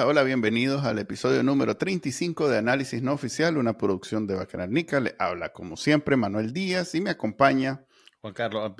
Hola, 0.00 0.08
hola, 0.08 0.22
bienvenidos 0.22 0.82
al 0.86 0.98
episodio 0.98 1.42
número 1.42 1.76
35 1.76 2.48
de 2.48 2.56
Análisis 2.56 3.02
No 3.02 3.12
Oficial, 3.12 3.58
una 3.58 3.76
producción 3.76 4.26
de 4.26 4.34
Bacanal 4.34 4.70
Nica. 4.70 4.98
Le 4.98 5.14
habla 5.18 5.52
como 5.52 5.76
siempre 5.76 6.16
Manuel 6.16 6.54
Díaz 6.54 6.94
y 6.94 7.02
me 7.02 7.10
acompaña 7.10 7.84
Juan 8.22 8.32
Carlos. 8.32 8.72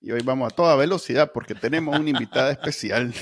Y 0.00 0.12
hoy 0.12 0.20
vamos 0.22 0.52
a 0.52 0.54
toda 0.54 0.76
velocidad 0.76 1.32
porque 1.34 1.56
tenemos 1.56 1.98
una 1.98 2.08
invitada 2.08 2.52
especial 2.52 3.12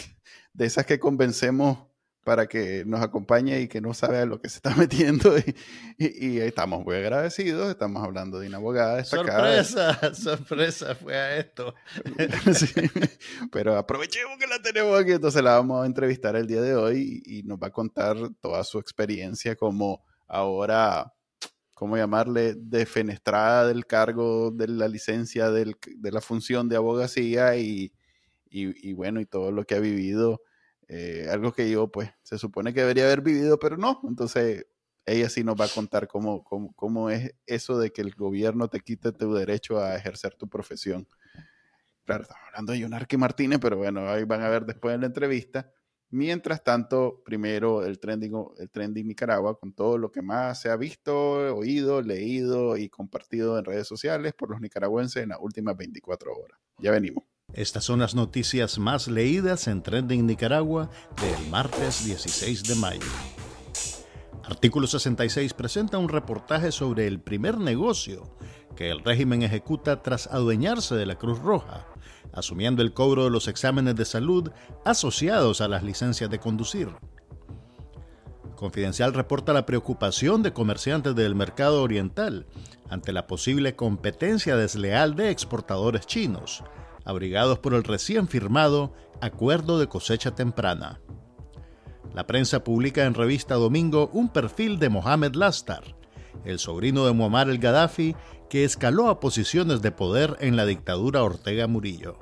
de 0.53 0.66
esas 0.66 0.84
que 0.84 1.01
convencemos 1.01 1.79
para 2.25 2.47
que 2.47 2.85
nos 2.87 3.01
acompañe 3.01 3.61
y 3.61 3.69
que 3.69 3.81
no 3.81 3.95
sabe 3.95 4.19
a 4.19 4.27
lo 4.27 4.41
que 4.41 4.49
se 4.49 4.57
está 4.57 4.75
metiendo. 4.77 5.35
Y, 5.99 6.39
estamos 6.39 6.85
muy 6.85 6.97
agradecidos. 6.97 7.71
Estamos 7.71 8.03
hablando 8.03 8.39
de 8.39 8.48
una 8.48 8.59
abogada 8.59 8.97
destacada. 8.97 9.65
Sorpresa, 9.65 10.15
sorpresa 10.15 10.95
fue 10.95 11.17
a 11.17 11.37
esto. 11.37 11.75
pero 13.53 13.77
aprovechemos 13.77 14.39
que 14.39 14.47
la 14.47 14.61
tenemos 14.62 14.98
aquí. 15.01 15.12
Entonces 15.12 15.43
la 15.43 15.55
vamos 15.55 15.83
a 15.83 15.87
entrevistar 15.87 16.37
el 16.37 16.47
día 16.47 16.61
de 16.61 16.77
hoy 16.77 17.23
y, 17.27 17.43
nos 17.43 17.59
va 17.59 17.69
a 17.69 17.73
contar 17.73 18.17
toda 18.41 18.62
su 18.62 18.79
experiencia 18.79 19.57
como 19.57 20.05
ahora, 20.29 21.12
¿cómo 21.75 21.97
llamarle? 21.97 22.55
Defenestrada 22.57 23.67
del 23.67 23.84
cargo 23.84 24.53
de 24.53 24.69
la 24.69 24.87
licencia 24.87 25.51
de 25.51 25.75
la 26.03 26.20
función 26.20 26.69
de 26.69 26.77
abogacía 26.77 27.57
y, 27.57 27.92
y 28.48 28.92
bueno, 28.92 29.20
y 29.20 29.27
todo 29.27 29.51
lo 29.51 29.64
que 29.64 29.75
ha 29.75 29.81
vivido 29.81 30.41
eh, 30.88 31.28
algo 31.30 31.52
que 31.52 31.70
yo, 31.70 31.91
pues, 31.91 32.11
se 32.22 32.38
supone 32.38 32.72
que 32.75 32.80
debería 32.80 33.05
haber 33.05 33.22
vivido, 33.22 33.58
pero 33.58 33.77
no. 33.77 34.00
Entonces, 34.08 34.66
ella 35.06 35.28
sí 35.28 35.44
nos 35.44 35.56
va 35.61 35.66
a 35.66 35.69
contar 35.69 36.08
cómo, 36.08 36.44
cómo, 36.44 36.72
cómo 36.74 37.11
es 37.11 37.34
eso 37.47 37.78
de 37.78 37.91
que 37.91 38.02
el 38.02 38.14
gobierno 38.14 38.69
te 38.69 38.80
quite 38.80 39.12
tu 39.12 39.34
derecho 39.34 39.78
a 39.80 39.97
ejercer 39.97 40.34
tu 40.34 40.48
profesión. 40.48 41.06
Claro, 42.05 42.22
estamos 42.22 42.42
hablando 42.48 42.72
de 42.72 42.80
Yonarque 42.80 43.16
Martínez, 43.16 43.58
pero 43.61 43.77
bueno, 43.77 44.08
ahí 44.08 44.24
van 44.24 44.42
a 44.42 44.48
ver 44.48 44.66
después 44.66 44.94
en 44.94 45.02
la 45.02 45.06
entrevista. 45.06 45.70
Mientras 46.11 46.62
tanto, 46.62 47.22
primero 47.24 47.84
el 47.86 47.98
trending, 47.98 48.34
el 48.58 48.70
trending 48.70 49.06
Nicaragua 49.06 49.58
con 49.58 49.72
todo 49.72 49.96
lo 49.96 50.12
que 50.12 50.20
más 50.20 50.61
se 50.61 50.69
ha 50.69 50.77
visto, 50.77 51.56
oído, 51.56 52.02
leído 52.02 52.77
y 52.77 52.91
compartido 52.91 53.58
en 53.58 53.64
redes 53.64 53.86
sociales 53.86 54.34
por 54.34 54.50
los 54.50 54.61
nicaragüenses 54.61 55.22
en 55.22 55.30
las 55.30 55.39
últimas 55.41 55.74
24 55.77 56.34
horas. 56.34 56.58
Ya 56.78 56.91
venimos. 56.91 57.31
Estas 57.55 57.84
son 57.84 57.98
las 57.98 58.14
noticias 58.14 58.78
más 58.78 59.08
leídas 59.08 59.69
en 59.69 59.83
Trending 59.83 60.27
Nicaragua 60.27 60.89
del 61.20 61.50
martes 61.50 62.03
16 62.03 62.62
de 62.64 62.75
mayo. 62.77 63.06
Artículo 64.42 64.86
66 64.86 65.53
presenta 65.53 65.98
un 65.98 66.08
reportaje 66.08 66.73
sobre 66.73 67.06
el 67.06 67.20
primer 67.20 67.58
negocio 67.58 68.34
que 68.75 68.91
el 68.91 69.05
régimen 69.05 69.42
ejecuta 69.42 70.03
tras 70.03 70.28
adueñarse 70.28 70.95
de 70.95 71.05
la 71.05 71.17
Cruz 71.17 71.41
Roja, 71.41 71.86
asumiendo 72.33 72.80
el 72.80 72.95
cobro 72.95 73.25
de 73.25 73.30
los 73.30 73.48
exámenes 73.48 73.97
de 73.97 74.06
salud 74.06 74.50
asociados 74.86 75.61
a 75.61 75.69
las 75.69 75.83
licencias 75.83 76.30
de 76.30 76.41
conducir. 76.41 76.89
Confidencial 78.56 79.12
reporta 79.12 79.53
la 79.53 79.67
preocupación 79.67 80.42
de 80.42 80.55
comerciantes 80.55 81.14
del 81.14 81.34
mercado 81.34 81.83
oriental 81.83 82.47
ante 82.89 83.12
la 83.12 83.27
posible 83.27 83.77
competencia 83.77 84.56
desleal 84.56 85.17
de 85.17 85.30
exportadores 85.30 86.06
chinos, 86.06 86.62
abrigados 87.05 87.58
por 87.58 87.75
el 87.75 87.84
recién 87.84 88.28
firmado 88.28 88.92
Acuerdo 89.20 89.79
de 89.79 89.89
Cosecha 89.89 90.35
Temprana. 90.35 91.01
La 92.14 92.27
prensa 92.27 92.63
publica 92.63 93.05
en 93.05 93.14
revista 93.14 93.55
Domingo 93.55 94.11
un 94.13 94.29
perfil 94.29 94.79
de 94.79 94.89
Mohamed 94.89 95.35
Lastar, 95.35 95.83
el 96.45 96.58
sobrino 96.58 97.07
de 97.07 97.13
Muammar 97.13 97.48
el 97.48 97.58
Gaddafi, 97.58 98.14
que 98.51 98.64
escaló 98.64 99.08
a 99.08 99.20
posiciones 99.20 99.80
de 99.80 99.92
poder 99.92 100.36
en 100.40 100.57
la 100.57 100.67
dictadura 100.67 101.23
Ortega 101.23 101.67
Murillo. 101.67 102.18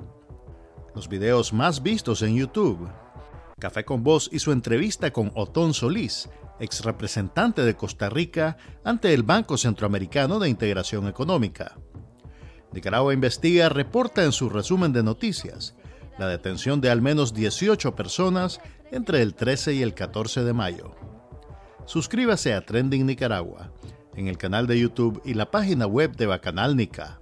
Los 0.95 1.09
videos 1.09 1.51
más 1.51 1.83
vistos 1.83 2.21
en 2.21 2.35
YouTube. 2.35 2.89
Café 3.59 3.83
con 3.83 4.03
Voz 4.03 4.29
y 4.31 4.39
su 4.39 4.51
entrevista 4.51 5.11
con 5.11 5.31
Otón 5.35 5.73
Solís, 5.73 6.29
ex 6.59 6.85
representante 6.85 7.63
de 7.63 7.75
Costa 7.75 8.09
Rica 8.09 8.57
ante 8.83 9.13
el 9.13 9.23
Banco 9.23 9.57
Centroamericano 9.57 10.39
de 10.39 10.49
Integración 10.49 11.07
Económica. 11.07 11.77
Nicaragua 12.73 13.13
Investiga 13.13 13.67
reporta 13.67 14.23
en 14.23 14.31
su 14.31 14.49
resumen 14.49 14.93
de 14.93 15.03
noticias 15.03 15.75
la 16.17 16.27
detención 16.27 16.79
de 16.79 16.89
al 16.89 17.01
menos 17.01 17.33
18 17.33 17.95
personas 17.95 18.61
entre 18.91 19.21
el 19.21 19.33
13 19.33 19.73
y 19.73 19.81
el 19.81 19.93
14 19.93 20.43
de 20.43 20.53
mayo. 20.53 20.95
Suscríbase 21.85 22.53
a 22.53 22.65
Trending 22.65 23.05
Nicaragua 23.05 23.73
en 24.15 24.27
el 24.27 24.37
canal 24.37 24.67
de 24.67 24.79
YouTube 24.79 25.21
y 25.25 25.33
la 25.33 25.51
página 25.51 25.85
web 25.85 26.15
de 26.15 26.27
Bacanal 26.27 26.77
Nica. 26.77 27.19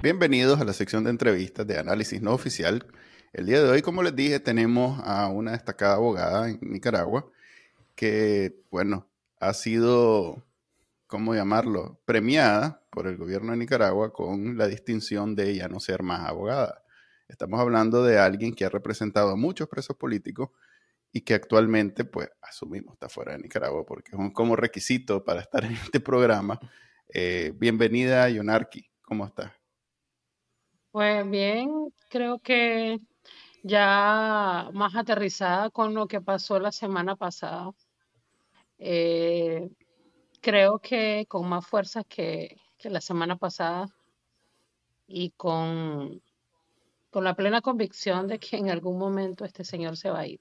Bienvenidos 0.00 0.60
a 0.60 0.64
la 0.64 0.72
sección 0.72 1.02
de 1.02 1.10
entrevistas 1.10 1.66
de 1.66 1.78
análisis 1.78 2.22
no 2.22 2.32
oficial. 2.32 2.86
El 3.32 3.46
día 3.46 3.60
de 3.60 3.68
hoy, 3.68 3.82
como 3.82 4.04
les 4.04 4.14
dije, 4.14 4.38
tenemos 4.38 5.00
a 5.04 5.26
una 5.26 5.52
destacada 5.52 5.94
abogada 5.94 6.48
en 6.48 6.60
Nicaragua 6.62 7.26
que, 7.96 8.54
bueno, 8.70 9.07
ha 9.40 9.52
sido, 9.54 10.44
¿cómo 11.06 11.34
llamarlo?, 11.34 12.00
premiada 12.04 12.82
por 12.90 13.06
el 13.06 13.16
gobierno 13.16 13.52
de 13.52 13.58
Nicaragua 13.58 14.12
con 14.12 14.56
la 14.58 14.66
distinción 14.66 15.34
de 15.34 15.54
ya 15.54 15.68
no 15.68 15.80
ser 15.80 16.02
más 16.02 16.28
abogada. 16.28 16.84
Estamos 17.28 17.60
hablando 17.60 18.02
de 18.02 18.18
alguien 18.18 18.54
que 18.54 18.64
ha 18.64 18.70
representado 18.70 19.30
a 19.30 19.36
muchos 19.36 19.68
presos 19.68 19.96
políticos 19.96 20.50
y 21.12 21.22
que 21.22 21.34
actualmente, 21.34 22.04
pues, 22.04 22.30
asumimos, 22.42 22.94
está 22.94 23.08
fuera 23.08 23.32
de 23.32 23.38
Nicaragua 23.38 23.84
porque 23.86 24.12
es 24.12 24.18
un, 24.18 24.30
como 24.30 24.56
requisito 24.56 25.24
para 25.24 25.40
estar 25.40 25.64
en 25.64 25.72
este 25.72 26.00
programa. 26.00 26.58
Eh, 27.08 27.52
bienvenida, 27.56 28.28
Yonarki, 28.28 28.90
¿cómo 29.02 29.26
estás? 29.26 29.52
Pues 30.90 31.28
bien, 31.30 31.92
creo 32.10 32.38
que 32.40 32.98
ya 33.62 34.70
más 34.72 34.96
aterrizada 34.96 35.70
con 35.70 35.94
lo 35.94 36.08
que 36.08 36.20
pasó 36.20 36.58
la 36.58 36.72
semana 36.72 37.16
pasada. 37.16 37.72
Eh, 38.78 39.68
creo 40.40 40.78
que 40.78 41.26
con 41.28 41.48
más 41.48 41.66
fuerza 41.66 42.04
que, 42.04 42.56
la 42.84 43.00
semana 43.00 43.36
pasada 43.36 43.88
y 45.08 45.30
con, 45.30 46.22
con 47.10 47.24
la 47.24 47.34
plena 47.34 47.60
convicción 47.60 48.28
de 48.28 48.38
que 48.38 48.56
en 48.56 48.70
algún 48.70 48.98
momento 48.98 49.44
este 49.44 49.64
señor 49.64 49.96
se 49.96 50.10
va 50.10 50.20
a 50.20 50.26
ir. 50.28 50.40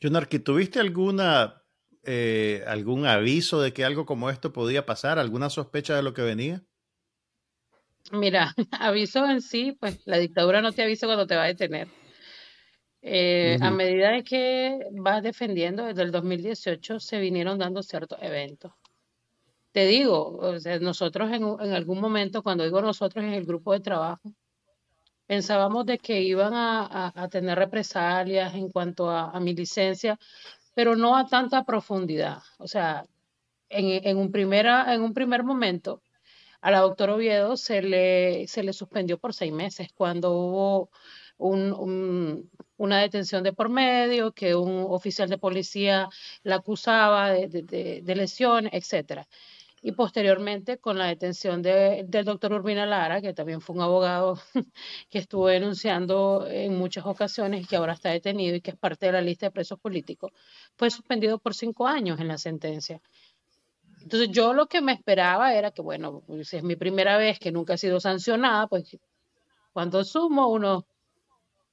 Jonarki, 0.00 0.38
¿tuviste 0.38 0.78
alguna, 0.78 1.64
eh, 2.04 2.62
algún 2.68 3.06
aviso 3.06 3.60
de 3.60 3.72
que 3.72 3.84
algo 3.84 4.06
como 4.06 4.30
esto 4.30 4.52
podía 4.52 4.86
pasar? 4.86 5.18
¿Alguna 5.18 5.50
sospecha 5.50 5.96
de 5.96 6.02
lo 6.02 6.14
que 6.14 6.22
venía? 6.22 6.62
Mira, 8.12 8.54
aviso 8.70 9.26
en 9.26 9.40
sí, 9.40 9.76
pues 9.78 10.06
la 10.06 10.18
dictadura 10.18 10.62
no 10.62 10.72
te 10.72 10.82
avisa 10.82 11.06
cuando 11.06 11.26
te 11.26 11.34
va 11.34 11.44
a 11.44 11.48
detener. 11.48 11.88
Eh, 13.00 13.58
a 13.60 13.70
medida 13.70 14.10
de 14.10 14.24
que 14.24 14.78
vas 14.92 15.22
defendiendo, 15.22 15.84
desde 15.84 16.02
el 16.02 16.10
2018 16.10 16.98
se 16.98 17.18
vinieron 17.18 17.58
dando 17.58 17.82
ciertos 17.82 18.18
eventos. 18.20 18.72
Te 19.72 19.86
digo, 19.86 20.40
nosotros 20.80 21.30
en, 21.32 21.44
algún 21.72 22.00
momento, 22.00 22.42
cuando 22.42 22.64
digo 22.64 22.80
nosotros 22.82 23.24
en 23.24 23.34
el 23.34 23.44
grupo 23.44 23.72
de 23.72 23.80
trabajo, 23.80 24.32
pensábamos 25.26 25.86
de 25.86 25.98
que 25.98 26.22
iban 26.22 26.52
a, 26.54 27.28
tener 27.30 27.58
represalias 27.58 28.54
en 28.54 28.70
cuanto 28.70 29.10
a, 29.10 29.38
mi 29.40 29.54
licencia, 29.54 30.18
pero 30.74 30.96
no 30.96 31.16
a 31.16 31.26
tanta 31.26 31.64
profundidad. 31.64 32.38
O 32.58 32.66
sea, 32.66 33.04
en, 33.68 34.16
un, 34.16 34.32
primera, 34.32 34.92
en 34.94 35.02
un 35.02 35.14
primer 35.14 35.44
momento, 35.44 36.02
a 36.60 36.70
la 36.70 36.80
doctora 36.80 37.14
Oviedo 37.14 37.56
se 37.56 37.82
le, 37.82 38.48
se 38.48 38.62
le 38.62 38.72
suspendió 38.72 39.18
por 39.18 39.34
seis 39.34 39.52
meses 39.52 39.88
cuando 39.94 40.32
hubo 40.32 40.90
un, 41.36 42.50
una 42.78 43.00
detención 43.00 43.42
de 43.42 43.52
por 43.52 43.68
medio, 43.68 44.32
que 44.32 44.54
un 44.54 44.86
oficial 44.88 45.28
de 45.28 45.36
policía 45.36 46.08
la 46.42 46.56
acusaba 46.56 47.30
de, 47.30 47.48
de, 47.48 48.00
de, 48.02 48.16
lesiones, 48.16 48.72
etcétera. 48.72 49.28
Y 49.82 49.92
posteriormente, 49.92 50.78
con 50.78 50.98
la 50.98 51.06
detención 51.06 51.62
del 51.62 52.24
doctor 52.24 52.52
Urbina 52.52 52.86
Lara, 52.86 53.20
que 53.20 53.32
también 53.32 53.60
fue 53.60 53.76
un 53.76 53.82
abogado 53.82 54.40
que 55.10 55.18
estuvo 55.18 55.48
denunciando 55.48 56.46
en 56.48 56.76
muchas 56.76 57.06
ocasiones 57.06 57.62
y 57.62 57.66
que 57.66 57.76
ahora 57.76 57.92
está 57.92 58.10
detenido 58.10 58.56
y 58.56 58.60
que 58.60 58.72
es 58.72 58.76
parte 58.76 59.06
de 59.06 59.12
la 59.12 59.20
lista 59.20 59.46
de 59.46 59.52
presos 59.52 59.78
políticos, 59.78 60.32
fue 60.76 60.90
suspendido 60.90 61.38
por 61.38 61.54
cinco 61.54 61.86
años 61.86 62.18
en 62.20 62.28
la 62.28 62.38
sentencia. 62.38 63.00
Entonces 64.02 64.30
yo 64.30 64.52
lo 64.52 64.66
que 64.66 64.80
me 64.80 64.92
esperaba 64.92 65.54
era 65.54 65.70
que, 65.70 65.82
bueno, 65.82 66.22
pues 66.26 66.54
es 66.54 66.62
mi 66.62 66.76
primera 66.76 67.16
vez 67.18 67.38
que 67.38 67.52
nunca 67.52 67.74
he 67.74 67.78
sido 67.78 68.00
sancionada, 68.00 68.66
pues 68.66 68.96
cuando 69.72 70.02
sumo 70.04 70.48
unos 70.48 70.84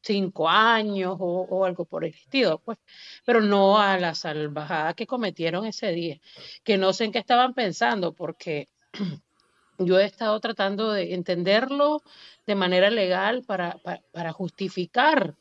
cinco 0.05 0.47
años 0.47 1.17
o, 1.19 1.65
algo 1.65 1.85
por 1.85 2.05
el 2.05 2.11
estilo, 2.11 2.59
pues, 2.63 2.77
pero 3.25 3.41
no 3.41 3.79
a 3.79 3.97
la 3.97 4.13
salvajada 4.13 4.93
que 4.93 5.07
cometieron 5.07 5.65
ese 5.65 5.91
día, 5.91 6.19
que 6.63 6.77
no 6.77 6.93
sé 6.93 7.05
en 7.05 7.11
qué 7.11 7.19
estaban 7.19 7.53
pensando, 7.53 8.13
porque 8.13 8.67
yo 9.79 9.99
he 9.99 10.05
estado 10.05 10.39
tratando 10.39 10.91
de 10.91 11.15
entenderlo 11.15 12.01
de 12.45 12.55
manera 12.55 12.89
legal 12.91 13.43
para, 13.43 13.79
para, 14.11 14.31
justificar 14.31 15.35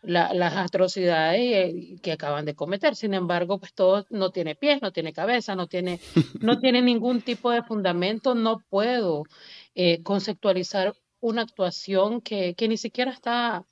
las 0.00 0.56
atrocidades 0.56 2.00
que 2.00 2.12
acaban 2.12 2.44
de 2.46 2.54
cometer. 2.54 2.96
Sin 2.96 3.14
embargo, 3.14 3.58
pues 3.58 3.74
todo 3.74 4.06
no 4.10 4.30
tiene 4.30 4.54
pies, 4.54 4.80
no 4.80 4.92
tiene 4.92 5.12
cabeza, 5.12 5.54
no 5.54 5.66
tiene, 5.66 6.00
no 6.40 6.58
tiene 6.60 6.80
ningún 6.80 7.20
tipo 7.20 7.50
de 7.50 7.62
fundamento. 7.62 8.34
No 8.34 8.60
puedo 8.70 9.24
eh, 9.74 10.02
conceptualizar 10.02 10.94
una 11.20 11.42
actuación 11.42 12.20
que, 12.20 12.54
que 12.54 12.68
ni 12.68 12.76
siquiera 12.76 13.10
está 13.10 13.66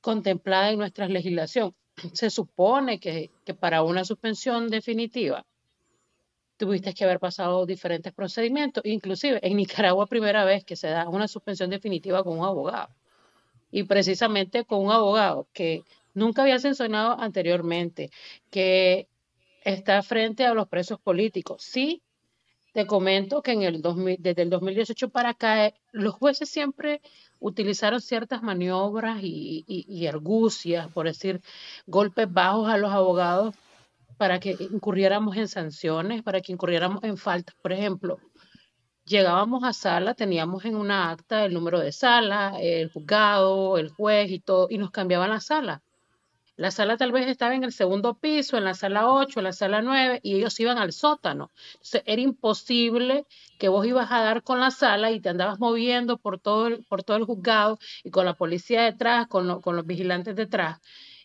contemplada 0.00 0.70
en 0.70 0.78
nuestra 0.78 1.08
legislación. 1.08 1.74
Se 2.12 2.30
supone 2.30 3.00
que, 3.00 3.30
para 3.60 3.82
una 3.82 4.04
suspensión 4.04 4.68
definitiva 4.68 5.44
tuviste 6.56 6.94
que 6.94 7.04
haber 7.04 7.20
pasado 7.20 7.66
diferentes 7.66 8.14
procedimientos, 8.14 8.82
inclusive 8.86 9.38
en 9.42 9.58
Nicaragua 9.58 10.06
primera 10.06 10.42
vez 10.46 10.64
que 10.64 10.74
se 10.74 10.88
da 10.88 11.06
una 11.06 11.28
suspensión 11.28 11.68
definitiva 11.68 12.24
con 12.24 12.38
un 12.38 12.46
abogado. 12.46 12.88
Y 13.70 13.82
precisamente 13.82 14.64
con 14.64 14.86
un 14.86 14.90
abogado 14.90 15.48
que 15.52 15.82
nunca 16.14 16.42
había 16.42 16.58
sancionado 16.58 17.20
anteriormente, 17.20 18.10
que 18.50 19.06
está 19.64 20.02
frente 20.02 20.46
a 20.46 20.54
los 20.54 20.66
presos 20.66 20.98
políticos. 20.98 21.62
Sí, 21.62 22.02
te 22.72 22.86
comento 22.86 23.42
que 23.42 23.52
en 23.52 23.62
el 23.62 23.82
desde 24.18 24.42
el 24.42 24.50
2018 24.50 25.08
para 25.08 25.30
acá, 25.30 25.66
eh, 25.66 25.74
los 25.92 26.14
jueces 26.14 26.48
siempre 26.48 27.00
utilizaron 27.40 28.00
ciertas 28.00 28.42
maniobras 28.42 29.18
y, 29.22 29.64
y 29.66 30.06
argucias, 30.06 30.88
por 30.92 31.06
decir, 31.06 31.40
golpes 31.86 32.32
bajos 32.32 32.68
a 32.68 32.78
los 32.78 32.92
abogados 32.92 33.54
para 34.16 34.40
que 34.40 34.56
incurriéramos 34.58 35.36
en 35.36 35.48
sanciones, 35.48 36.22
para 36.22 36.40
que 36.40 36.52
incurriéramos 36.52 37.04
en 37.04 37.16
faltas. 37.16 37.54
Por 37.62 37.72
ejemplo, 37.72 38.18
llegábamos 39.04 39.64
a 39.64 39.72
sala, 39.72 40.14
teníamos 40.14 40.64
en 40.64 40.76
una 40.76 41.10
acta 41.10 41.44
el 41.44 41.54
número 41.54 41.80
de 41.80 41.92
sala, 41.92 42.54
el 42.60 42.90
juzgado, 42.90 43.78
el 43.78 43.90
juez 43.90 44.30
y 44.30 44.40
todo, 44.40 44.68
y 44.70 44.78
nos 44.78 44.90
cambiaban 44.90 45.30
la 45.30 45.40
sala. 45.40 45.82
La 46.56 46.70
sala 46.70 46.96
tal 46.96 47.12
vez 47.12 47.26
estaba 47.26 47.54
en 47.54 47.64
el 47.64 47.72
segundo 47.72 48.14
piso, 48.14 48.56
en 48.56 48.64
la 48.64 48.74
sala 48.74 49.10
8, 49.10 49.40
en 49.40 49.44
la 49.44 49.52
sala 49.52 49.82
9, 49.82 50.20
y 50.22 50.36
ellos 50.36 50.58
iban 50.58 50.78
al 50.78 50.92
sótano. 50.92 51.50
Entonces 51.74 52.02
era 52.06 52.22
imposible 52.22 53.26
que 53.58 53.68
vos 53.68 53.86
ibas 53.86 54.10
a 54.10 54.20
dar 54.20 54.42
con 54.42 54.60
la 54.60 54.70
sala 54.70 55.10
y 55.10 55.20
te 55.20 55.28
andabas 55.28 55.58
moviendo 55.58 56.16
por 56.16 56.38
todo 56.38 56.68
el, 56.68 56.84
por 56.84 57.02
todo 57.02 57.18
el 57.18 57.24
juzgado 57.24 57.78
y 58.04 58.10
con 58.10 58.24
la 58.24 58.34
policía 58.34 58.82
detrás, 58.82 59.26
con, 59.26 59.60
con 59.60 59.76
los 59.76 59.86
vigilantes 59.86 60.34
detrás 60.34 60.80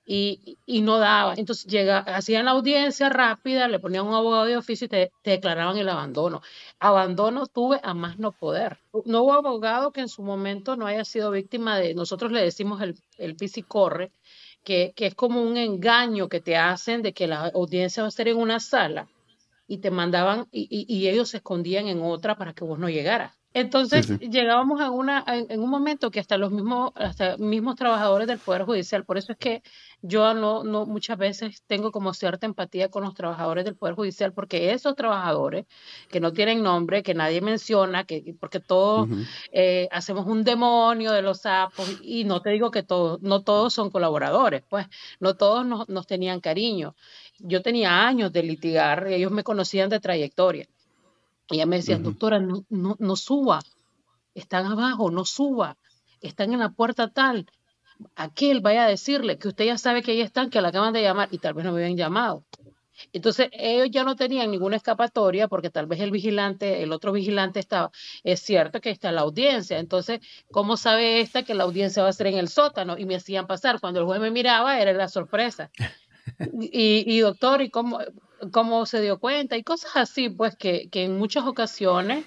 y, 0.06 0.57
y, 0.66 0.81
no 0.81 0.98
daba. 0.98 1.36
Entonces 1.38 1.66
llega, 1.68 2.00
hacían 2.00 2.45
la 2.45 2.51
audiencia 2.51 3.10
rápida, 3.10 3.68
le 3.68 3.80
ponían 3.80 4.07
un 4.07 4.13
abogado 4.13 4.45
de 4.45 4.57
oficio 4.57 4.86
y 4.86 4.89
te, 4.89 5.12
declaraban 5.24 5.77
el 5.77 5.88
abandono. 5.89 6.42
Abandono 6.80 7.48
tuve 7.48 7.80
a 7.84 7.94
más 7.94 8.18
no 8.19 8.31
poder. 8.31 8.80
No 9.06 9.24
hubo 9.24 9.34
abogado 9.34 9.92
que 9.92 10.01
en 10.01 10.10
su 10.10 10.24
momento 10.24 10.75
no 10.75 10.88
haya 10.88 11.06
sido 11.06 11.31
víctima 11.31 11.77
de, 11.77 11.94
nosotros 11.94 12.31
le 12.31 12.42
decimos 12.42 12.81
el, 12.81 12.98
el 13.18 13.38
corre, 13.68 14.12
que, 14.63 14.94
que 14.96 15.08
es 15.08 15.16
como 15.16 15.42
un 15.42 15.58
engaño 15.58 16.30
que 16.30 16.42
te 16.42 16.58
hacen 16.58 17.02
de 17.02 17.13
que 17.13 17.28
la 17.28 17.48
audiencia 17.54 18.04
va 18.04 18.10
a 18.10 18.12
ser 18.12 18.28
en 18.28 18.38
una 18.38 18.60
sala 18.60 19.08
y 19.68 19.80
te 19.80 19.92
mandaban 19.92 20.48
y, 20.52 20.68
y, 20.69 20.86
y 20.94 21.10
ellos 21.10 21.30
se 21.30 21.38
escondían 21.38 21.88
en 21.88 22.02
otra 22.02 22.38
para 22.38 22.54
que 22.54 22.63
vos 22.66 22.80
no 22.80 22.90
llegaras. 22.90 23.40
Entonces 23.53 24.18
llegábamos 24.19 24.80
a 24.80 24.89
una, 24.92 25.25
en, 25.27 25.59
un 25.59 25.69
momento 25.69 26.09
que 26.09 26.21
hasta 26.21 26.38
los 26.38 26.51
mismos, 26.51 26.92
hasta 26.95 27.36
mismos 27.38 27.75
trabajadores 27.75 28.25
del 28.27 28.39
Poder 28.39 28.63
Judicial, 28.63 29.03
por 29.03 29.18
eso 29.18 29.33
es 29.33 29.38
que 29.38 29.62
yo 30.01 30.33
no, 30.33 30.63
no 30.63 30.86
muchas 30.86 31.18
veces 31.18 31.62
tengo 31.68 31.92
como 31.92 32.13
cierta 32.13 32.45
empatía 32.45 32.89
con 32.89 33.03
los 33.03 33.13
trabajadores 33.13 33.65
del 33.65 33.75
Poder 33.75 33.95
Judicial, 33.95 34.31
porque 34.31 34.71
esos 34.71 34.95
trabajadores 34.95 35.65
que 36.09 36.21
no 36.21 36.31
tienen 36.31 36.63
nombre, 36.63 37.03
que 37.03 37.13
nadie 37.13 37.42
menciona, 37.42 38.06
que 38.06 38.36
porque 38.39 38.62
todos 38.62 39.09
eh, 39.51 39.89
hacemos 39.92 40.27
un 40.27 40.45
demonio 40.45 41.12
de 41.12 41.21
los 41.21 41.42
sapos, 41.42 42.00
y 42.01 42.24
no 42.24 42.42
te 42.42 42.51
digo 42.51 42.71
que 42.71 42.83
todos, 42.83 43.21
no 43.21 43.42
todos 43.42 43.74
son 43.74 43.89
colaboradores, 43.89 44.63
pues 44.69 44.88
no 45.19 45.36
todos 45.36 45.65
nos, 45.65 45.89
nos 45.89 46.07
tenían 46.07 46.39
cariño. 46.39 46.95
Yo 47.38 47.62
tenía 47.62 48.07
años 48.07 48.31
de 48.31 48.44
litigar, 48.44 49.07
ellos 49.07 49.31
me 49.31 49.44
conocían 49.44 49.89
de 49.89 50.00
trayectoria 50.00 50.68
ella 51.51 51.65
me 51.65 51.77
decía, 51.77 51.98
doctora, 51.98 52.39
no, 52.39 52.65
no, 52.69 52.95
no 53.00 53.15
suba, 53.15 53.62
están 54.33 54.65
abajo, 54.65 55.12
no 55.12 55.25
suba, 55.25 55.77
están 56.21 56.53
en 56.53 56.59
la 56.59 56.69
puerta 56.69 57.09
tal. 57.09 57.48
Aquel 58.15 58.62
vaya 58.62 58.86
a 58.86 58.88
decirle 58.88 59.38
que 59.38 59.48
usted 59.48 59.65
ya 59.65 59.77
sabe 59.77 60.01
que 60.01 60.12
ahí 60.12 60.21
están, 60.21 60.50
que 60.50 60.62
la 60.62 60.69
acaban 60.69 60.94
de 60.94 61.01
llamar 61.01 61.30
y 61.31 61.38
tal 61.38 61.53
vez 61.53 61.65
no 61.65 61.71
me 61.71 61.83
habían 61.83 61.98
llamado. 61.98 62.44
Entonces 63.13 63.50
ellos 63.51 63.89
ya 63.92 64.03
no 64.03 64.15
tenían 64.15 64.51
ninguna 64.51 64.75
escapatoria 64.75 65.48
porque 65.48 65.69
tal 65.69 65.88
vez 65.88 66.00
el 66.00 66.12
vigilante, 66.12 66.83
el 66.83 66.92
otro 66.92 67.12
vigilante 67.12 67.59
estaba, 67.59 67.92
es 68.24 68.42
cierto 68.42 68.81
que 68.81 68.89
está 68.89 69.12
la 69.12 69.21
audiencia. 69.21 69.80
Entonces, 69.80 70.19
¿cómo 70.51 70.77
sabe 70.77 71.21
esta 71.21 71.44
que 71.44 71.53
la 71.53 71.63
audiencia 71.63 72.03
va 72.03 72.09
a 72.09 72.13
ser 72.13 72.27
en 72.27 72.38
el 72.38 72.48
sótano? 72.48 72.98
Y 72.98 73.06
me 73.06 73.15
hacían 73.15 73.48
pasar. 73.48 73.80
Cuando 73.80 74.00
el 74.00 74.06
juez 74.06 74.21
me 74.21 74.31
miraba, 74.31 74.80
era 74.80 74.94
la 74.94 75.07
sorpresa. 75.07 75.71
Y, 76.59 77.03
y 77.07 77.19
doctor, 77.19 77.62
¿y 77.62 77.69
cómo? 77.69 78.00
cómo 78.50 78.85
se 78.85 79.01
dio 79.01 79.19
cuenta 79.19 79.57
y 79.57 79.63
cosas 79.63 79.91
así, 79.95 80.29
pues 80.29 80.56
que, 80.56 80.89
que 80.89 81.03
en 81.03 81.18
muchas 81.18 81.45
ocasiones 81.45 82.25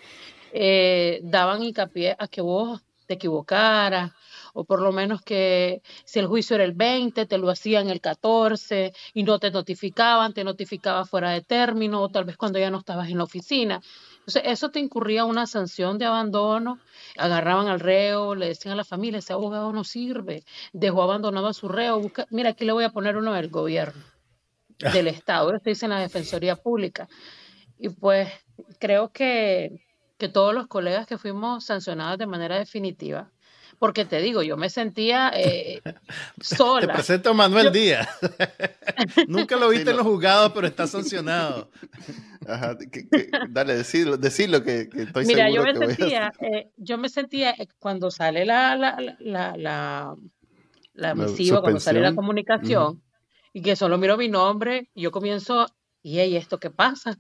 eh, 0.53 1.21
daban 1.25 1.63
hincapié 1.63 2.15
a 2.19 2.29
que 2.29 2.41
vos 2.41 2.83
te 3.07 3.15
equivocaras 3.15 4.13
o 4.55 4.65
por 4.65 4.81
lo 4.81 4.93
menos 4.93 5.21
que 5.21 5.83
si 6.05 6.21
el 6.21 6.27
juicio 6.27 6.55
era 6.55 6.65
el 6.65 6.73
20, 6.73 7.27
te 7.27 7.39
lo 7.39 7.51
hacían 7.51 7.91
el 7.91 8.01
14 8.01 8.93
y 9.13 9.25
no 9.25 9.39
te 9.39 9.51
notificaban, 9.51 10.33
te 10.33 10.45
notificaba 10.45 11.05
fuera 11.05 11.31
de 11.31 11.43
término 11.43 12.01
o 12.01 12.09
tal 12.09 12.25
vez 12.25 12.37
cuando 12.37 12.59
ya 12.59 12.71
no 12.71 12.79
estabas 12.79 13.09
en 13.09 13.19
la 13.19 13.25
oficina. 13.25 13.81
Entonces, 14.27 14.43
eso 14.47 14.71
te 14.71 14.81
incurría 14.81 15.27
una 15.27 15.47
sanción 15.47 15.99
de 15.99 16.07
abandono, 16.07 16.79
agarraban 17.19 17.69
al 17.69 17.79
reo, 17.79 18.35
le 18.35 18.47
decían 18.47 18.73
a 18.73 18.77
la 18.77 18.85
familia, 18.85 19.19
ese 19.19 19.35
abogado 19.35 19.71
no 19.75 19.85
sirve, 19.85 20.45
dejó 20.73 21.03
abandonado 21.03 21.49
a 21.49 21.53
su 21.53 21.69
reo, 21.69 22.01
busca, 22.01 22.27
mira, 22.31 22.51
aquí 22.51 22.65
le 22.65 22.73
voy 22.73 22.85
a 22.85 22.91
poner 22.91 23.19
uno 23.19 23.35
del 23.35 23.51
gobierno 23.51 24.03
del 24.79 25.09
Estado, 25.09 25.55
esto 25.55 25.69
dice 25.69 25.85
en 25.85 25.91
la 25.91 26.01
Defensoría 26.01 26.57
Pública. 26.57 27.07
Y 27.77 27.91
pues 27.91 28.31
creo 28.79 29.13
que, 29.13 29.85
que 30.17 30.31
todos 30.31 30.55
los 30.55 30.69
colegas 30.69 31.07
que 31.07 31.19
fuimos 31.19 31.67
sancionados 31.67 32.17
de 32.17 32.27
manera 32.27 32.59
definitiva, 32.59 33.31
porque 33.79 34.05
te 34.05 34.21
digo, 34.21 34.43
yo 34.43 34.57
me 34.57 34.71
sentía 34.71 35.31
eh, 35.35 35.83
sola. 36.41 36.87
Te 36.87 36.93
presento 36.93 37.31
a 37.31 37.35
Manuel 37.35 37.73
Díaz. 37.73 38.09
Nunca 39.29 39.57
lo 39.57 39.69
viste 39.69 39.91
en 39.91 39.97
los 39.97 40.07
juzgados, 40.07 40.53
pero 40.55 40.67
está 40.67 40.87
sancionado. 40.87 41.71
Ajá, 42.47 42.77
dale, 43.49 43.77
decilo, 43.77 44.17
decilo 44.19 44.63
que, 44.63 44.89
que 44.91 45.03
estoy 45.03 45.25
Mira, 45.25 45.47
seguro 45.47 45.55
yo 45.55 45.63
me 45.65 45.73
que 45.73 45.79
voy 45.79 45.93
a- 45.93 45.97
sentía, 45.97 46.33
eh, 46.41 46.71
yo 46.77 46.99
me 46.99 47.09
sentía 47.09 47.51
eh, 47.53 47.69
cuando 47.79 48.11
sale 48.11 48.45
la, 48.45 48.77
la, 48.77 48.97
la, 49.21 49.57
la, 49.57 50.15
la, 50.93 51.15
misiva, 51.15 51.61
cuando 51.63 51.81
sale 51.81 52.01
la 52.01 52.15
comunicación, 52.15 53.03
y 53.53 53.63
que 53.63 53.77
solo 53.77 53.97
miro 53.99 54.17
mi 54.19 54.29
nombre, 54.29 54.91
y 54.95 55.03
yo 55.03 55.11
comienzo, 55.11 55.67
y 56.03 56.19
hey, 56.19 56.37
¿esto 56.37 56.59
qué 56.61 56.71
pasa? 56.71 57.19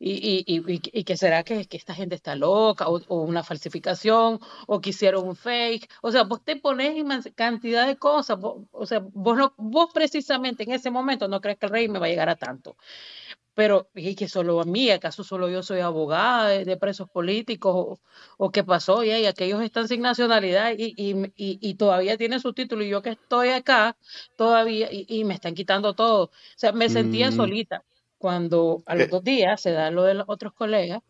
Y, 0.00 0.12
y, 0.46 0.56
y, 0.56 0.80
y, 1.00 1.04
que 1.04 1.16
será 1.16 1.42
que, 1.42 1.66
que 1.66 1.76
esta 1.76 1.92
gente 1.94 2.14
está 2.14 2.36
loca 2.36 2.88
o, 2.88 3.00
o 3.08 3.22
una 3.22 3.42
falsificación 3.42 4.38
o 4.68 4.80
que 4.80 4.90
hicieron 4.90 5.26
un 5.26 5.34
fake. 5.36 5.90
O 6.02 6.12
sea, 6.12 6.22
vos 6.22 6.44
te 6.44 6.54
pones 6.56 6.96
en 6.96 7.08
cantidad 7.34 7.86
de 7.86 7.96
cosas. 7.96 8.38
vos- 8.38 8.62
o 8.72 8.86
sea, 8.86 9.00
vos, 9.00 9.36
no, 9.36 9.54
vos 9.56 9.88
precisamente 9.92 10.62
en 10.64 10.72
ese 10.72 10.90
momento 10.90 11.26
no 11.28 11.40
crees 11.40 11.58
que 11.58 11.66
el 11.66 11.72
rey 11.72 11.88
me 11.88 11.98
va 11.98 12.06
a 12.06 12.08
llegar 12.10 12.28
a 12.28 12.36
tanto. 12.36 12.76
Pero, 13.54 13.88
¿y 13.94 14.14
que 14.14 14.28
solo 14.28 14.60
a 14.60 14.64
mí? 14.64 14.90
¿Acaso 14.90 15.24
solo 15.24 15.48
yo 15.48 15.62
soy 15.64 15.80
abogada 15.80 16.48
de, 16.48 16.64
de 16.64 16.76
presos 16.76 17.10
políticos? 17.10 17.72
¿O, 17.76 18.00
o 18.36 18.50
qué 18.52 18.62
pasó? 18.64 19.02
Y, 19.04 19.10
aquellos 19.26 19.62
están 19.62 19.88
sin 19.88 20.00
nacionalidad 20.02 20.72
y, 20.78 20.94
y, 20.96 21.30
y, 21.36 21.74
todavía 21.74 22.16
tienen 22.16 22.40
su 22.40 22.52
título 22.52 22.84
y 22.84 22.88
yo 22.90 23.02
que 23.02 23.10
estoy 23.10 23.48
acá 23.50 23.96
todavía 24.36 24.88
y, 24.92 25.06
y 25.08 25.24
me 25.24 25.34
están 25.34 25.54
quitando 25.54 25.94
todo. 25.94 26.24
O 26.26 26.30
sea, 26.56 26.72
me 26.72 26.88
sentía 26.88 27.30
Mm. 27.30 27.32
solita. 27.32 27.84
Cuando 28.18 28.82
a 28.86 28.94
los 28.96 29.08
dos 29.10 29.22
días 29.24 29.60
se 29.60 29.70
da 29.72 29.90
lo 29.90 30.02
de 30.02 30.14
los 30.14 30.24
otros 30.28 30.52
colegas, 30.52 31.02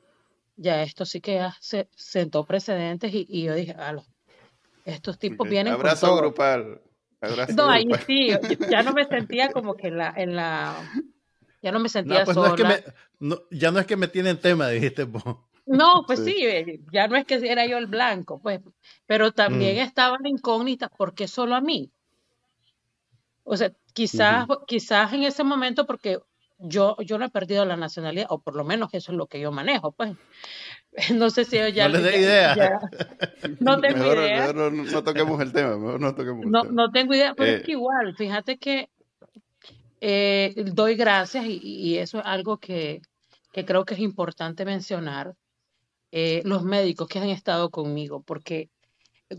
ya 0.57 0.83
esto 0.83 1.05
sí 1.07 1.21
que 1.21 1.35
ya 1.35 1.57
se 1.61 1.89
sentó 1.97 2.45
precedentes 2.45 3.13
y, 3.15 3.27
y 3.29 3.45
yo 3.45 3.55
dije, 3.55 3.73
"Alo, 3.73 4.05
estos 4.85 5.19
tipos 5.19 5.49
vienen 5.49 5.73
con 5.75 5.81
Abrazo 5.81 6.07
todo". 6.09 6.17
grupal. 6.19 6.83
Abrazo 7.21 7.55
No, 7.57 7.71
ahí 7.71 7.85
grupal. 7.85 8.05
sí, 8.07 8.29
yo- 8.29 8.39
ya 8.73 8.83
no 8.83 8.93
me 8.93 9.05
sentía 9.07 9.51
como 9.53 9.75
que 9.75 9.89
en 9.89 9.99
la, 9.99 10.13
en 10.17 10.37
la, 10.37 10.77
ya 11.63 11.73
no 11.73 11.81
me 11.81 11.89
sentía 11.89 12.21
No, 12.21 12.25
pues 12.27 12.35
sola. 12.35 12.49
no 12.49 12.55
es 12.55 12.61
que 12.61 12.69
me, 12.69 12.85
no- 13.21 13.41
ya 13.51 13.71
no 13.71 13.79
es 13.81 13.87
que 13.87 13.97
me 13.97 14.09
tienen 14.09 14.39
tema, 14.39 14.69
dijiste 14.69 15.05
vos. 15.05 15.25
No, 15.67 16.05
pues 16.07 16.21
Sí. 16.21 16.33
sí, 16.33 16.47
eh, 16.47 16.81
ya 16.93 17.09
no 17.09 17.17
es 17.17 17.25
que 17.27 17.35
era 17.35 17.67
yo 17.67 17.77
el 17.79 17.87
blanco, 17.87 18.41
pues, 18.41 18.61
pero 19.07 19.33
también 19.33 19.77
Mm. 19.77 19.81
estaba 19.81 20.17
la 20.21 20.29
incógnita, 20.29 20.89
¿por 20.89 21.15
qué 21.15 21.29
solo 21.29 21.55
a 21.55 21.61
mí? 21.61 21.91
O 23.45 23.57
sea, 23.57 23.73
quizás, 23.95 24.47
quizás 24.67 25.13
en 25.13 25.25
ese 25.25 25.45
momento, 25.45 25.87
porque 25.87 26.19
yo, 26.59 26.97
yo 27.05 27.19
no 27.19 27.25
he 27.27 27.31
perdido 27.31 27.65
la 27.65 27.77
nacionalidad, 27.77 28.27
o 28.31 28.41
por 28.41 28.57
lo 28.57 28.65
menos 28.65 28.91
eso 28.93 29.13
es 29.13 29.19
lo 29.19 29.27
que 29.27 29.41
yo 29.41 29.53
manejo, 29.53 29.93
pues. 29.93 30.13
No 31.15 31.31
sé 31.31 31.45
si 31.45 31.57
ya... 31.73 31.89
No 31.89 31.99
les 31.99 32.03
dé 32.13 32.19
idea. 32.21 32.57
ya- 32.57 32.81
no 33.61 33.81
tengo 33.81 33.99
mejor, 33.99 34.19
idea. 34.19 34.41
mejor 34.53 34.73
no, 34.73 34.85
no 34.85 35.05
toquemos 35.05 35.41
el 35.41 35.53
tema. 35.53 35.77
Mejor 35.77 36.01
no 36.01 36.15
toquemos 36.15 36.45
el 36.45 36.51
No, 36.51 36.63
tema. 36.63 36.75
no 36.83 36.91
tengo 36.91 37.15
idea, 37.15 37.35
pero 37.35 37.51
Eh. 37.53 37.57
es 37.57 37.63
que 37.63 37.73
igual, 37.73 38.17
fíjate 38.17 38.59
que 38.59 38.89
eh, 40.01 40.55
doy 40.73 40.95
gracias 40.97 41.45
y, 41.47 41.59
y 41.63 41.99
eso 41.99 42.19
es 42.21 42.25
algo 42.27 42.59
que, 42.59 43.03
que 43.53 43.65
creo 43.65 43.85
que 43.85 43.95
es 43.95 44.01
importante 44.01 44.65
mencionar, 44.65 45.35
eh, 46.11 46.43
los 46.45 46.63
médicos 46.65 47.07
que 47.09 47.19
han 47.19 47.29
estado 47.29 47.71
conmigo, 47.71 48.23
porque 48.23 48.71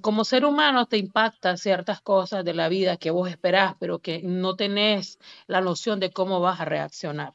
como 0.01 0.23
ser 0.23 0.45
humano 0.45 0.85
te 0.85 0.97
impacta 0.97 1.57
ciertas 1.57 2.01
cosas 2.01 2.45
de 2.45 2.53
la 2.53 2.69
vida 2.69 2.97
que 2.97 3.11
vos 3.11 3.29
esperás, 3.29 3.75
pero 3.79 3.99
que 3.99 4.21
no 4.23 4.55
tenés 4.55 5.19
la 5.47 5.61
noción 5.61 5.99
de 5.99 6.11
cómo 6.11 6.39
vas 6.39 6.59
a 6.59 6.65
reaccionar. 6.65 7.33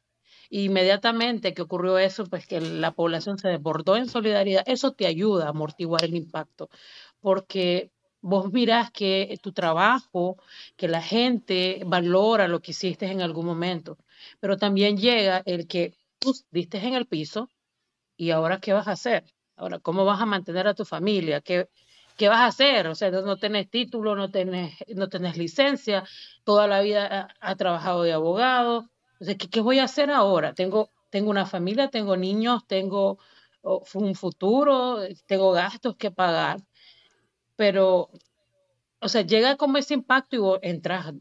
Inmediatamente 0.50 1.52
que 1.54 1.62
ocurrió 1.62 1.98
eso, 1.98 2.26
pues 2.26 2.46
que 2.46 2.60
la 2.60 2.92
población 2.92 3.38
se 3.38 3.48
desbordó 3.48 3.96
en 3.96 4.08
solidaridad, 4.08 4.62
eso 4.66 4.92
te 4.92 5.06
ayuda 5.06 5.46
a 5.46 5.50
amortiguar 5.50 6.04
el 6.04 6.14
impacto, 6.14 6.68
porque 7.20 7.90
vos 8.20 8.52
mirás 8.52 8.90
que 8.90 9.36
tu 9.42 9.52
trabajo, 9.52 10.36
que 10.76 10.88
la 10.88 11.02
gente 11.02 11.82
valora 11.86 12.46
lo 12.48 12.60
que 12.60 12.70
hiciste 12.70 13.06
en 13.06 13.20
algún 13.20 13.46
momento, 13.46 13.98
pero 14.40 14.56
también 14.56 14.96
llega 14.96 15.42
el 15.44 15.66
que 15.66 15.94
tú 16.18 16.32
diste 16.50 16.78
en 16.78 16.94
el 16.94 17.06
piso 17.06 17.48
y 18.16 18.30
ahora 18.30 18.60
qué 18.60 18.72
vas 18.72 18.88
a 18.88 18.92
hacer, 18.92 19.24
ahora 19.56 19.78
cómo 19.80 20.04
vas 20.04 20.20
a 20.20 20.26
mantener 20.26 20.68
a 20.68 20.74
tu 20.74 20.84
familia, 20.84 21.40
qué, 21.40 21.68
qué 22.16 22.28
vas 22.28 22.40
a 22.40 22.46
hacer, 22.46 22.86
o 22.86 22.94
sea, 22.94 23.10
no 23.10 23.36
tenés 23.36 23.68
título, 23.70 24.14
no 24.14 24.30
tenés, 24.30 24.74
no 24.94 25.08
tenés 25.08 25.36
licencia, 25.36 26.04
toda 26.44 26.66
la 26.68 26.80
vida 26.80 27.28
ha, 27.40 27.56
trabajado 27.56 28.02
de 28.02 28.12
abogado, 28.12 28.88
o 29.20 29.24
sea, 29.24 29.36
¿qué, 29.36 29.48
¿qué, 29.48 29.60
voy 29.60 29.78
a 29.78 29.84
hacer 29.84 30.10
ahora? 30.10 30.54
Tengo, 30.54 30.90
tengo 31.10 31.30
una 31.30 31.46
familia, 31.46 31.88
tengo 31.88 32.16
niños, 32.16 32.66
tengo 32.66 33.18
un 33.94 34.14
futuro, 34.14 34.98
tengo 35.26 35.52
gastos 35.52 35.96
que 35.96 36.10
pagar, 36.10 36.58
pero, 37.56 38.10
o 39.00 39.08
sea, 39.08 39.22
llega 39.22 39.56
como 39.56 39.78
ese 39.78 39.94
impacto 39.94 40.60
y 40.62 40.68
entras, 40.68 41.14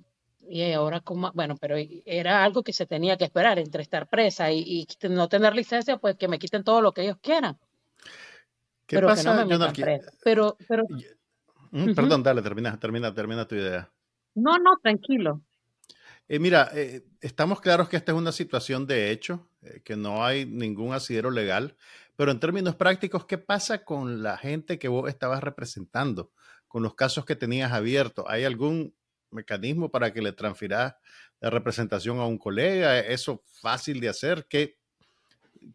y 0.49 0.71
ahora 0.73 0.99
como, 0.99 1.31
bueno, 1.33 1.55
pero 1.59 1.75
era 2.05 2.43
algo 2.43 2.63
que 2.63 2.73
se 2.73 2.85
tenía 2.85 3.17
que 3.17 3.25
esperar 3.25 3.59
entre 3.59 3.81
estar 3.81 4.07
presa 4.07 4.51
y, 4.51 4.87
no 5.09 5.29
tener 5.29 5.55
licencia, 5.55 5.97
pues 5.97 6.15
que 6.17 6.27
me 6.27 6.39
quiten 6.39 6.63
todo 6.63 6.81
lo 6.81 6.91
que 6.93 7.03
ellos 7.03 7.17
quieran. 7.21 7.57
¿Qué 8.93 8.97
pero 8.99 9.07
pasa, 9.07 9.47
que 9.47 9.57
no 9.57 9.59
me 9.59 10.01
Pero, 10.23 10.55
pero... 10.67 10.83
Mm, 11.71 11.95
perdón, 11.95 12.21
dale, 12.21 12.43
termina, 12.43 12.79
termina, 12.79 13.11
termina 13.11 13.47
tu 13.47 13.55
idea. 13.55 13.91
No, 14.35 14.59
no, 14.59 14.77
tranquilo. 14.81 15.41
Eh, 16.27 16.37
mira, 16.37 16.69
eh, 16.75 17.03
estamos 17.21 17.59
claros 17.59 17.89
que 17.89 17.97
esta 17.97 18.11
es 18.11 18.17
una 18.17 18.31
situación 18.31 18.85
de 18.85 19.09
hecho, 19.09 19.49
eh, 19.63 19.81
que 19.83 19.95
no 19.95 20.23
hay 20.23 20.45
ningún 20.45 20.93
asidero 20.93 21.31
legal, 21.31 21.75
pero 22.15 22.31
en 22.31 22.39
términos 22.39 22.75
prácticos, 22.75 23.25
¿qué 23.25 23.39
pasa 23.39 23.83
con 23.83 24.21
la 24.21 24.37
gente 24.37 24.77
que 24.77 24.87
vos 24.87 25.09
estabas 25.09 25.43
representando, 25.43 26.31
con 26.67 26.83
los 26.83 26.93
casos 26.93 27.25
que 27.25 27.35
tenías 27.35 27.71
abiertos? 27.71 28.25
¿Hay 28.27 28.43
algún 28.43 28.95
mecanismo 29.31 29.89
para 29.89 30.13
que 30.13 30.21
le 30.21 30.31
transfieras 30.31 30.93
la 31.39 31.49
representación 31.49 32.19
a 32.19 32.27
un 32.27 32.37
colega? 32.37 32.99
¿Eso 32.99 33.43
fácil 33.61 33.99
de 33.99 34.09
hacer? 34.09 34.45
¿Qué, 34.47 34.77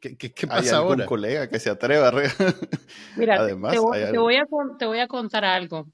qué, 0.00 0.16
qué, 0.16 0.46
pasa 0.46 0.60
¿Hay 0.60 0.68
algún 0.68 1.04
colega 1.06 1.48
que 1.48 1.58
se 1.58 1.70
atreva 1.70 2.08
a... 2.08 2.12
Mira, 3.16 3.36
Además, 3.36 3.72
te, 3.72 3.78
voy, 3.78 3.98
te, 3.98 4.18
voy 4.18 4.36
a, 4.36 4.46
te 4.78 4.86
voy 4.86 4.98
a 4.98 5.08
contar 5.08 5.44
algo. 5.44 5.86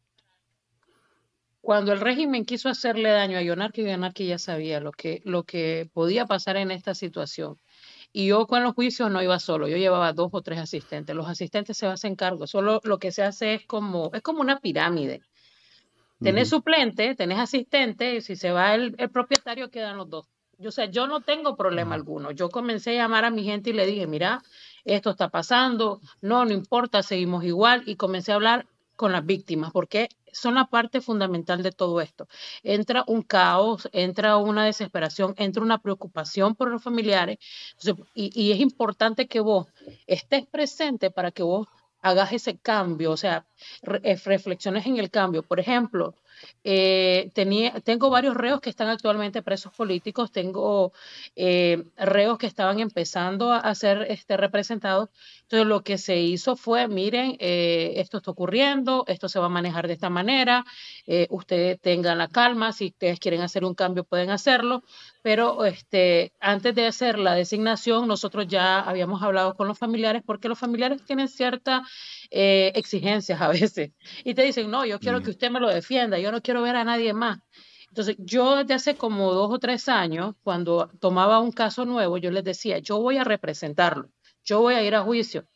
Cuando 1.60 1.92
el 1.92 2.00
régimen 2.00 2.44
quiso 2.44 2.68
hacerle 2.68 3.08
daño 3.08 3.38
a 3.38 3.42
Yonarki, 3.42 3.84
Yonarki 3.84 4.26
ya 4.26 4.38
sabía 4.38 4.80
lo 4.80 4.92
que, 4.92 5.22
lo 5.24 5.44
que 5.44 5.88
podía 5.94 6.26
pasar 6.26 6.58
en 6.58 6.70
esta 6.70 6.94
situación. 6.94 7.58
Y 8.12 8.26
yo 8.26 8.46
con 8.46 8.62
los 8.62 8.74
juicios 8.74 9.10
no 9.10 9.22
iba 9.22 9.38
solo, 9.38 9.66
yo 9.66 9.76
llevaba 9.78 10.12
dos 10.12 10.28
o 10.32 10.42
tres 10.42 10.58
asistentes. 10.58 11.16
Los 11.16 11.26
asistentes 11.26 11.76
se 11.76 11.86
hacen 11.86 12.16
cargo, 12.16 12.46
solo 12.46 12.80
lo 12.84 12.98
que 12.98 13.12
se 13.12 13.22
hace 13.22 13.54
es 13.54 13.66
como, 13.66 14.10
es 14.12 14.20
como 14.20 14.40
una 14.40 14.60
pirámide. 14.60 15.22
Tenés 16.20 16.50
suplente, 16.50 17.14
tenés 17.14 17.38
asistente, 17.38 18.16
y 18.16 18.20
si 18.20 18.36
se 18.36 18.50
va 18.50 18.74
el, 18.74 18.94
propietario 19.10 19.70
quedan 19.70 19.96
los 19.96 20.08
dos. 20.08 20.26
Yo, 20.58 20.68
o 20.68 20.72
sea, 20.72 20.86
yo 20.86 21.06
no 21.06 21.20
tengo 21.20 21.56
problema 21.56 21.94
alguno. 21.94 22.30
Yo 22.30 22.48
comencé 22.50 22.90
a 22.92 23.02
llamar 23.02 23.24
a 23.24 23.30
mi 23.30 23.44
gente 23.44 23.70
y 23.70 23.72
le 23.72 23.86
dije, 23.86 24.06
mira, 24.06 24.42
esto 24.84 25.10
está 25.10 25.28
pasando, 25.30 26.00
no, 26.20 26.44
no 26.44 26.52
importa, 26.52 27.02
seguimos 27.02 27.44
igual. 27.44 27.82
Y 27.86 27.96
comencé 27.96 28.32
a 28.32 28.36
hablar 28.36 28.66
con 28.96 29.12
las 29.12 29.24
víctimas, 29.26 29.72
porque 29.72 30.08
son 30.32 30.54
la 30.54 30.66
parte 30.66 31.00
fundamental 31.00 31.62
de 31.62 31.72
todo 31.72 32.00
esto. 32.00 32.28
Entra 32.62 33.04
un 33.06 33.22
caos, 33.22 33.88
entra 33.92 34.36
una 34.36 34.64
desesperación, 34.64 35.34
entra 35.36 35.62
una 35.62 35.78
preocupación 35.78 36.54
por 36.54 36.70
los 36.70 36.82
familiares, 36.82 37.38
y, 38.14 38.52
es 38.52 38.60
importante 38.60 39.26
que 39.26 39.40
vos 39.40 39.66
estés 40.06 40.46
presente 40.46 41.10
para 41.10 41.30
que 41.30 41.42
vos 41.42 41.68
hagas 42.02 42.32
ese 42.32 42.58
cambio, 42.58 43.12
o 43.12 43.16
sea, 43.16 43.46
eh, 44.02 44.16
reflexiones 44.24 44.86
en 44.86 44.98
el 44.98 45.10
cambio. 45.10 45.42
Por 45.42 45.58
ejemplo, 45.58 46.14
eh, 46.64 47.30
tenía, 47.34 47.80
tengo 47.80 48.10
varios 48.10 48.36
reos 48.36 48.60
que 48.60 48.70
están 48.70 48.88
actualmente 48.88 49.42
presos 49.42 49.72
políticos, 49.72 50.32
tengo 50.32 50.92
eh, 51.36 51.84
reos 51.96 52.38
que 52.38 52.46
estaban 52.46 52.80
empezando 52.80 53.52
a, 53.52 53.74
ser 53.74 54.06
este, 54.08 54.36
representados. 54.36 55.10
Entonces 55.42 55.66
lo 55.66 55.82
que 55.82 55.98
se 55.98 56.16
hizo 56.20 56.56
fue, 56.56 56.88
miren, 56.88 57.36
eh, 57.40 57.94
esto 57.96 58.18
está 58.18 58.30
ocurriendo, 58.30 59.04
esto 59.08 59.28
se 59.28 59.38
va 59.38 59.46
a 59.46 59.50
manejar 59.50 59.86
de 59.86 59.94
esta 59.94 60.10
manera, 60.10 60.64
ustedes 61.28 61.80
tengan 61.80 62.18
la 62.18 62.28
calma, 62.28 62.72
si 62.72 62.86
ustedes 62.86 63.20
quieren 63.20 63.42
hacer 63.42 63.64
un 63.64 63.74
cambio 63.74 64.04
pueden 64.04 64.30
hacerlo, 64.30 64.82
pero 65.22 65.64
este, 65.64 66.32
antes 66.40 66.74
de 66.74 66.86
hacer 66.86 67.18
la 67.18 67.34
designación 67.34 68.06
nosotros 68.08 68.46
ya 68.46 68.80
habíamos 68.80 69.22
hablado 69.22 69.54
con 69.54 69.68
los 69.68 69.78
familiares 69.78 70.22
porque 70.24 70.48
los 70.48 70.58
familiares 70.58 71.04
tienen 71.04 71.28
ciertas 72.34 72.78
exigencias 72.78 73.40
a 73.40 73.48
veces 73.48 73.92
y 74.24 74.34
te 74.34 74.42
dicen, 74.42 74.70
no, 74.70 74.84
yo 74.84 74.98
quiero 74.98 75.22
que 75.22 75.30
usted 75.30 75.50
me 75.50 75.60
lo 75.60 75.68
defienda, 75.68 76.18
yo 76.18 76.32
no 76.32 76.42
quiero 76.42 76.62
ver 76.62 76.76
a 76.76 76.84
nadie 76.84 77.12
más. 77.12 77.38
Entonces, 77.88 78.16
yo 78.18 78.56
desde 78.56 78.74
hace 78.74 78.96
como 78.96 79.32
dos 79.32 79.52
o 79.52 79.58
tres 79.60 79.88
años, 79.88 80.34
cuando 80.42 80.90
tomaba 81.00 81.38
un 81.38 81.52
caso 81.52 81.84
nuevo, 81.84 82.18
yo 82.18 82.32
les 82.32 82.42
decía, 82.42 82.78
yo 82.78 83.00
voy 83.00 83.18
a 83.18 83.24
representarlo, 83.24 84.10
yo 84.42 84.60
voy 84.60 84.74
a 84.74 84.82
ir 84.82 84.96
a 84.96 85.02
juicio, 85.02 85.46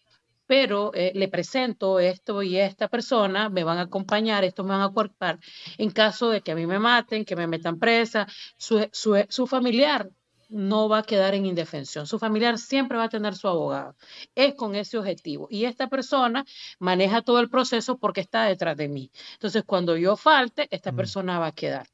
pero 0.47 0.93
eh, 0.95 1.11
le 1.17 1.27
presento 1.27 1.99
esto 1.99 2.45
y 2.45 2.57
esta 2.57 2.87
persona, 2.87 3.49
me 3.49 3.65
van 3.65 3.79
a 3.79 3.83
acompañar, 3.83 4.45
esto 4.45 4.63
me 4.63 4.71
van 4.71 4.83
a 4.83 4.91
cuerpar, 4.91 5.41
en 5.79 5.91
caso 5.91 6.31
de 6.31 6.41
que 6.41 6.53
a 6.53 6.55
mí 6.55 6.65
me 6.67 6.79
maten, 6.79 7.25
que 7.25 7.35
me 7.35 7.49
metan 7.49 7.79
presa, 7.79 8.29
su, 8.57 8.89
su, 8.93 9.17
su 9.29 9.47
familiar 9.49 10.09
no 10.49 10.89
va 10.89 10.99
a 10.99 11.03
quedar 11.03 11.35
en 11.35 11.47
indefensión. 11.47 12.07
Su 12.07 12.19
familiar 12.19 12.59
siempre 12.59 12.99
va 12.99 13.05
a 13.05 13.09
tener 13.09 13.35
su 13.35 13.49
abogado. 13.49 13.95
Es 14.35 14.55
con 14.55 14.75
ese 14.75 14.99
objetivo. 14.99 15.47
Y 15.51 15.65
esta 15.65 15.89
persona 15.89 16.45
maneja 16.79 17.23
todo 17.23 17.41
el 17.41 17.51
proceso 17.51 17.99
porque 17.99 18.21
está 18.21 18.45
detrás 18.45 18.77
de 18.77 18.89
mí. 18.89 19.11
Entonces, 19.35 19.65
cuando 19.65 19.97
yo 19.97 20.17
falte, 20.17 20.67
esta 20.71 20.93
persona 20.93 21.39
va 21.39 21.49
a 21.49 21.53
quedar. 21.53 21.87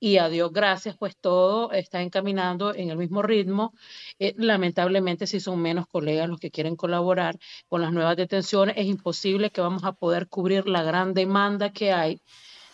Y 0.00 0.18
a 0.18 0.28
Dios 0.28 0.52
gracias, 0.52 0.96
pues 0.96 1.16
todo 1.16 1.70
está 1.72 2.00
encaminando 2.00 2.74
en 2.74 2.90
el 2.90 2.96
mismo 2.96 3.22
ritmo. 3.22 3.74
Eh, 4.18 4.34
lamentablemente, 4.38 5.26
si 5.26 5.40
son 5.40 5.60
menos 5.60 5.86
colegas 5.86 6.28
los 6.28 6.40
que 6.40 6.50
quieren 6.50 6.76
colaborar 6.76 7.38
con 7.68 7.82
las 7.82 7.92
nuevas 7.92 8.16
detenciones, 8.16 8.76
es 8.78 8.86
imposible 8.86 9.50
que 9.50 9.60
vamos 9.60 9.84
a 9.84 9.92
poder 9.92 10.28
cubrir 10.28 10.66
la 10.66 10.82
gran 10.82 11.12
demanda 11.12 11.72
que 11.72 11.92
hay 11.92 12.20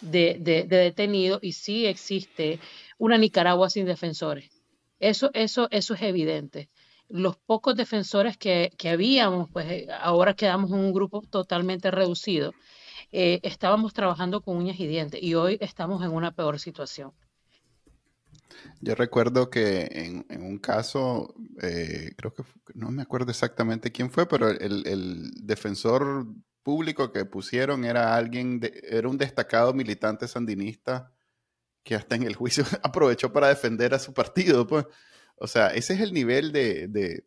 de, 0.01 0.37
de 0.41 0.65
detenidos. 0.65 1.41
Y 1.43 1.53
sí 1.53 1.87
existe 1.87 2.61
una 2.99 3.19
Nicaragua 3.19 3.71
sin 3.71 3.87
defensores 3.87 4.62
eso, 5.03 5.31
eso, 5.35 5.69
eso 5.71 5.95
es 5.95 6.03
evidente. 6.03 6.71
Los 7.09 7.37
pocos 7.37 7.75
defensores 7.75 8.39
que, 8.39 8.73
que 8.79 8.89
habíamos, 8.89 9.51
pues 9.51 9.67
eh, 9.69 9.89
ahora 10.01 10.35
quedamos 10.35 10.71
en 10.71 10.79
un 10.79 10.93
grupo 10.93 11.23
totalmente 11.29 11.91
reducido. 11.91 12.53
Eh, 13.11 13.41
estábamos 13.43 13.93
trabajando 13.93 14.41
con 14.41 14.57
uñas 14.57 14.79
y 14.79 14.87
dientes 14.87 15.21
y 15.21 15.35
hoy 15.35 15.59
estamos 15.61 16.03
en 16.03 16.13
una 16.13 16.31
peor 16.31 16.61
situación. 16.61 17.13
Yo 18.81 18.95
recuerdo 18.95 19.51
que 19.51 20.25
en, 20.29 20.43
un 20.43 20.59
caso, 20.59 21.35
eh, 21.61 22.13
creo 22.17 22.33
que 22.33 22.45
no 22.75 22.91
me 22.93 23.03
acuerdo 23.03 23.31
exactamente 23.33 23.91
quién 23.91 24.09
fue, 24.09 24.27
pero 24.27 24.49
el, 24.51 24.87
el 24.87 25.31
defensor 25.35 26.27
público 26.63 27.11
que 27.11 27.25
pusieron 27.25 27.85
era 27.85 28.15
alguien, 28.15 28.61
era 28.85 29.09
un 29.09 29.19
destacado 29.19 29.75
militante 29.75 30.29
sandinista 30.29 31.13
que 31.83 31.95
hasta 31.95 32.17
en 32.17 32.25
el 32.25 32.37
juicio 32.37 32.65
aprovechó 32.83 33.33
para 33.33 33.49
defender 33.49 33.95
a 33.95 33.99
su 33.99 34.13
partido. 34.15 34.67
Pues. 34.67 34.87
O 35.37 35.47
sea, 35.47 35.69
ese 35.69 35.95
es 35.95 36.01
el 36.01 36.13
nivel 36.13 36.53
de, 36.53 37.25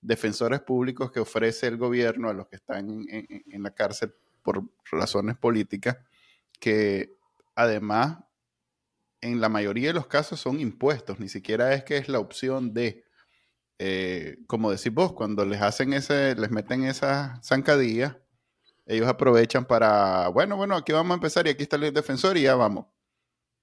defensores 0.00 0.60
públicos 0.60 1.12
que 1.12 1.20
ofrece 1.20 1.66
el 1.66 1.76
gobierno 1.76 2.30
a 2.30 2.32
los 2.32 2.48
que 2.48 2.56
están 2.56 3.04
en, 3.08 3.62
la 3.62 3.70
cárcel 3.74 4.14
por 4.42 4.64
razones 4.90 5.36
políticas, 5.36 5.98
que 6.58 7.12
además 7.54 8.18
en 9.20 9.42
la 9.42 9.50
mayoría 9.50 9.88
de 9.88 9.94
los 9.94 10.06
casos 10.06 10.40
son 10.40 10.58
impuestos, 10.58 11.20
ni 11.20 11.28
siquiera 11.28 11.74
es 11.74 11.84
que 11.84 11.98
es 11.98 12.08
la 12.08 12.18
opción 12.18 12.72
de, 12.72 13.04
eh, 13.78 14.38
como 14.46 14.70
decís 14.70 14.92
vos, 14.92 15.12
cuando 15.12 15.44
les 15.44 15.60
hacen 15.60 15.92
ese, 15.92 16.34
les 16.36 16.50
meten 16.50 16.84
esa 16.84 17.38
zancadilla, 17.44 18.22
ellos 18.86 19.06
aprovechan 19.06 19.66
para, 19.66 20.28
bueno, 20.28 20.56
bueno, 20.56 20.76
aquí 20.76 20.92
vamos 20.92 21.10
a 21.12 21.14
empezar 21.14 21.46
y 21.46 21.50
aquí 21.50 21.64
está 21.64 21.76
el 21.76 21.92
defensor 21.92 22.38
y 22.38 22.42
ya 22.42 22.54
vamos. 22.54 22.86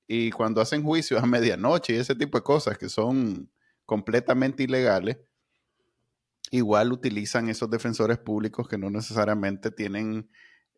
Y 0.07 0.31
cuando 0.31 0.61
hacen 0.61 0.83
juicios 0.83 1.21
a 1.21 1.25
medianoche 1.25 1.93
y 1.93 1.97
ese 1.97 2.15
tipo 2.15 2.37
de 2.37 2.43
cosas 2.43 2.77
que 2.77 2.87
son 2.87 3.51
completamente 3.85 4.63
ilegales, 4.63 5.17
igual 6.49 6.93
utilizan 6.93 7.49
esos 7.49 7.69
defensores 7.69 8.17
públicos 8.17 8.69
que 8.69 8.77
no 8.77 8.89
necesariamente 8.89 9.69
tienen 9.69 10.29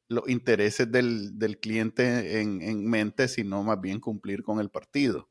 los 0.08 0.28
intereses 0.28 0.92
del, 0.92 1.60
cliente 1.62 2.42
en, 2.42 2.90
mente, 2.90 3.28
sino 3.28 3.64
más 3.64 3.80
bien 3.80 4.00
cumplir 4.00 4.42
con 4.42 4.60
el 4.60 4.70
partido. 4.70 5.30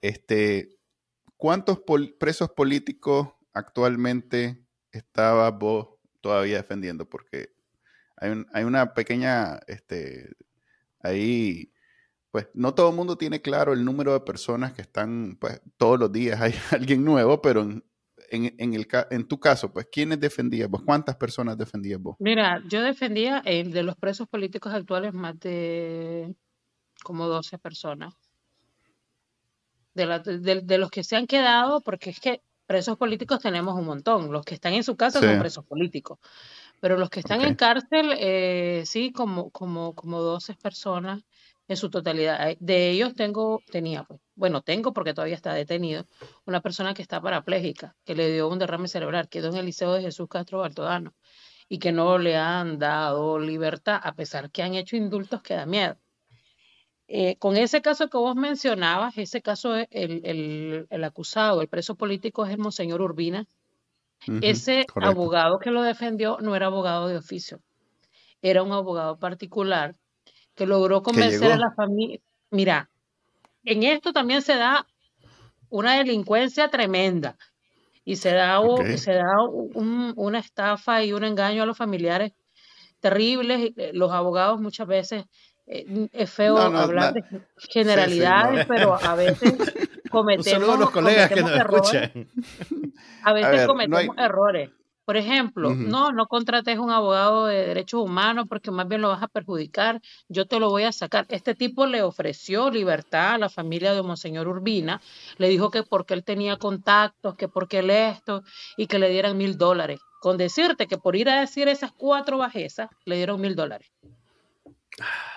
Este, 0.00 0.78
¿Cuántos 1.36 1.80
presos 2.18 2.50
políticos 2.50 3.28
actualmente 3.52 4.64
estaba 4.92 5.50
vos 5.50 5.90
todavía 6.22 6.56
defendiendo? 6.56 7.06
Porque 7.06 7.50
hay, 8.16 8.42
hay 8.54 8.64
una 8.64 8.94
pequeña, 8.94 9.60
este, 9.66 10.30
ahí 11.00 11.73
pues 12.34 12.48
no 12.52 12.74
todo 12.74 12.90
el 12.90 12.96
mundo 12.96 13.16
tiene 13.16 13.40
claro 13.40 13.72
el 13.74 13.84
número 13.84 14.12
de 14.12 14.18
personas 14.18 14.72
que 14.72 14.82
están, 14.82 15.36
pues 15.40 15.62
todos 15.76 16.00
los 16.00 16.10
días 16.10 16.40
hay 16.40 16.52
alguien 16.72 17.04
nuevo, 17.04 17.40
pero 17.40 17.60
en, 17.60 17.84
en, 18.28 18.74
el, 18.74 18.88
en 19.12 19.28
tu 19.28 19.38
caso, 19.38 19.72
pues, 19.72 19.86
¿quiénes 19.86 20.18
defendías 20.18 20.68
vos? 20.68 20.82
¿Cuántas 20.84 21.14
personas 21.14 21.56
defendías 21.56 22.02
vos? 22.02 22.16
Mira, 22.18 22.60
yo 22.68 22.82
defendía 22.82 23.40
el 23.44 23.70
de 23.70 23.84
los 23.84 23.94
presos 23.94 24.26
políticos 24.26 24.74
actuales 24.74 25.14
más 25.14 25.38
de 25.38 26.34
como 27.04 27.28
12 27.28 27.56
personas. 27.58 28.12
De, 29.94 30.04
la, 30.04 30.18
de, 30.18 30.78
los 30.78 30.90
que 30.90 31.04
se 31.04 31.14
han 31.14 31.28
quedado, 31.28 31.82
porque 31.82 32.10
es 32.10 32.18
que 32.18 32.42
presos 32.66 32.96
políticos 32.96 33.38
tenemos 33.38 33.78
un 33.78 33.86
montón. 33.86 34.32
Los 34.32 34.44
que 34.44 34.54
están 34.54 34.72
en 34.72 34.82
su 34.82 34.96
casa 34.96 35.20
son 35.20 35.38
presos 35.38 35.64
políticos. 35.66 36.18
Pero 36.80 36.98
los 36.98 37.10
que 37.10 37.20
están 37.20 37.42
en 37.42 37.54
cárcel, 37.54 38.12
eh, 38.18 38.82
sí, 38.86 39.12
como, 39.12 39.50
como, 39.50 39.94
como 39.94 40.20
12 40.20 40.54
personas 40.54 41.22
en 41.68 41.76
su 41.76 41.90
totalidad. 41.90 42.50
Eh, 42.50 42.56
de 42.60 42.90
ellos 42.90 43.14
tengo, 43.14 43.60
tenía, 43.70 44.04
pues, 44.04 44.20
bueno, 44.34 44.62
tengo 44.62 44.92
porque 44.92 45.14
todavía 45.14 45.36
está 45.36 45.54
detenido, 45.54 46.04
una 46.44 46.60
persona 46.60 46.94
que 46.94 47.02
está 47.02 47.20
parapléjica, 47.20 47.96
que 48.04 48.14
le 48.14 48.32
dio 48.32 48.48
un 48.48 48.58
derrame 48.58 48.88
cerebral, 48.88 49.28
quedó 49.28 49.48
en 49.48 49.56
el 49.56 49.66
Liceo 49.66 49.92
de 49.92 50.02
Jesús 50.02 50.28
Castro 50.28 50.58
Baltodano 50.58 51.14
y 51.68 51.78
que 51.78 51.92
no 51.92 52.18
le 52.18 52.36
han 52.36 52.78
dado 52.78 53.38
libertad, 53.38 54.00
a 54.02 54.14
pesar 54.14 54.50
que 54.50 54.62
han 54.62 54.74
hecho 54.74 54.96
indultos 54.96 55.42
que 55.42 55.54
da 55.54 55.66
miedo. 55.66 55.96
Eh, 57.06 57.36
con 57.36 57.56
ese 57.56 57.82
caso 57.82 58.08
que 58.08 58.16
vos 58.16 58.34
mencionabas, 58.34 59.16
ese 59.18 59.42
caso, 59.42 59.74
el, 59.76 59.88
el, 59.90 60.86
el 60.88 61.04
acusado, 61.04 61.60
el 61.60 61.68
preso 61.68 61.96
político 61.96 62.44
es 62.44 62.52
el 62.52 62.58
Monseñor 62.58 63.00
Urbina. 63.02 63.46
ese 64.40 64.86
abogado 64.94 65.58
que 65.58 65.70
lo 65.70 65.82
defendió 65.82 66.38
no 66.40 66.56
era 66.56 66.66
abogado 66.66 67.08
de 67.08 67.18
oficio, 67.18 67.60
era 68.40 68.62
un 68.62 68.72
abogado 68.72 69.18
particular 69.18 69.94
que 70.54 70.66
logró 70.66 71.02
convencer 71.02 71.52
a 71.52 71.56
la 71.56 71.72
familia. 71.72 72.20
Mira, 72.50 72.90
en 73.64 73.82
esto 73.82 74.12
también 74.12 74.42
se 74.42 74.56
da 74.56 74.86
una 75.68 75.96
delincuencia 75.96 76.68
tremenda 76.68 77.36
y 78.04 78.16
se 78.16 78.32
da, 78.32 78.60
se 78.96 79.14
da 79.14 79.34
una 80.14 80.38
estafa 80.38 81.02
y 81.02 81.12
un 81.12 81.24
engaño 81.24 81.62
a 81.62 81.66
los 81.66 81.76
familiares 81.76 82.32
terribles. 83.00 83.72
Eh, 83.76 83.90
los 83.94 84.12
abogados 84.12 84.60
muchas 84.60 84.86
veces, 84.86 85.24
eh, 85.66 86.08
es 86.12 86.30
feo 86.30 86.58
hablar 86.58 87.14
de 87.14 87.24
generalidades, 87.56 88.66
pero 88.66 88.94
a 88.94 89.14
veces 89.14 89.54
cometemos, 90.10 90.78
los 90.78 90.90
colegas 90.90 91.30
que 91.30 91.40
nos 91.40 91.52
escuchan. 91.52 92.28
A 93.22 93.32
veces 93.32 93.66
cometemos 93.66 94.16
errores. 94.18 94.70
Por 95.04 95.18
ejemplo, 95.18 95.74
no, 95.74 96.12
no 96.12 96.26
contrates 96.26 96.78
un 96.78 96.90
abogado 96.90 97.46
de 97.46 97.66
derechos 97.66 98.00
humanos 98.00 98.46
porque 98.48 98.70
más 98.70 98.88
bien 98.88 99.02
lo 99.02 99.08
vas 99.08 99.22
a 99.22 99.28
perjudicar, 99.28 100.00
yo 100.28 100.46
te 100.46 100.58
lo 100.58 100.70
voy 100.70 100.84
a 100.84 100.92
sacar. 100.92 101.26
Este 101.28 101.54
tipo 101.54 101.86
le 101.86 102.00
ofreció 102.02 102.70
libertad 102.70 103.34
a 103.34 103.38
la 103.38 103.50
familia 103.50 103.92
de 103.92 104.02
Monseñor 104.02 104.48
Urbina, 104.48 105.02
le 105.36 105.48
dijo 105.48 105.70
que 105.70 105.82
porque 105.82 106.14
él 106.14 106.24
tenía 106.24 106.56
contactos, 106.56 107.34
que 107.34 107.48
porque 107.48 107.80
él 107.80 107.90
esto, 107.90 108.44
y 108.78 108.86
que 108.86 108.98
le 108.98 109.10
dieran 109.10 109.36
mil 109.36 109.58
dólares. 109.58 110.00
Con 110.20 110.38
decirte 110.38 110.86
que 110.86 110.96
por 110.96 111.16
ir 111.16 111.28
a 111.28 111.40
decir 111.40 111.68
esas 111.68 111.92
cuatro 111.92 112.38
bajezas, 112.38 112.88
le 113.04 113.16
dieron 113.16 113.42
mil 113.42 113.54
dólares. 113.54 113.92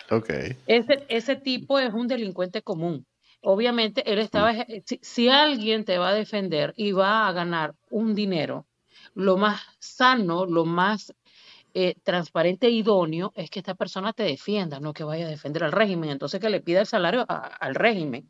Ok. 0.10 0.30
Ese, 0.68 1.06
ese 1.10 1.36
tipo 1.36 1.78
es 1.78 1.94
un 1.94 2.08
delincuente 2.08 2.62
común. 2.62 3.06
Obviamente, 3.42 4.10
él 4.12 4.20
estaba, 4.20 4.54
si, 4.86 5.00
si 5.02 5.28
alguien 5.28 5.84
te 5.84 5.98
va 5.98 6.10
a 6.10 6.14
defender 6.14 6.74
y 6.78 6.94
va 6.94 7.28
a 7.28 7.34
ganar 7.34 7.76
un 7.90 8.16
dinero, 8.16 8.66
lo 9.18 9.36
más 9.36 9.60
sano, 9.80 10.46
lo 10.46 10.64
más 10.64 11.12
eh, 11.74 11.96
transparente 12.04 12.68
e 12.68 12.72
idóneo 12.72 13.34
es 13.36 13.50
que 13.50 13.60
esta 13.60 13.74
persona 13.74 14.14
te 14.14 14.22
defienda, 14.22 14.80
no 14.80 14.94
que 14.94 15.04
vaya 15.04 15.26
a 15.26 15.30
defender 15.30 15.64
al 15.64 15.72
régimen. 15.72 16.12
Entonces 16.12 16.40
que 16.40 16.52
le 16.52 16.62
pida 16.62 16.82
el 16.82 16.86
salario 16.86 17.26
al 17.28 17.74
régimen. 17.74 18.30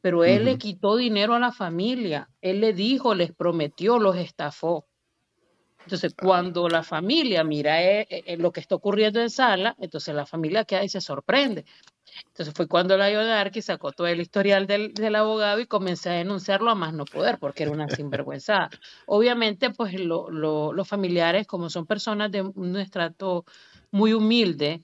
Pero 0.00 0.24
él 0.24 0.46
le 0.46 0.56
quitó 0.56 0.96
dinero 0.96 1.34
a 1.34 1.38
la 1.38 1.52
familia, 1.52 2.30
él 2.40 2.62
le 2.62 2.72
dijo, 2.72 3.14
les 3.14 3.32
prometió, 3.32 3.98
los 3.98 4.16
estafó. 4.16 4.86
Entonces, 5.84 6.14
cuando 6.14 6.70
la 6.70 6.82
familia 6.82 7.44
mira 7.44 7.82
eh, 7.82 8.06
eh, 8.08 8.36
lo 8.38 8.52
que 8.52 8.60
está 8.60 8.76
ocurriendo 8.76 9.20
en 9.20 9.28
sala, 9.28 9.76
entonces 9.78 10.14
la 10.14 10.24
familia 10.24 10.64
queda 10.64 10.82
y 10.82 10.88
se 10.88 11.02
sorprende. 11.02 11.66
Entonces 12.26 12.54
fue 12.54 12.66
cuando 12.66 12.96
la 12.96 13.10
Yodarki 13.10 13.62
sacó 13.62 13.92
todo 13.92 14.06
el 14.06 14.20
historial 14.20 14.66
del, 14.66 14.94
del, 14.94 15.14
abogado 15.14 15.60
y 15.60 15.66
comencé 15.66 16.10
a 16.10 16.14
denunciarlo 16.14 16.70
a 16.70 16.74
más 16.74 16.92
no 16.92 17.04
poder, 17.04 17.38
porque 17.38 17.64
era 17.64 17.72
una 17.72 17.88
sinvergüenza. 17.88 18.68
Obviamente, 19.06 19.70
pues 19.70 19.94
los 19.94 20.88
familiares, 20.88 21.46
como 21.46 21.70
son 21.70 21.86
personas 21.86 22.30
de 22.30 22.42
un 22.42 22.76
estrato 22.76 23.44
muy 23.90 24.12
humilde, 24.12 24.82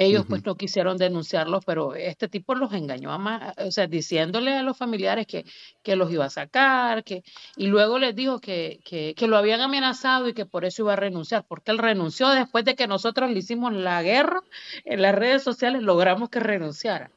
ellos 0.00 0.24
pues 0.26 0.46
no 0.46 0.54
quisieron 0.56 0.96
denunciarlos, 0.96 1.62
pero 1.66 1.94
este 1.94 2.26
tipo 2.26 2.54
los 2.54 2.72
engañó 2.72 3.12
a 3.12 3.18
más, 3.18 3.54
o 3.58 3.70
sea, 3.70 3.86
diciéndole 3.86 4.54
a 4.54 4.62
los 4.62 4.78
familiares 4.78 5.26
que, 5.26 5.44
que 5.82 5.94
los 5.94 6.10
iba 6.10 6.24
a 6.24 6.30
sacar, 6.30 7.04
que, 7.04 7.22
y 7.58 7.66
luego 7.66 7.98
les 7.98 8.16
dijo 8.16 8.40
que, 8.40 8.80
que, 8.82 9.14
que, 9.14 9.26
lo 9.26 9.36
habían 9.36 9.60
amenazado 9.60 10.26
y 10.26 10.32
que 10.32 10.46
por 10.46 10.64
eso 10.64 10.84
iba 10.84 10.94
a 10.94 10.96
renunciar, 10.96 11.44
porque 11.46 11.70
él 11.70 11.76
renunció 11.76 12.30
después 12.30 12.64
de 12.64 12.76
que 12.76 12.86
nosotros 12.86 13.30
le 13.30 13.40
hicimos 13.40 13.74
la 13.74 14.02
guerra 14.02 14.42
en 14.86 15.02
las 15.02 15.14
redes 15.14 15.42
sociales, 15.42 15.82
logramos 15.82 16.30
que 16.30 16.40
renunciara. 16.40 17.10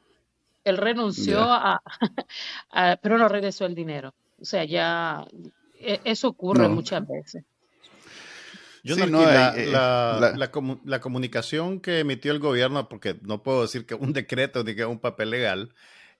Él 0.62 0.76
renunció 0.76 1.38
a, 1.40 1.80
pero 3.00 3.16
no 3.16 3.28
regresó 3.28 3.64
el 3.64 3.74
dinero. 3.74 4.12
O 4.38 4.44
sea, 4.44 4.64
ya 4.64 5.26
e, 5.80 6.00
eso 6.04 6.28
ocurre 6.28 6.68
muchas 6.68 7.08
veces. 7.08 7.44
Yo 8.84 8.96
no, 9.06 9.22
la, 9.22 9.56
eh, 9.56 9.66
la, 9.66 10.50
la, 10.84 11.00
comunicación 11.00 11.80
que 11.80 12.00
emitió 12.00 12.32
el 12.32 12.38
gobierno, 12.38 12.86
porque 12.90 13.18
no 13.22 13.42
puedo 13.42 13.62
decir 13.62 13.86
que 13.86 13.94
un 13.94 14.12
decreto 14.12 14.62
ni 14.62 14.74
que 14.74 14.82
es 14.82 14.86
un 14.86 14.98
papel 14.98 15.30
legal, 15.30 15.74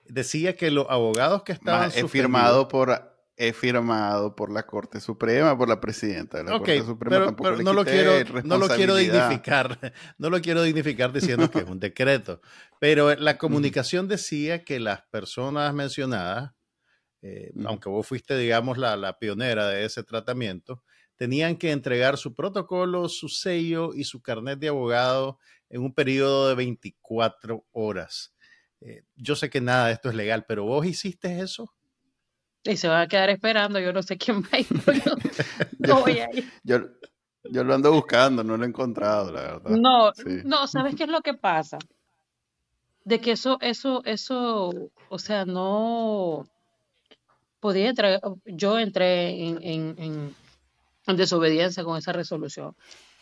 decía 0.07 0.57
que 0.57 0.70
los 0.70 0.87
abogados 0.88 1.42
que 1.42 1.53
estaban 1.53 1.92
he 1.94 2.09
firmado 2.09 2.66
por 2.68 3.12
he 3.37 3.53
firmado 3.53 4.35
por 4.35 4.50
la 4.50 4.64
Corte 4.64 5.00
Suprema, 5.00 5.59
por 5.59 5.68
la 5.68 5.79
presidenta 5.81 6.38
de 6.38 6.44
la 6.44 6.53
Corte 6.53 6.83
Suprema. 6.85 7.37
Pero, 7.37 7.57
no, 7.59 7.72
lo 7.74 7.85
quiero, 7.85 8.12
no 8.44 8.57
lo 8.57 8.68
quiero 8.68 8.94
dignificar, 8.94 9.79
no 10.18 10.31
lo 10.31 10.40
quiero 10.40 10.62
dignificar 10.62 11.12
diciendo 11.12 11.50
que 11.50 11.59
es 11.59 11.68
un 11.68 11.81
decreto. 11.81 12.40
Pero 12.79 13.14
la 13.14 13.37
comunicación 13.37 14.09
decía 14.09 14.64
que 14.64 14.81
las 14.81 15.03
personas 15.03 15.74
mencionadas, 15.74 16.53
eh, 17.20 17.53
aunque 17.66 17.90
vos 17.90 18.07
fuiste, 18.07 18.38
digamos, 18.38 18.79
la, 18.79 18.96
la 18.96 19.18
pionera 19.18 19.68
de 19.68 19.85
ese 19.85 20.03
tratamiento, 20.03 20.83
tenían 21.16 21.57
que 21.57 21.70
entregar 21.70 22.16
su 22.16 22.35
protocolo, 22.35 23.09
su 23.09 23.29
sello 23.29 23.94
y 23.94 24.05
su 24.05 24.20
carnet 24.20 24.59
de 24.59 24.68
abogado 24.68 25.38
en 25.68 25.83
un 25.83 25.92
periodo 25.92 26.48
de 26.48 26.55
24 26.55 27.64
horas. 27.72 28.35
Eh, 28.81 29.03
yo 29.16 29.37
sé 29.37 29.48
que 29.50 29.61
nada 29.61 29.87
de 29.87 29.94
esto 29.94 30.09
es 30.09 30.14
legal, 30.14 30.44
pero 30.46 30.64
vos 30.64 30.87
hiciste 30.87 31.40
eso. 31.40 31.72
Y 32.64 32.77
se 32.77 32.88
va 32.88 33.03
a 33.03 33.09
quedar 33.09 33.31
esperando, 33.31 33.79
yo 33.79 33.92
no 33.92 34.03
sé 34.03 34.16
quién 34.16 34.42
va 34.42 34.48
a 34.53 34.59
ir. 34.61 34.66
no 35.79 36.00
voy 36.00 36.18
a 36.18 36.31
ir. 36.33 36.50
Yo, 36.62 37.62
lo 37.62 37.74
ando 37.74 37.92
buscando, 37.92 38.42
no 38.42 38.57
lo 38.57 38.64
he 38.64 38.68
encontrado, 38.68 39.31
la 39.33 39.40
verdad. 39.42 39.70
No, 39.70 40.12
no, 40.44 40.66
¿sabes 40.66 40.94
qué 40.96 41.05
es 41.05 41.11
lo 41.11 41.20
que 41.20 41.35
pasa? 41.35 41.79
De 43.05 43.20
que 43.20 43.33
eso, 43.33 43.59
eso, 43.61 44.03
eso, 44.05 44.90
o 45.11 45.18
sea, 45.18 45.44
no 45.44 46.46
podía 47.61 47.90
entrar, 47.90 48.20
yo 48.46 48.79
entré 48.79 49.46
en 49.46 49.94
en 49.98 50.35
desobediencia 51.07 51.85
con 51.85 51.99
esa 51.99 52.12
resolución. 52.12 52.75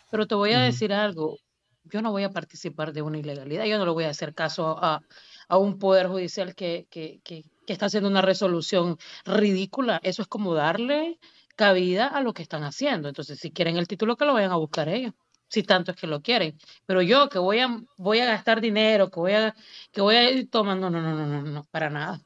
Pero 0.09 0.27
te 0.27 0.35
voy 0.35 0.53
a 0.53 0.61
decir 0.61 0.93
algo, 0.93 1.37
yo 1.85 2.01
no 2.01 2.11
voy 2.11 2.23
a 2.23 2.29
participar 2.29 2.93
de 2.93 3.01
una 3.01 3.17
ilegalidad, 3.17 3.65
yo 3.65 3.77
no 3.77 3.85
le 3.85 3.91
voy 3.91 4.03
a 4.05 4.09
hacer 4.09 4.33
caso 4.33 4.77
a, 4.81 5.01
a 5.47 5.57
un 5.57 5.79
poder 5.79 6.07
judicial 6.07 6.55
que, 6.55 6.87
que, 6.89 7.19
que, 7.23 7.43
que, 7.65 7.73
está 7.73 7.87
haciendo 7.87 8.09
una 8.09 8.21
resolución 8.21 8.97
ridícula. 9.25 9.99
Eso 10.03 10.21
es 10.21 10.27
como 10.27 10.53
darle 10.53 11.19
cabida 11.55 12.07
a 12.07 12.21
lo 12.21 12.33
que 12.33 12.41
están 12.41 12.63
haciendo. 12.63 13.09
Entonces, 13.09 13.39
si 13.39 13.51
quieren 13.51 13.77
el 13.77 13.87
título, 13.87 14.15
que 14.15 14.25
lo 14.25 14.33
vayan 14.33 14.51
a 14.51 14.57
buscar 14.57 14.87
ellos, 14.87 15.13
si 15.47 15.63
tanto 15.63 15.91
es 15.91 15.97
que 15.97 16.07
lo 16.07 16.21
quieren. 16.21 16.57
Pero 16.85 17.01
yo 17.01 17.29
que 17.29 17.39
voy 17.39 17.59
a, 17.59 17.83
voy 17.97 18.19
a 18.19 18.25
gastar 18.25 18.61
dinero, 18.61 19.09
que 19.09 19.19
voy 19.19 19.33
a, 19.33 19.55
que 19.91 20.01
voy 20.01 20.15
a 20.15 20.31
ir 20.31 20.49
tomando, 20.49 20.89
no, 20.89 21.01
no, 21.01 21.15
no, 21.15 21.27
no, 21.27 21.41
no, 21.41 21.63
para 21.71 21.89
nada. 21.89 22.21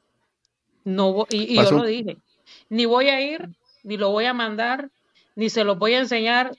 No, 0.84 1.26
y, 1.30 1.54
y 1.54 1.56
yo 1.56 1.70
lo 1.72 1.84
dije, 1.84 2.16
ni 2.70 2.86
voy 2.86 3.08
a 3.08 3.20
ir, 3.20 3.50
ni 3.82 3.96
lo 3.96 4.10
voy 4.10 4.24
a 4.24 4.32
mandar, 4.32 4.90
ni 5.38 5.50
se 5.50 5.62
los 5.62 5.78
voy 5.78 5.94
a 5.94 6.00
enseñar. 6.00 6.56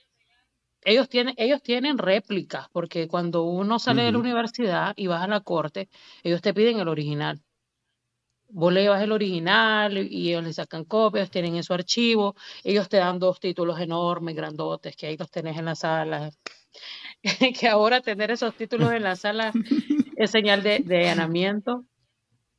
Ellos 0.86 1.10
tienen, 1.10 1.36
ellos 1.38 1.62
tienen 1.62 1.98
réplicas, 1.98 2.70
porque 2.72 3.10
cuando 3.10 3.44
uno 3.44 3.78
sale 3.78 4.04
de 4.04 4.14
la 4.14 4.20
universidad 4.20 4.94
y 4.96 5.08
vas 5.08 5.22
a 5.22 5.28
la 5.28 5.42
corte, 5.42 5.90
ellos 6.24 6.42
te 6.42 6.54
piden 6.54 6.80
el 6.80 6.88
original. 6.88 7.42
Vos 8.48 8.72
le 8.72 8.84
llevas 8.84 9.04
el 9.04 9.12
original 9.12 9.98
y 9.98 10.30
ellos 10.30 10.46
le 10.46 10.54
sacan 10.54 10.86
copias, 10.86 11.30
tienen 11.30 11.58
en 11.58 11.64
su 11.64 11.74
archivo, 11.74 12.36
ellos 12.64 12.88
te 12.88 12.96
dan 12.96 13.20
dos 13.20 13.42
títulos 13.42 13.82
enormes, 13.82 14.34
grandotes, 14.34 14.96
que 14.96 15.08
ahí 15.08 15.18
los 15.18 15.30
tenés 15.30 15.58
en 15.58 15.66
la 15.66 15.76
sala. 15.76 16.32
que 17.60 17.68
ahora 17.68 18.00
tener 18.00 18.32
esos 18.32 18.56
títulos 18.56 18.94
en 18.94 19.04
la 19.04 19.18
sala 19.18 19.52
es 20.16 20.32
señal 20.32 20.64
de, 20.64 20.80
de 20.80 21.10
allanamiento. 21.10 21.84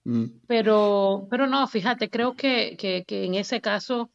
Mm. 0.04 0.24
Pero, 0.46 1.26
pero 1.30 1.46
no, 1.46 1.66
fíjate, 1.66 2.11
creo 2.11 2.35
que, 2.35 2.76
que, 2.78 3.04
que 3.06 3.24
en 3.24 3.37
ese 3.37 3.62
caso 3.62 4.11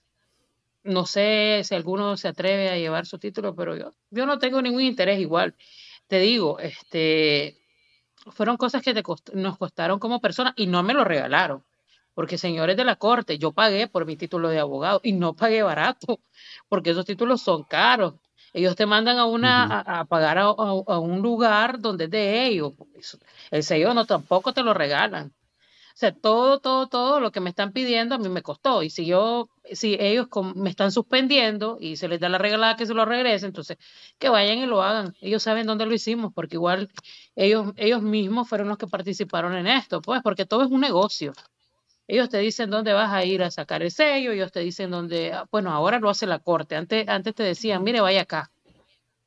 no 0.85 1.05
sé 1.05 1.61
si 1.63 1.75
alguno 1.75 2.15
se 2.15 2.27
atreve 2.29 2.69
a 2.69 2.77
llevar 2.77 3.05
su 3.05 3.17
título, 3.19 3.55
pero 3.55 3.75
yo, 3.75 3.91
yo 4.11 4.25
no 4.25 4.39
tengo 4.39 4.61
ningún 4.61 4.83
interés 4.83 5.19
igual. 5.19 5.55
Te 6.07 6.19
digo, 6.19 6.59
este, 6.59 7.57
fueron 8.31 8.57
cosas 8.57 8.83
que 8.83 8.93
te 8.93 9.03
nos 9.33 9.57
costaron 9.57 9.99
como 9.99 10.21
personas 10.21 10.53
y 10.55 10.67
no 10.67 10.83
me 10.83 10.93
lo 10.93 11.03
regalaron. 11.03 11.63
Porque 12.13 12.37
señores 12.37 12.77
de 12.77 12.85
la 12.85 12.95
corte, 12.95 13.37
yo 13.37 13.51
pagué 13.51 13.87
por 13.87 14.05
mi 14.05 14.15
título 14.15 14.49
de 14.49 14.59
abogado 14.59 15.01
y 15.03 15.13
no 15.13 15.35
pagué 15.35 15.63
barato, 15.63 16.19
porque 16.69 16.91
esos 16.91 17.05
títulos 17.05 17.41
son 17.41 17.63
caros. 17.63 18.13
Ellos 18.53 18.75
te 18.75 18.85
mandan 18.85 19.17
a 19.17 19.25
una 19.25 19.81
a, 19.81 20.05
pagar 20.05 20.37
a, 20.37 20.51
un 20.53 21.21
lugar 21.21 21.79
donde 21.79 22.05
es 22.05 22.11
de 22.11 22.45
ellos. 22.45 22.73
El 23.51 23.63
sello 23.63 23.93
no 23.93 24.05
tampoco 24.05 24.53
te 24.53 24.63
lo 24.63 24.73
regalan. 24.73 25.33
O 25.95 25.97
sea, 25.97 26.13
todo, 26.13 26.59
todo, 26.59 26.87
todo 26.87 27.21
lo 27.21 27.31
que 27.31 27.39
me 27.39 27.49
están 27.49 27.71
pidiendo 27.71 28.15
a 28.15 28.17
mí 28.17 28.27
me 28.27 28.41
costó. 28.41 28.83
Y 28.83 28.89
si 28.89 29.05
yo, 29.05 29.47
si 29.71 29.95
ellos 29.97 30.27
me 30.53 30.69
están 30.69 30.91
suspendiendo 30.91 31.77
y 31.79 31.95
se 31.95 32.09
les 32.09 32.19
da 32.19 32.27
la 32.27 32.37
regalada 32.37 32.75
que 32.75 32.85
se 32.85 32.93
lo 32.93 33.05
regresen, 33.05 33.47
entonces 33.47 33.77
que 34.19 34.27
vayan 34.27 34.57
y 34.57 34.65
lo 34.65 34.83
hagan. 34.83 35.15
Ellos 35.21 35.41
saben 35.43 35.65
dónde 35.65 35.85
lo 35.85 35.93
hicimos, 35.93 36.33
porque 36.33 36.57
igual 36.57 36.91
ellos, 37.37 37.71
ellos 37.77 38.01
mismos 38.01 38.49
fueron 38.49 38.67
los 38.67 38.77
que 38.77 38.87
participaron 38.87 39.55
en 39.55 39.67
esto, 39.67 40.01
pues, 40.01 40.21
porque 40.21 40.45
todo 40.45 40.63
es 40.63 40.69
un 40.69 40.81
negocio. 40.81 41.31
Ellos 42.07 42.27
te 42.27 42.39
dicen 42.39 42.69
dónde 42.69 42.91
vas 42.91 43.13
a 43.13 43.23
ir 43.23 43.41
a 43.41 43.49
sacar 43.49 43.81
el 43.81 43.89
sello, 43.89 44.33
ellos 44.33 44.51
te 44.51 44.59
dicen 44.59 44.91
dónde, 44.91 45.31
ah, 45.31 45.47
bueno, 45.49 45.71
ahora 45.71 45.99
lo 45.99 46.09
hace 46.09 46.27
la 46.27 46.39
corte. 46.39 46.75
Antes, 46.75 47.07
antes 47.07 47.33
te 47.33 47.43
decían, 47.43 47.83
mire, 47.83 48.01
vaya 48.01 48.23
acá. 48.23 48.51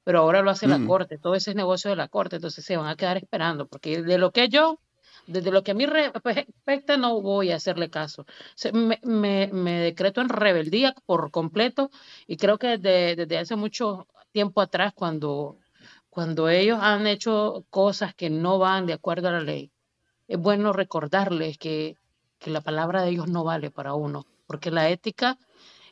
Pero 0.04 0.20
ahora 0.20 0.42
lo 0.42 0.50
hace 0.50 0.66
la 0.66 0.76
mm. 0.76 0.87
corte, 0.87 1.16
todo 1.16 1.35
ese 1.35 1.50
es 1.52 1.57
negocio 1.57 1.88
de 1.88 1.96
la 1.96 2.09
corte, 2.09 2.37
entonces 2.37 2.62
se 2.62 2.76
van 2.76 2.88
a 2.88 2.96
quedar 2.96 3.16
esperando, 3.16 3.66
porque 3.66 4.02
de 4.02 4.18
lo 4.18 4.33
que 4.33 4.50
yo, 4.50 4.81
desde 5.29 5.51
lo 5.51 5.62
que 5.62 5.73
a 5.73 5.75
mí 5.75 5.87
respecta, 5.87 6.97
no 6.97 7.21
voy 7.21 7.53
a 7.53 7.57
hacerle 7.57 7.91
caso. 7.91 8.27
Me, 8.73 9.49
me, 9.53 9.81
decreto 9.81 10.21
en 10.21 10.29
rebeldía 10.29 10.95
por 11.07 11.31
completo 11.31 11.91
y 12.27 12.37
creo 12.37 12.59
que 12.59 12.79
desde, 12.79 13.17
desde 13.17 13.38
hace 13.38 13.57
mucho 13.57 14.07
tiempo 14.33 14.61
atrás, 14.61 14.93
cuando, 14.95 15.59
cuando 16.11 16.49
ellos 16.49 16.79
han 16.83 17.07
hecho 17.07 17.64
cosas 17.71 18.14
que 18.14 18.31
no 18.31 18.59
van 18.59 18.87
de 18.87 18.95
acuerdo 18.95 19.29
a 19.29 19.33
la 19.33 19.41
ley, 19.41 19.71
es 20.27 20.38
bueno 20.38 20.73
recordarles 20.73 21.59
que 21.59 21.97
que 22.38 22.51
la 22.51 22.61
palabra 22.61 23.03
de 23.03 23.11
ellos 23.11 23.29
no 23.29 23.45
vale 23.45 23.71
para 23.71 23.95
uno, 23.95 24.27
porque 24.47 24.71
la 24.71 24.88
ética, 24.88 25.38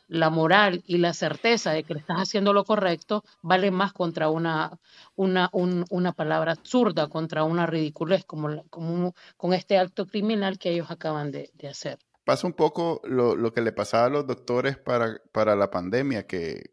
la 0.07 0.29
moral 0.29 0.83
y 0.85 0.97
la 0.97 1.13
certeza 1.13 1.71
de 1.71 1.83
que 1.83 1.93
estás 1.93 2.17
haciendo 2.17 2.53
lo 2.53 2.63
correcto 2.63 3.23
vale 3.41 3.71
más 3.71 3.93
contra 3.93 4.29
una, 4.29 4.79
una, 5.15 5.49
una 5.51 6.13
palabra 6.13 6.53
absurda, 6.53 7.07
contra 7.07 7.43
una 7.43 7.65
ridiculez, 7.65 8.25
como, 8.25 8.63
como 8.69 9.13
con 9.35 9.53
este 9.53 9.77
acto 9.77 10.07
criminal 10.07 10.57
que 10.57 10.71
ellos 10.71 10.89
acaban 10.89 11.31
de, 11.31 11.51
hacer. 11.69 11.99
Pasa 12.23 12.47
un 12.47 12.53
poco 12.53 13.01
lo, 13.03 13.53
que 13.53 13.61
le 13.61 13.71
pasaba 13.71 14.05
a 14.05 14.09
los 14.09 14.27
doctores 14.27 14.77
para, 14.77 15.19
para 15.31 15.55
la 15.55 15.69
pandemia, 15.69 16.25
que, 16.25 16.71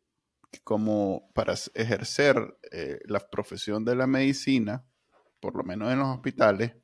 como 0.62 1.30
para 1.34 1.54
ejercer 1.74 2.36
eh, 2.70 3.00
la 3.06 3.20
profesión 3.20 3.84
de 3.84 3.96
la 3.96 4.06
medicina, 4.06 4.84
por 5.40 5.56
lo 5.56 5.64
menos 5.64 5.92
en 5.92 5.98
los 5.98 6.08
hospitales, 6.08 6.74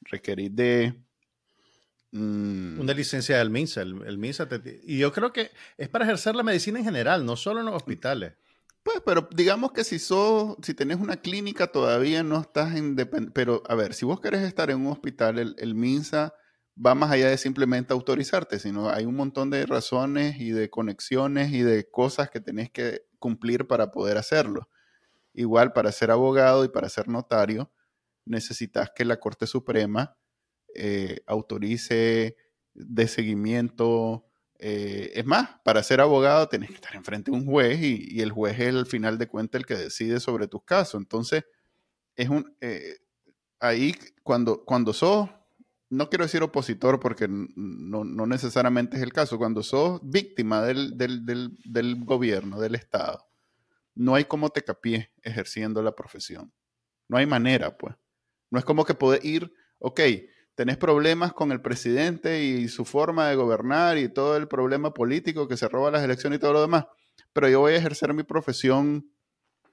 requerir 0.00 0.52
de 0.52 1.05
Mm. 2.12 2.80
Una 2.80 2.92
licencia 2.92 3.38
del 3.38 3.50
MINSA. 3.50 3.82
El, 3.82 4.18
MINSA 4.18 4.48
y 4.84 4.98
yo 4.98 5.12
creo 5.12 5.32
que 5.32 5.50
es 5.76 5.88
para 5.88 6.04
ejercer 6.04 6.34
la 6.34 6.42
medicina 6.42 6.78
en 6.78 6.84
general, 6.84 7.24
no 7.24 7.36
solo 7.36 7.60
en 7.60 7.66
los 7.66 7.74
hospitales. 7.74 8.34
Pues, 8.82 9.02
pero 9.04 9.28
digamos 9.34 9.72
que 9.72 9.82
si 9.82 9.98
sos, 9.98 10.56
si 10.62 10.72
tenés 10.72 10.98
una 11.00 11.16
clínica 11.16 11.66
todavía 11.66 12.22
no 12.22 12.40
estás 12.40 12.76
independiente. 12.76 13.32
Pero, 13.34 13.62
a 13.68 13.74
ver, 13.74 13.94
si 13.94 14.06
vos 14.06 14.20
querés 14.20 14.42
estar 14.42 14.70
en 14.70 14.80
un 14.80 14.92
hospital, 14.92 15.38
el, 15.38 15.56
el, 15.58 15.74
MINSA 15.74 16.34
va 16.84 16.94
más 16.94 17.10
allá 17.10 17.28
de 17.28 17.38
simplemente 17.38 17.92
autorizarte, 17.92 18.58
sino 18.60 18.88
hay 18.88 19.04
un 19.04 19.16
montón 19.16 19.50
de 19.50 19.66
razones 19.66 20.38
y 20.38 20.50
de 20.50 20.70
conexiones 20.70 21.52
y 21.52 21.62
de 21.62 21.90
cosas 21.90 22.30
que 22.30 22.40
tenés 22.40 22.70
que 22.70 23.02
cumplir 23.18 23.66
para 23.66 23.90
poder 23.90 24.18
hacerlo. 24.18 24.68
Igual, 25.34 25.72
para 25.72 25.90
ser 25.90 26.10
abogado 26.12 26.64
y 26.64 26.68
para 26.68 26.88
ser 26.88 27.08
notario, 27.08 27.72
necesitas 28.24 28.90
que 28.94 29.04
la 29.04 29.18
Corte 29.18 29.46
Suprema 29.46 30.16
eh, 30.78 31.22
autorice 31.26 32.36
de 32.74 33.08
seguimiento. 33.08 34.26
Eh, 34.58 35.12
es 35.14 35.26
más, 35.26 35.50
para 35.64 35.82
ser 35.82 36.00
abogado 36.00 36.48
tenés 36.48 36.70
que 36.70 36.76
estar 36.76 36.94
enfrente 36.94 37.30
de 37.30 37.36
un 37.36 37.46
juez 37.46 37.78
y, 37.80 38.20
el 38.20 38.32
juez 38.32 38.58
es 38.58 38.68
al 38.68 38.86
final 38.86 39.18
de 39.18 39.28
cuentas 39.28 39.60
el 39.60 39.66
que 39.66 39.76
decide 39.76 40.20
sobre 40.20 40.48
tus 40.48 40.64
casos. 40.64 41.00
Entonces, 41.00 41.44
es 42.14 42.28
un 42.28 42.56
eh, 42.60 42.98
ahí 43.60 43.94
cuando, 44.22 44.64
cuando 44.64 44.92
sos, 44.92 45.28
no 45.88 46.08
quiero 46.08 46.24
decir 46.24 46.42
opositor 46.42 46.98
porque 46.98 47.28
no, 47.28 48.04
necesariamente 48.26 48.96
es 48.96 49.02
el 49.02 49.12
caso, 49.12 49.38
cuando 49.38 49.62
sos 49.62 50.00
víctima 50.02 50.62
del, 50.62 50.96
del, 50.96 52.04
gobierno, 52.04 52.60
del 52.60 52.74
Estado, 52.74 53.28
no 53.94 54.14
hay 54.14 54.24
cómo 54.24 54.50
te 54.50 54.62
capié 54.62 55.12
ejerciendo 55.22 55.82
la 55.82 55.94
profesión. 55.94 56.52
No 57.08 57.16
hay 57.18 57.26
manera, 57.26 57.76
pues. 57.76 57.94
No 58.50 58.58
es 58.58 58.64
como 58.64 58.84
que 58.84 58.94
puedes 58.94 59.24
ir, 59.24 59.52
ok, 59.78 60.00
tenés 60.56 60.78
problemas 60.78 61.34
con 61.34 61.52
el 61.52 61.60
presidente 61.60 62.42
y 62.42 62.68
su 62.68 62.84
forma 62.84 63.28
de 63.28 63.36
gobernar 63.36 63.98
y 63.98 64.08
todo 64.08 64.36
el 64.36 64.48
problema 64.48 64.92
político 64.92 65.46
que 65.46 65.56
se 65.56 65.68
roba 65.68 65.90
las 65.90 66.02
elecciones 66.02 66.38
y 66.38 66.40
todo 66.40 66.54
lo 66.54 66.62
demás, 66.62 66.86
pero 67.32 67.48
yo 67.48 67.60
voy 67.60 67.74
a 67.74 67.76
ejercer 67.76 68.12
mi 68.14 68.22
profesión 68.22 69.12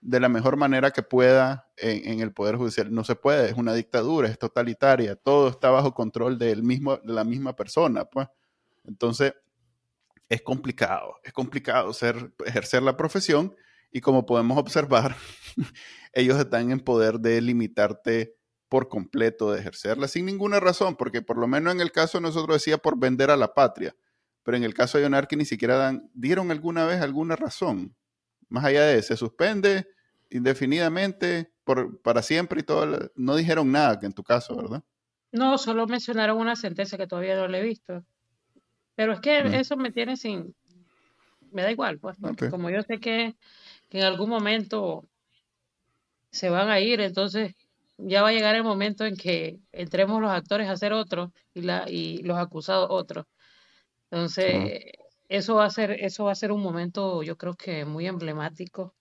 de 0.01 0.19
la 0.19 0.27
mejor 0.27 0.57
manera 0.57 0.91
que 0.91 1.01
pueda 1.01 1.69
en, 1.77 2.19
el 2.19 2.33
Poder 2.33 2.57
Judicial. 2.57 2.93
No 2.93 3.05
se 3.05 3.15
puede, 3.15 3.49
es 3.49 3.53
una 3.53 3.73
dictadura, 3.73 4.27
es 4.27 4.37
totalitaria, 4.37 5.15
todo 5.15 5.47
está 5.47 5.69
bajo 5.69 5.93
control 5.93 6.37
del 6.37 6.61
mismo, 6.61 6.97
de 6.97 7.13
la 7.13 7.23
misma 7.23 7.55
persona. 7.55 8.03
Pues. 8.03 8.27
Entonces, 8.83 9.33
es 10.27 10.41
complicado, 10.41 11.15
es 11.23 11.31
complicado 11.31 11.93
ser, 11.93 12.33
ejercer 12.45 12.83
la 12.83 12.97
profesión 12.97 13.55
y 13.89 14.01
como 14.01 14.25
podemos 14.25 14.57
observar, 14.57 15.15
ellos 16.13 16.37
están 16.37 16.71
en 16.71 16.81
poder 16.81 17.21
de 17.21 17.39
limitarte 17.39 18.35
por 18.73 18.89
completo 18.89 19.51
de 19.51 19.59
ejercerla 19.59 20.07
sin 20.07 20.25
ninguna 20.25 20.59
razón, 20.59 20.95
porque 20.95 21.21
por 21.21 21.37
lo 21.37 21.45
menos 21.45 21.75
en 21.75 21.79
el 21.79 21.91
caso 21.91 22.17
de 22.17 22.23
nosotros 22.23 22.55
decía 22.55 22.79
por 22.79 22.97
vender 22.97 23.29
a 23.29 23.37
la 23.37 23.53
patria, 23.53 23.95
pero 24.41 24.57
en 24.57 24.63
el 24.63 24.73
caso 24.73 24.97
de 24.97 25.03
Yonarki 25.03 25.35
ni 25.35 25.45
siquiera 25.45 25.75
dan, 25.75 26.09
dieron 26.15 26.49
alguna 26.49 26.83
vez 26.87 26.99
alguna 26.99 27.35
razón. 27.35 27.95
Más 28.49 28.65
allá 28.65 28.83
de, 28.85 29.03
se 29.03 29.15
suspende 29.15 29.85
indefinidamente 30.31 31.51
por, 31.63 32.01
para 32.01 32.23
siempre 32.23 32.61
y 32.61 32.63
todo, 32.63 33.11
no 33.15 33.35
dijeron 33.35 33.71
nada 33.71 33.99
que 33.99 34.07
en 34.07 34.13
tu 34.13 34.23
caso, 34.23 34.55
¿verdad? 34.55 34.81
No, 35.31 35.59
solo 35.59 35.85
mencionaron 35.85 36.39
una 36.39 36.55
sentencia 36.55 36.97
que 36.97 37.05
todavía 37.05 37.35
no 37.35 37.47
le 37.47 37.59
he 37.59 37.63
visto. 37.63 38.03
Pero 38.95 39.13
es 39.13 39.19
que 39.19 39.43
mm. 39.43 39.53
eso 39.53 39.77
me 39.77 39.91
tiene 39.91 40.17
sin, 40.17 40.55
me 41.51 41.61
da 41.61 41.69
igual, 41.69 41.99
pues, 41.99 42.17
como 42.49 42.71
yo 42.71 42.81
sé 42.81 42.99
que, 42.99 43.35
que 43.89 43.99
en 43.99 44.05
algún 44.05 44.31
momento 44.31 45.05
se 46.31 46.49
van 46.49 46.69
a 46.69 46.79
ir, 46.79 47.01
entonces 47.01 47.53
ya 48.05 48.21
va 48.21 48.29
a 48.29 48.31
llegar 48.31 48.55
el 48.55 48.63
momento 48.63 49.05
en 49.05 49.15
que 49.15 49.59
entremos 49.71 50.21
los 50.21 50.31
actores 50.31 50.67
a 50.67 50.73
hacer 50.73 50.93
otro 50.93 51.31
y, 51.53 51.61
la, 51.61 51.85
y 51.89 52.17
los 52.23 52.37
acusados 52.37 52.87
otros. 52.89 53.25
Entonces, 54.11 54.83
eso, 55.29 55.55
va 55.55 55.65
a 55.65 55.69
ser, 55.69 55.91
eso 55.91 56.25
va 56.25 56.31
a 56.31 56.35
ser 56.35 56.51
un 56.51 56.61
momento, 56.61 57.23
yo 57.23 57.37
creo 57.37 57.55
que 57.55 57.85
muy 57.85 58.07
emblemático. 58.07 58.93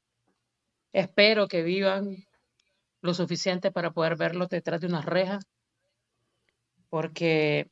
Espero 0.93 1.49
que 1.49 1.63
vivan 1.63 2.25
lo 3.01 3.15
suficiente 3.15 3.71
para 3.71 3.91
poder 3.93 4.17
verlo 4.17 4.47
detrás 4.47 4.81
de 4.81 4.87
unas 4.87 5.05
rejas, 5.05 5.45
porque 6.89 7.71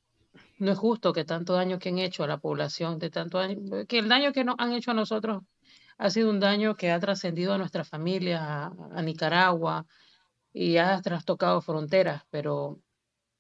no 0.59 0.73
es 0.73 0.79
justo 0.79 1.13
que 1.13 1.25
tanto 1.25 1.55
daño 1.55 1.79
que 1.79 1.91
han 1.91 1.99
hecho 1.99 2.25
a 2.25 2.27
la 2.27 2.39
población, 2.39 2.99
de 2.99 3.11
tanto 3.11 3.41
que 3.89 3.99
el 3.99 4.09
daño 4.09 4.33
que 4.33 4.45
nos 4.45 4.57
han 4.59 4.73
hecho 4.73 4.91
a 4.91 4.95
nosotros 4.95 5.43
ha 5.99 6.11
sido 6.11 6.31
un 6.31 6.41
daño 6.41 6.77
que 6.77 6.91
ha 6.91 6.99
trascendido 6.99 7.53
a 7.53 7.59
nuestra 7.59 7.85
familia, 7.85 8.67
a 8.67 9.03
Nicaragua, 9.03 9.87
y 10.53 10.77
ha 10.79 11.01
trastocado 11.01 11.61
fronteras, 11.61 12.25
pero 12.31 12.81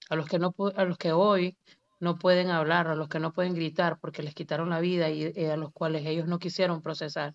a 0.08 0.16
los 0.16 0.26
que 0.26 0.38
no 0.38 0.54
a 0.76 0.84
los 0.84 0.98
que 0.98 1.12
hoy 1.12 1.56
no 2.00 2.18
pueden 2.18 2.48
hablar, 2.48 2.88
a 2.88 2.94
los 2.94 3.08
que 3.08 3.20
no 3.20 3.32
pueden 3.32 3.54
gritar 3.54 3.98
porque 4.00 4.22
les 4.22 4.34
quitaron 4.34 4.70
la 4.70 4.80
vida 4.80 5.10
y 5.10 5.24
eh, 5.24 5.50
a 5.52 5.56
los 5.56 5.70
cuales 5.72 6.06
ellos 6.06 6.26
no 6.26 6.38
quisieron 6.38 6.82
procesar, 6.82 7.34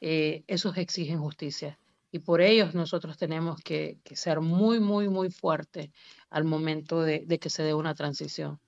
eh, 0.00 0.44
esos 0.48 0.76
exigen 0.76 1.20
justicia. 1.20 1.78
Y 2.12 2.18
por 2.18 2.40
ellos 2.40 2.74
nosotros 2.74 3.16
tenemos 3.16 3.60
que, 3.62 4.00
ser 4.12 4.40
muy, 4.40 4.80
muy, 4.80 5.08
muy 5.08 5.30
fuertes 5.30 5.90
al 6.28 6.42
momento 6.42 7.02
de, 7.02 7.24
que 7.38 7.50
se 7.50 7.62
dé 7.62 7.72
una 7.72 7.94
transición. 7.94 8.58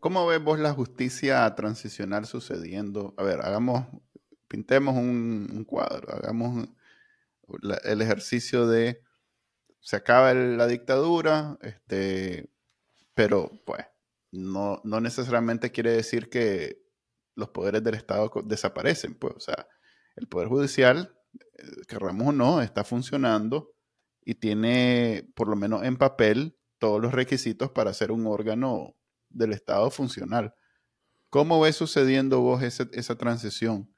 ¿Cómo 0.00 0.26
ves 0.26 0.42
vos 0.42 0.58
la 0.58 0.72
justicia 0.72 1.54
transicional 1.54 2.24
sucediendo? 2.24 3.14
A 3.18 3.22
ver, 3.22 3.40
hagamos, 3.42 3.84
pintemos 4.48 4.96
un, 4.96 5.50
un 5.52 5.64
cuadro, 5.64 6.14
hagamos 6.14 6.68
el 7.84 8.02
ejercicio 8.02 8.66
de 8.66 9.02
se 9.80 9.96
acaba 9.96 10.34
la 10.34 10.66
dictadura, 10.66 11.58
este, 11.62 12.50
pero 13.14 13.50
pues 13.64 13.84
no, 14.30 14.80
no 14.84 15.00
necesariamente 15.00 15.72
quiere 15.72 15.92
decir 15.92 16.28
que 16.28 16.82
los 17.34 17.50
poderes 17.50 17.82
del 17.84 17.94
Estado 17.94 18.30
desaparecen, 18.44 19.14
pues, 19.14 19.34
o 19.36 19.40
sea, 19.40 19.68
el 20.16 20.26
Poder 20.26 20.48
Judicial, 20.48 21.16
eh, 21.58 21.64
querramos 21.86 22.28
o 22.28 22.32
no, 22.32 22.60
está 22.60 22.84
funcionando 22.84 23.74
y 24.24 24.34
tiene, 24.34 25.30
por 25.34 25.48
lo 25.48 25.56
menos 25.56 25.84
en 25.84 25.96
papel, 25.96 26.58
todos 26.78 27.00
los 27.00 27.12
requisitos 27.12 27.70
para 27.70 27.94
ser 27.94 28.12
un 28.12 28.26
órgano 28.26 28.96
del 29.28 29.52
Estado 29.52 29.90
funcional. 29.90 30.54
¿Cómo 31.30 31.60
ves 31.60 31.76
sucediendo 31.76 32.40
vos 32.40 32.62
esa 32.62 33.16
transición? 33.16 33.94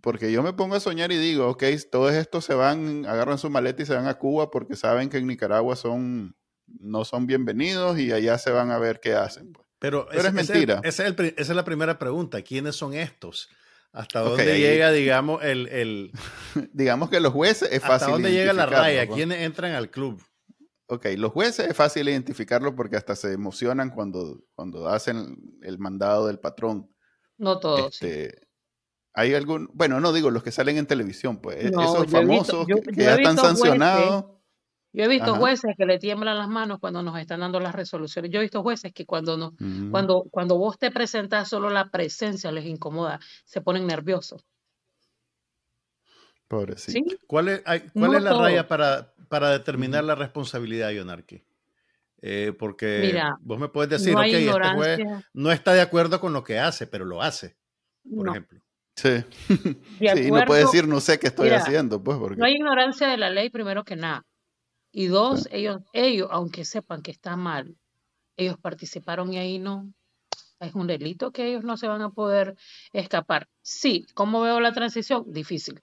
Porque 0.00 0.32
yo 0.32 0.42
me 0.42 0.52
pongo 0.52 0.76
a 0.76 0.80
soñar 0.80 1.12
y 1.12 1.18
digo, 1.18 1.48
ok, 1.48 1.64
todos 1.90 2.12
estos 2.12 2.44
se 2.44 2.54
van, 2.54 3.06
agarran 3.06 3.38
su 3.38 3.50
maleta 3.50 3.82
y 3.82 3.86
se 3.86 3.94
van 3.94 4.06
a 4.06 4.18
Cuba 4.18 4.50
porque 4.50 4.76
saben 4.76 5.08
que 5.08 5.18
en 5.18 5.26
Nicaragua 5.26 5.76
son 5.76 6.36
no 6.78 7.04
son 7.04 7.26
bienvenidos 7.26 7.98
y 7.98 8.12
allá 8.12 8.38
se 8.38 8.50
van 8.50 8.70
a 8.70 8.78
ver 8.78 9.00
qué 9.00 9.14
hacen. 9.14 9.52
Pues. 9.52 9.66
Pero, 9.80 10.10
es 10.12 10.32
mentira. 10.32 10.80
esa 10.84 11.06
es 11.06 11.48
la 11.48 11.64
primera 11.64 11.98
pregunta. 11.98 12.42
¿Quiénes 12.42 12.76
son 12.76 12.94
estos? 12.94 13.48
¿Hasta 13.92 14.20
dónde 14.20 14.58
llega, 14.58 14.92
digamos, 14.92 15.42
el, 15.42 16.12
digamos 16.72 17.10
que 17.10 17.18
los 17.18 17.32
jueces 17.32 17.70
es 17.72 17.80
fácil. 17.80 17.94
¿Hasta 17.94 18.10
dónde 18.10 18.30
llega 18.30 18.52
la 18.52 18.66
raya? 18.66 19.08
¿Quiénes 19.08 19.40
entran 19.40 19.72
al 19.72 19.90
club? 19.90 20.22
Ok, 20.86 21.06
los 21.16 21.32
jueces 21.32 21.68
es 21.68 21.76
fácil 21.76 22.08
identificarlo 22.08 22.74
porque 22.76 22.96
hasta 22.96 23.16
se 23.16 23.32
emocionan 23.32 23.90
cuando, 23.90 24.44
cuando 24.54 24.88
hacen 24.88 25.36
el 25.62 25.78
mandado 25.78 26.26
del 26.26 26.38
patrón. 26.38 26.94
No 27.38 27.58
todos. 27.58 27.94
Este, 27.94 28.48
hay 29.12 29.34
algún, 29.34 29.68
bueno, 29.74 30.00
no 30.00 30.12
digo 30.12 30.30
los 30.30 30.42
que 30.42 30.52
salen 30.52 30.78
en 30.78 30.86
televisión, 30.86 31.38
pues, 31.38 31.64
e-, 31.64 31.68
esos 31.68 32.06
famosos 32.06 32.66
que, 32.66 33.02
ya 33.02 33.14
están 33.14 33.36
sancionados. 33.36 34.26
Yo 34.92 35.04
he 35.04 35.08
visto 35.08 35.36
jueces 35.36 35.76
que 35.76 35.86
le 35.86 35.98
tiemblan 35.98 36.36
las 36.36 36.48
manos 36.48 36.80
cuando 36.80 37.02
nos 37.02 37.16
están 37.18 37.40
dando 37.40 37.60
las 37.60 37.74
resoluciones. 37.74 38.30
Yo 38.32 38.40
he 38.40 38.42
visto 38.42 38.62
jueces 38.62 38.92
que 38.92 39.06
cuando 39.06 39.36
no, 39.36 39.54
cuando, 39.90 40.24
cuando 40.30 40.58
vos 40.58 40.78
te 40.78 40.90
presentas 40.90 41.48
solo 41.48 41.70
la 41.70 41.90
presencia 41.90 42.50
les 42.50 42.64
incomoda, 42.64 43.20
se 43.44 43.60
ponen 43.60 43.86
nerviosos. 43.86 44.44
Pobrecito. 46.48 47.14
¿Cuál 47.28 47.48
es, 47.48 47.62
cuál 47.94 48.16
es 48.16 48.22
la 48.24 48.32
raya 48.36 48.66
para, 48.66 49.14
para 49.28 49.50
determinar 49.50 50.02
la 50.02 50.16
responsabilidad, 50.16 50.90
Yonarki? 50.90 51.44
Eh, 52.22 52.52
porque 52.58 53.16
vos 53.40 53.60
me 53.60 53.68
puedes 53.68 53.90
decir, 53.90 54.16
ok, 54.16 54.24
este 54.24 54.74
juez 54.74 55.00
no 55.32 55.52
está 55.52 55.72
de 55.72 55.80
acuerdo 55.80 56.20
con 56.20 56.32
lo 56.32 56.42
que 56.42 56.58
hace, 56.58 56.88
pero 56.88 57.04
lo 57.04 57.22
hace, 57.22 57.56
por 58.14 58.28
ejemplo. 58.28 58.60
Sí. 59.00 59.24
sí, 59.98 60.30
no 60.30 60.44
puede 60.44 60.64
decir, 60.64 60.86
no 60.86 61.00
sé 61.00 61.18
qué 61.18 61.28
estoy 61.28 61.48
haciendo, 61.50 62.02
pues. 62.02 62.18
Porque... 62.18 62.36
No 62.36 62.44
hay 62.44 62.54
ignorancia 62.54 63.08
de 63.08 63.16
la 63.16 63.30
ley, 63.30 63.48
primero 63.48 63.82
que 63.82 63.96
nada. 63.96 64.26
Y 64.92 65.06
dos, 65.06 65.48
ellos, 65.52 65.80
ellos, 65.94 66.28
aunque 66.30 66.66
sepan 66.66 67.00
que 67.00 67.10
está 67.10 67.36
mal, 67.36 67.78
ellos 68.36 68.58
participaron 68.60 69.32
y 69.32 69.38
ahí 69.38 69.58
no. 69.58 69.90
Es 70.58 70.74
un 70.74 70.86
delito 70.86 71.30
que 71.32 71.46
ellos 71.46 71.64
no 71.64 71.78
se 71.78 71.88
van 71.88 72.02
a 72.02 72.10
poder 72.10 72.56
escapar. 72.92 73.48
Sí, 73.62 74.06
¿cómo 74.12 74.42
veo 74.42 74.60
la 74.60 74.72
transición? 74.72 75.24
Difícil. 75.28 75.80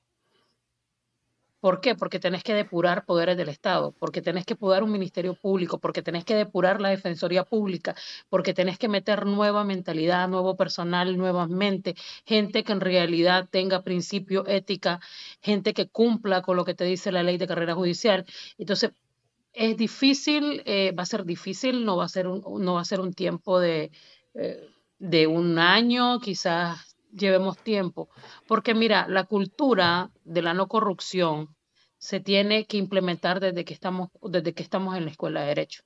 ¿Por 1.59 1.81
qué? 1.81 1.95
Porque 1.95 2.19
tenés 2.19 2.43
que 2.43 2.53
depurar 2.53 3.05
poderes 3.05 3.35
del 3.35 3.49
Estado, 3.49 3.91
porque 3.99 4.21
tenés 4.21 4.45
que 4.45 4.53
depurar 4.53 4.83
un 4.83 4.91
ministerio 4.91 5.33
público, 5.33 5.79
porque 5.79 6.03
tenés 6.03 6.23
que 6.23 6.35
depurar 6.35 6.79
la 6.81 6.89
defensoría 6.89 7.43
pública, 7.43 7.95
porque 8.29 8.53
tenés 8.53 8.77
que 8.77 8.87
meter 8.87 9.25
nueva 9.25 9.63
mentalidad, 9.63 10.27
nuevo 10.27 10.55
personal, 10.55 11.17
nuevamente, 11.17 11.95
gente 12.25 12.63
que 12.63 12.73
en 12.73 12.81
realidad 12.81 13.47
tenga 13.49 13.81
principio, 13.81 14.45
ética, 14.45 14.99
gente 15.41 15.73
que 15.73 15.87
cumpla 15.87 16.43
con 16.43 16.57
lo 16.57 16.65
que 16.65 16.75
te 16.75 16.83
dice 16.85 17.11
la 17.11 17.23
ley 17.23 17.37
de 17.37 17.47
carrera 17.47 17.73
judicial. 17.73 18.25
Entonces, 18.59 18.91
es 19.53 19.75
difícil, 19.77 20.61
eh, 20.65 20.91
va 20.91 21.03
a 21.03 21.05
ser 21.07 21.25
difícil, 21.25 21.83
no 21.85 21.97
va 21.97 22.05
a 22.05 22.09
ser 22.09 22.27
un, 22.27 22.43
no 22.63 22.75
va 22.75 22.81
a 22.81 22.85
ser 22.85 22.99
un 22.99 23.13
tiempo 23.13 23.59
de, 23.59 23.91
eh, 24.35 24.69
de 24.99 25.25
un 25.25 25.57
año, 25.57 26.19
quizás 26.19 26.86
llevemos 27.11 27.57
tiempo. 27.57 28.09
Porque 28.47 28.73
mira, 28.73 29.07
la 29.07 29.25
cultura 29.25 30.11
de 30.23 30.41
la 30.41 30.53
no 30.53 30.67
corrupción 30.67 31.55
se 31.97 32.19
tiene 32.19 32.65
que 32.65 32.77
implementar 32.77 33.39
desde 33.39 33.65
que 33.65 33.73
estamos, 33.73 34.09
desde 34.21 34.53
que 34.53 34.63
estamos 34.63 34.95
en 34.95 35.05
la 35.05 35.11
escuela 35.11 35.41
de 35.41 35.47
derecho. 35.47 35.83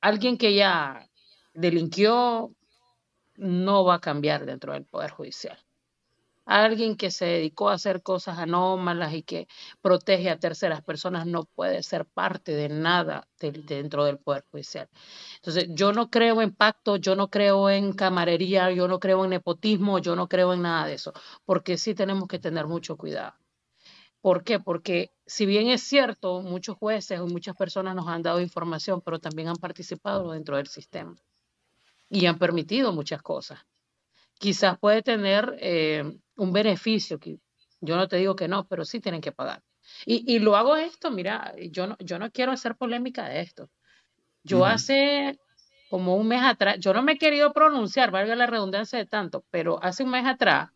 Alguien 0.00 0.36
que 0.36 0.54
ya 0.54 1.08
delinquió 1.54 2.52
no 3.36 3.84
va 3.84 3.94
a 3.94 4.00
cambiar 4.00 4.44
dentro 4.44 4.74
del 4.74 4.84
Poder 4.84 5.10
Judicial 5.10 5.63
alguien 6.44 6.96
que 6.96 7.10
se 7.10 7.24
dedicó 7.24 7.70
a 7.70 7.74
hacer 7.74 8.02
cosas 8.02 8.38
anómalas 8.38 9.14
y 9.14 9.22
que 9.22 9.48
protege 9.80 10.30
a 10.30 10.38
terceras 10.38 10.82
personas 10.82 11.26
no 11.26 11.44
puede 11.44 11.82
ser 11.82 12.06
parte 12.06 12.52
de 12.52 12.68
nada 12.68 13.28
dentro 13.38 14.04
del 14.04 14.18
Poder 14.18 14.44
Judicial. 14.50 14.88
Entonces, 15.36 15.68
yo 15.70 15.92
no 15.92 16.10
creo 16.10 16.42
en 16.42 16.54
pacto, 16.54 16.96
yo 16.96 17.16
no 17.16 17.28
creo 17.28 17.70
en 17.70 17.92
camarería, 17.92 18.70
yo 18.72 18.88
no 18.88 19.00
creo 19.00 19.24
en 19.24 19.30
nepotismo, 19.30 19.98
yo 19.98 20.16
no 20.16 20.28
creo 20.28 20.52
en 20.52 20.62
nada 20.62 20.86
de 20.86 20.94
eso, 20.94 21.12
porque 21.44 21.78
sí 21.78 21.94
tenemos 21.94 22.28
que 22.28 22.38
tener 22.38 22.66
mucho 22.66 22.96
cuidado. 22.96 23.34
¿Por 24.20 24.42
qué? 24.42 24.58
Porque 24.58 25.12
si 25.26 25.44
bien 25.44 25.68
es 25.68 25.82
cierto, 25.82 26.40
muchos 26.40 26.76
jueces 26.78 27.20
o 27.20 27.26
muchas 27.26 27.56
personas 27.56 27.94
nos 27.94 28.08
han 28.08 28.22
dado 28.22 28.40
información, 28.40 29.02
pero 29.02 29.18
también 29.18 29.48
han 29.48 29.56
participado 29.56 30.32
dentro 30.32 30.56
del 30.56 30.66
sistema 30.66 31.14
y 32.08 32.26
han 32.26 32.38
permitido 32.38 32.92
muchas 32.92 33.22
cosas 33.22 33.60
quizás 34.38 34.78
puede 34.78 35.02
tener 35.02 35.56
eh, 35.60 36.18
un 36.36 36.52
beneficio, 36.52 37.18
que 37.18 37.38
yo 37.80 37.96
no 37.96 38.08
te 38.08 38.16
digo 38.16 38.36
que 38.36 38.48
no, 38.48 38.66
pero 38.66 38.84
sí 38.84 39.00
tienen 39.00 39.20
que 39.20 39.32
pagar. 39.32 39.62
Y, 40.06 40.38
lo 40.38 40.56
hago 40.56 40.76
esto, 40.76 41.10
mira, 41.10 41.54
yo 41.70 41.86
no, 41.86 41.96
yo 41.98 42.18
no 42.18 42.30
quiero 42.30 42.52
hacer 42.52 42.74
polémica 42.74 43.28
de 43.28 43.40
esto. 43.42 43.70
Yo 44.42 44.64
hace 44.64 45.38
como 45.90 46.16
un 46.16 46.26
mes 46.26 46.42
atrás, 46.42 46.76
yo 46.80 46.92
no 46.94 47.02
me 47.02 47.12
he 47.12 47.18
querido 47.18 47.52
pronunciar, 47.52 48.10
valga 48.10 48.34
la 48.34 48.46
redundancia 48.46 48.98
de 48.98 49.06
tanto, 49.06 49.44
pero 49.50 49.82
hace 49.82 50.02
un 50.02 50.10
mes 50.10 50.26
atrás 50.26 50.70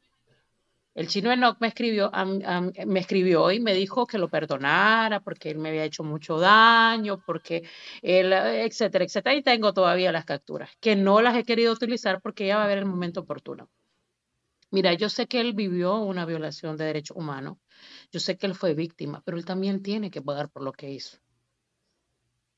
el 0.98 1.06
chino 1.06 1.30
Enoch 1.30 1.58
me 1.60 1.68
escribió, 1.68 2.10
me 2.86 2.98
escribió 2.98 3.52
y 3.52 3.60
me 3.60 3.72
dijo 3.72 4.04
que 4.04 4.18
lo 4.18 4.26
perdonara 4.26 5.20
porque 5.20 5.48
él 5.48 5.58
me 5.58 5.68
había 5.68 5.84
hecho 5.84 6.02
mucho 6.02 6.40
daño, 6.40 7.22
porque 7.24 7.62
él, 8.02 8.32
etcétera, 8.32 9.04
etcétera. 9.04 9.36
Y 9.36 9.42
tengo 9.42 9.72
todavía 9.72 10.10
las 10.10 10.24
capturas, 10.24 10.70
que 10.80 10.96
no 10.96 11.22
las 11.22 11.36
he 11.36 11.44
querido 11.44 11.72
utilizar 11.72 12.20
porque 12.20 12.48
ya 12.48 12.56
va 12.56 12.62
a 12.62 12.64
haber 12.64 12.78
el 12.78 12.86
momento 12.86 13.20
oportuno. 13.20 13.70
Mira, 14.70 14.92
yo 14.94 15.08
sé 15.08 15.26
que 15.26 15.40
él 15.40 15.52
vivió 15.54 15.96
una 15.96 16.26
violación 16.26 16.76
de 16.76 16.84
derechos 16.84 17.16
humanos, 17.16 17.58
yo 18.12 18.20
sé 18.20 18.36
que 18.36 18.46
él 18.46 18.54
fue 18.54 18.74
víctima, 18.74 19.22
pero 19.24 19.36
él 19.36 19.44
también 19.44 19.82
tiene 19.82 20.10
que 20.10 20.22
pagar 20.22 20.50
por 20.50 20.62
lo 20.62 20.72
que 20.72 20.90
hizo 20.90 21.18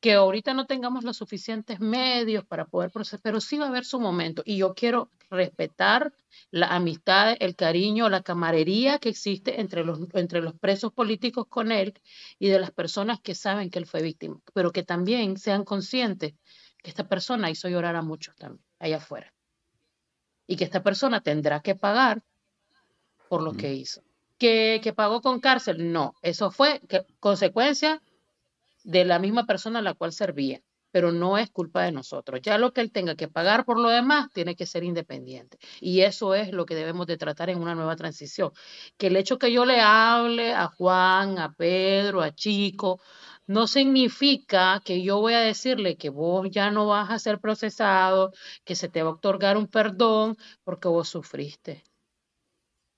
que 0.01 0.15
ahorita 0.15 0.55
no 0.55 0.67
tengamos 0.67 1.05
los 1.05 1.19
suficientes 1.19 1.79
medios 1.79 2.45
para 2.45 2.65
poder 2.65 2.91
procesar, 2.91 3.21
pero 3.23 3.41
sí 3.41 3.59
va 3.59 3.67
a 3.67 3.69
haber 3.69 3.85
su 3.85 4.01
momento. 4.01 4.43
Y 4.47 4.57
yo 4.57 4.75
quiero 4.75 5.11
respetar 5.29 6.13
la 6.51 6.69
amistad, 6.69 7.37
el 7.39 7.55
cariño, 7.55 8.09
la 8.09 8.23
camarería 8.23 8.99
que 8.99 9.11
existe 9.11 9.61
entre 9.61 9.85
los, 9.85 10.01
entre 10.15 10.41
los 10.41 10.55
presos 10.55 10.93
políticos 10.93 11.47
con 11.49 11.71
él 11.71 11.95
y 12.39 12.49
de 12.49 12.59
las 12.59 12.71
personas 12.71 13.21
que 13.21 13.35
saben 13.35 13.71
que 13.71 13.79
él 13.79 13.87
fue 13.87 14.03
víctima, 14.03 14.41
pero 14.55 14.73
que 14.73 14.83
también 14.83 15.37
sean 15.37 15.65
conscientes 15.65 16.35
que 16.79 16.91
esta 16.91 17.07
persona 17.07 17.51
hizo 17.51 17.69
llorar 17.69 17.95
a 17.97 18.03
muchos 18.03 18.35
también 18.37 18.65
allá 18.79 18.97
afuera. 18.97 19.33
Y 20.51 20.57
que 20.57 20.65
esta 20.65 20.83
persona 20.83 21.21
tendrá 21.21 21.61
que 21.61 21.77
pagar 21.77 22.25
por 23.29 23.41
lo 23.41 23.53
que 23.53 23.73
hizo. 23.73 24.03
¿Que, 24.37 24.81
que 24.83 24.93
pagó 24.93 25.21
con 25.21 25.39
cárcel? 25.39 25.93
No, 25.93 26.15
eso 26.23 26.51
fue 26.51 26.81
que, 26.89 27.07
consecuencia 27.21 28.03
de 28.83 29.05
la 29.05 29.21
misma 29.21 29.47
persona 29.47 29.79
a 29.79 29.83
la 29.83 29.95
cual 29.95 30.13
servía, 30.13 30.61
pero 30.91 31.13
no 31.13 31.39
es 31.39 31.51
culpa 31.51 31.85
de 31.85 31.93
nosotros. 31.93 32.41
Ya 32.43 32.59
lo 32.59 32.73
que 32.73 32.81
él 32.81 32.91
tenga 32.91 33.15
que 33.15 33.29
pagar 33.29 33.65
por 33.65 33.79
lo 33.79 33.91
demás 33.91 34.27
tiene 34.33 34.57
que 34.57 34.67
ser 34.67 34.83
independiente. 34.83 35.57
Y 35.81 36.01
eso 36.01 36.35
es 36.35 36.51
lo 36.51 36.67
que 36.67 36.75
debemos 36.75 37.07
de 37.07 37.17
tratar 37.17 37.49
en 37.49 37.61
una 37.61 37.77
nueva 37.77 37.95
transición. 37.95 38.51
Que 38.97 39.07
el 39.07 39.17
hecho 39.17 39.39
que 39.39 39.53
yo 39.53 39.65
le 39.65 39.81
hable 39.81 40.53
a 40.53 40.67
Juan, 40.67 41.39
a 41.39 41.53
Pedro, 41.53 42.23
a 42.23 42.35
Chico, 42.35 43.01
no 43.51 43.67
significa 43.67 44.81
que 44.85 45.03
yo 45.03 45.19
voy 45.19 45.35
a 45.35 45.41
decirle 45.41 45.97
que 45.97 46.09
vos 46.09 46.49
ya 46.53 46.71
no 46.71 46.87
vas 46.87 47.11
a 47.11 47.19
ser 47.19 47.41
procesado, 47.41 48.33
que 48.65 48.77
se 48.77 48.89
te 48.89 49.03
va 49.03 49.11
a 49.11 49.15
otorgar 49.15 49.57
un 49.57 49.67
perdón 49.67 50.37
porque 50.63 50.87
vos 50.87 51.09
sufriste. 51.09 51.83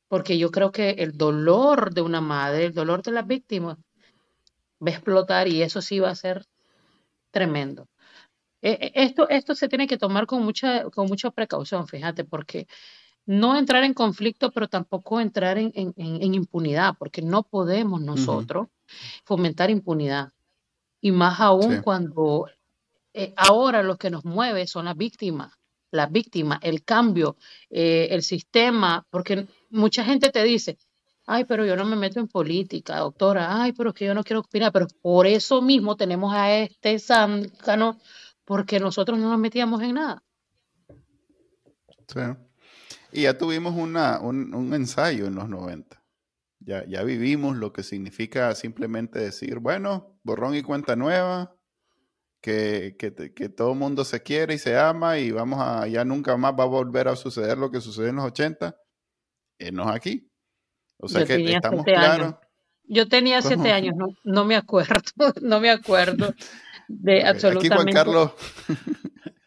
Porque 0.08 0.36
yo 0.36 0.50
creo 0.50 0.70
que 0.70 0.90
el 0.90 1.16
dolor 1.16 1.94
de 1.94 2.02
una 2.02 2.20
madre, 2.20 2.66
el 2.66 2.74
dolor 2.74 3.02
de 3.02 3.12
las 3.12 3.26
víctimas, 3.26 3.78
va 4.78 4.90
a 4.90 4.90
explotar 4.90 5.48
y 5.48 5.62
eso 5.62 5.80
sí 5.80 6.00
va 6.00 6.10
a 6.10 6.14
ser 6.14 6.44
tremendo. 7.30 7.88
E, 8.60 8.72
e, 8.72 8.92
esto, 9.04 9.30
esto 9.30 9.54
se 9.54 9.68
tiene 9.70 9.86
que 9.86 9.96
tomar 9.96 10.26
con 10.26 10.42
mucha, 10.44 10.84
con 10.90 11.06
mucha 11.06 11.30
precaución, 11.30 11.88
fíjate, 11.88 12.24
porque 12.24 12.66
no 13.24 13.56
entrar 13.56 13.84
en 13.84 13.94
conflicto, 13.94 14.50
pero 14.50 14.68
tampoco 14.68 15.18
entrar 15.18 15.56
en, 15.56 15.72
impunidad, 15.96 16.94
porque 16.98 17.22
no 17.22 17.42
podemos 17.42 18.02
nosotros 18.02 18.68
fomentar 19.24 19.70
impunidad. 19.70 20.30
Y 21.02 21.12
más 21.12 21.38
aún 21.40 21.82
cuando 21.82 22.46
eh, 23.12 23.34
ahora 23.36 23.82
lo 23.82 23.98
que 23.98 24.08
nos 24.08 24.24
mueve 24.24 24.66
son 24.66 24.86
las 24.86 24.96
víctimas, 24.96 25.52
las 25.90 26.10
víctimas, 26.10 26.60
el 26.62 26.82
cambio, 26.84 27.36
eh, 27.68 28.08
el 28.10 28.22
sistema, 28.22 29.04
porque 29.10 29.46
mucha 29.68 30.02
gente 30.04 30.30
te 30.30 30.42
dice, 30.42 30.78
Ay, 31.26 31.44
pero 31.44 31.64
yo 31.64 31.76
no 31.76 31.84
me 31.84 31.96
meto 31.96 32.18
en 32.18 32.26
política, 32.26 32.98
doctora. 32.98 33.62
Ay, 33.62 33.72
pero 33.72 33.90
es 33.90 33.94
que 33.94 34.06
yo 34.06 34.14
no 34.14 34.24
quiero 34.24 34.40
opinar. 34.40 34.72
Pero 34.72 34.88
por 35.00 35.26
eso 35.26 35.62
mismo 35.62 35.96
tenemos 35.96 36.34
a 36.34 36.52
este 36.56 36.98
záncano, 36.98 37.98
porque 38.44 38.80
nosotros 38.80 39.18
no 39.18 39.30
nos 39.30 39.38
metíamos 39.38 39.82
en 39.82 39.94
nada. 39.94 40.22
Sí. 42.08 42.20
Y 43.12 43.22
ya 43.22 43.38
tuvimos 43.38 43.74
una, 43.74 44.18
un, 44.20 44.74
ensayo 44.74 45.26
en 45.26 45.36
los 45.36 45.48
90. 45.48 46.01
Ya, 46.64 46.84
ya 46.86 47.02
vivimos 47.02 47.56
lo 47.56 47.72
que 47.72 47.82
significa 47.82 48.54
simplemente 48.54 49.18
decir, 49.18 49.58
bueno, 49.58 50.18
borrón 50.22 50.54
y 50.54 50.62
cuenta 50.62 50.96
nueva, 50.96 51.56
que, 52.40 52.96
que, 52.98 53.32
que 53.32 53.48
todo 53.48 53.72
el 53.72 53.78
mundo 53.78 54.04
se 54.04 54.22
quiere 54.22 54.54
y 54.54 54.58
se 54.58 54.76
ama 54.76 55.18
y 55.18 55.30
vamos 55.30 55.60
a, 55.60 55.86
ya 55.86 56.04
nunca 56.04 56.36
más 56.36 56.52
va 56.58 56.64
a 56.64 56.66
volver 56.66 57.08
a 57.08 57.16
suceder 57.16 57.58
lo 57.58 57.70
que 57.70 57.80
sucedió 57.80 58.10
en 58.10 58.16
los 58.16 58.26
80. 58.26 58.76
Enos 59.58 59.86
aquí. 59.88 60.30
O 60.98 61.08
sea 61.08 61.24
que 61.24 61.34
estamos 61.52 61.84
claros. 61.84 62.34
Yo 62.84 63.08
tenía 63.08 63.40
siete 63.42 63.72
años, 63.72 63.94
no, 63.96 64.08
no 64.24 64.44
me 64.44 64.56
acuerdo, 64.56 64.92
no 65.40 65.60
me 65.60 65.70
acuerdo. 65.70 66.34
de 66.88 67.24
absolutamente. 67.24 67.74
Aquí 67.74 67.82
Juan 67.82 67.94
Carlos. 67.94 68.32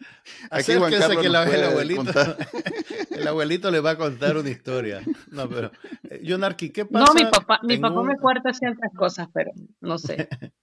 Aquí 0.50 0.74
Juan 0.74 0.92
Carlos 0.92 1.22
que 1.22 1.28
el, 1.28 1.36
abuelito, 1.36 2.04
el 3.12 3.28
abuelito 3.28 3.72
le 3.72 3.80
va 3.80 3.92
a 3.92 3.98
contar 3.98 4.38
una 4.38 4.50
historia. 4.50 5.02
No, 5.32 5.50
pero, 5.50 5.72
eh, 6.10 6.72
¿qué 6.74 6.86
pasa? 6.86 7.06
No, 7.06 7.14
mi 7.14 7.26
papá, 7.26 7.60
mi 7.64 7.78
papá 7.78 8.04
me 8.04 8.18
cuenta 8.18 8.54
ciertas 8.54 8.92
cosas, 8.96 9.28
pero 9.34 9.52
no 9.82 9.98
sé. 9.98 10.28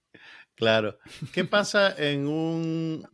claro. 0.55 0.97
¿Qué 1.31 1.45
pasa 1.45 1.93
en 1.97 2.27
un 2.27 3.07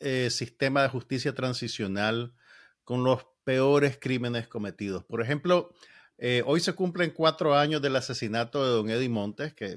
eh, 0.00 0.30
sistema 0.30 0.82
de 0.82 0.88
justicia 0.88 1.34
transicional 1.34 2.34
con 2.82 3.04
los 3.04 3.26
peores 3.44 3.98
crímenes 4.00 4.48
cometidos? 4.48 5.04
Por 5.04 5.22
ejemplo, 5.22 5.72
eh, 6.18 6.42
hoy 6.46 6.60
se 6.60 6.74
cumplen 6.74 7.10
cuatro 7.10 7.56
años 7.56 7.82
del 7.82 7.96
asesinato 7.96 8.64
de 8.64 8.70
don 8.70 8.88
Eddie 8.88 9.08
Montes, 9.08 9.52
que 9.54 9.76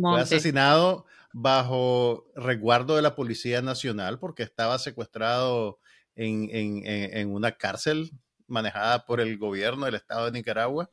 fue 0.00 0.20
asesinado 0.20 1.06
bajo 1.32 2.30
resguardo 2.36 2.96
de 2.96 3.02
la 3.02 3.14
Policía 3.14 3.62
Nacional 3.62 4.18
porque 4.18 4.42
estaba 4.42 4.78
secuestrado 4.78 5.80
en, 6.14 6.50
en, 6.52 7.30
una 7.30 7.52
cárcel 7.52 8.10
manejada 8.46 9.06
por 9.06 9.20
el 9.20 9.38
gobierno 9.38 9.86
del 9.86 9.94
Estado 9.94 10.26
de 10.26 10.32
Nicaragua 10.32 10.90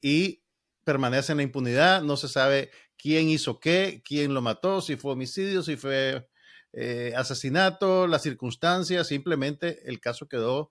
y 0.00 0.42
permanece 0.84 1.32
en 1.32 1.38
la 1.38 1.42
impunidad. 1.42 2.02
No 2.02 2.16
se 2.16 2.28
sabe 2.28 2.70
quién 2.96 3.28
hizo 3.28 3.60
qué, 3.60 4.00
quién 4.04 4.32
lo 4.32 4.40
mató, 4.40 4.80
si 4.80 4.96
fue 4.96 5.12
homicidio, 5.12 5.62
si 5.62 5.76
fue 5.76 6.28
eh, 6.72 7.12
asesinato, 7.16 8.06
las 8.06 8.22
circunstancias, 8.22 9.08
simplemente 9.08 9.82
el 9.88 10.00
caso 10.00 10.28
quedó 10.28 10.70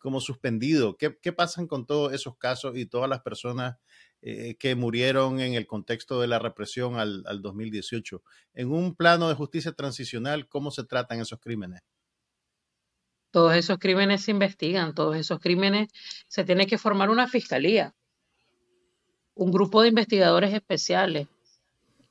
como 0.00 0.20
suspendido. 0.20 0.96
¿Qué, 0.96 1.32
pasan 1.32 1.68
con 1.68 1.86
todos 1.86 2.12
esos 2.12 2.36
casos 2.36 2.76
y 2.76 2.86
todas 2.86 3.08
las 3.08 3.20
personas 3.20 3.76
eh, 4.22 4.56
que 4.58 4.74
murieron 4.74 5.38
en 5.40 5.54
el 5.54 5.66
contexto 5.66 6.20
de 6.20 6.26
la 6.26 6.40
represión 6.40 6.96
al, 6.96 7.22
al 7.26 7.42
2018? 7.42 8.22
En 8.54 8.72
un 8.72 8.96
plano 8.96 9.28
de 9.28 9.36
justicia 9.36 9.72
transicional, 9.72 10.48
¿cómo 10.48 10.72
se 10.72 10.84
tratan 10.84 11.20
esos 11.20 11.38
crímenes? 11.38 11.82
Todos 13.30 13.54
esos 13.54 13.78
crímenes 13.78 14.22
se 14.24 14.32
investigan, 14.32 14.94
todos 14.94 15.16
esos 15.16 15.38
crímenes 15.38 15.88
se 16.26 16.42
tiene 16.42 16.66
que 16.66 16.78
formar 16.78 17.10
una 17.10 17.28
fiscalía, 17.28 17.94
un 19.34 19.52
grupo 19.52 19.82
de 19.82 19.88
investigadores 19.88 20.52
especiales. 20.52 21.28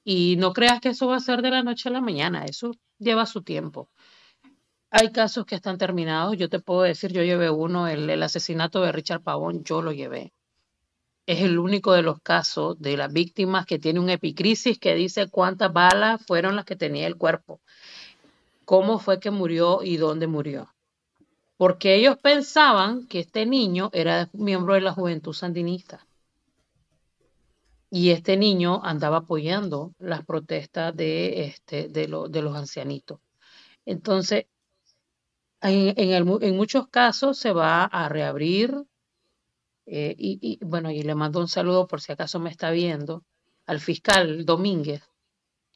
Y 0.06 0.38
no 0.38 0.54
creas 0.54 0.80
que 0.80 0.90
eso 0.90 1.08
va 1.08 1.18
a 1.18 1.20
ser 1.20 1.42
de 1.42 1.52
la 1.52 1.62
noche 1.62 1.90
a 1.90 1.92
la 1.92 2.02
mañana, 2.02 2.46
eso 2.46 2.72
lleva 3.00 3.26
su 3.26 3.42
tiempo. 3.42 3.90
Hay 4.92 5.12
casos 5.12 5.46
que 5.46 5.56
están 5.56 5.78
terminados. 5.78 6.36
Yo 6.38 6.50
te 6.50 6.60
puedo 6.60 6.82
decir, 6.82 7.12
yo 7.12 7.22
llevé 7.24 7.50
uno, 7.50 7.88
el, 7.88 8.22
asesinato 8.24 8.82
de 8.82 8.92
Richard 8.92 9.22
Pavón, 9.22 9.64
yo 9.64 9.82
lo 9.82 9.92
llevé. 9.92 10.34
Es 11.28 11.42
el 11.42 11.60
único 11.60 11.94
de 11.94 12.02
los 12.02 12.20
casos 12.22 12.80
de 12.82 12.98
las 12.98 13.14
víctimas 13.14 13.68
que 13.68 13.78
tiene 13.78 14.00
un 14.00 14.10
epicrisis 14.10 14.80
que 14.80 14.96
dice 14.96 15.30
cuántas 15.30 15.72
balas 15.72 16.26
fueron 16.26 16.56
las 16.56 16.66
que 16.66 16.76
tenía 16.76 17.06
el 17.06 17.18
cuerpo, 17.18 17.62
cómo 18.66 18.98
fue 18.98 19.20
que 19.20 19.30
murió 19.30 19.84
y 19.84 19.98
dónde 19.98 20.26
murió. 20.26 20.74
Porque 21.58 21.94
ellos 21.96 22.18
pensaban 22.18 23.06
que 23.08 23.20
este 23.20 23.46
niño 23.46 23.92
era 23.94 24.30
miembro 24.34 24.74
de 24.74 24.82
la 24.82 24.94
juventud 24.94 25.34
sandinista. 25.34 26.08
Y 27.92 28.10
este 28.12 28.38
niño 28.38 28.82
andaba 28.84 29.18
apoyando 29.18 29.94
las 30.00 30.26
protestas 30.26 30.96
de, 30.96 31.46
este, 31.46 31.90
de, 31.90 32.08
de 32.30 32.42
los 32.42 32.56
ancianitos. 32.56 33.20
Entonces, 33.86 34.46
en, 35.62 36.56
muchos 36.56 36.88
casos 36.88 37.38
se 37.38 37.52
va 37.52 37.86
a 37.86 38.10
reabrir, 38.10 38.86
eh, 39.86 40.16
y, 40.18 40.60
bueno, 40.64 40.92
y 40.92 41.02
le 41.04 41.16
mando 41.16 41.40
un 41.40 41.48
saludo 41.48 41.88
por 41.88 42.02
si 42.02 42.12
acaso 42.12 42.40
me 42.40 42.50
está 42.50 42.72
viendo, 42.72 43.24
al 43.66 43.80
fiscal 43.80 44.46
Domínguez, 44.46 45.04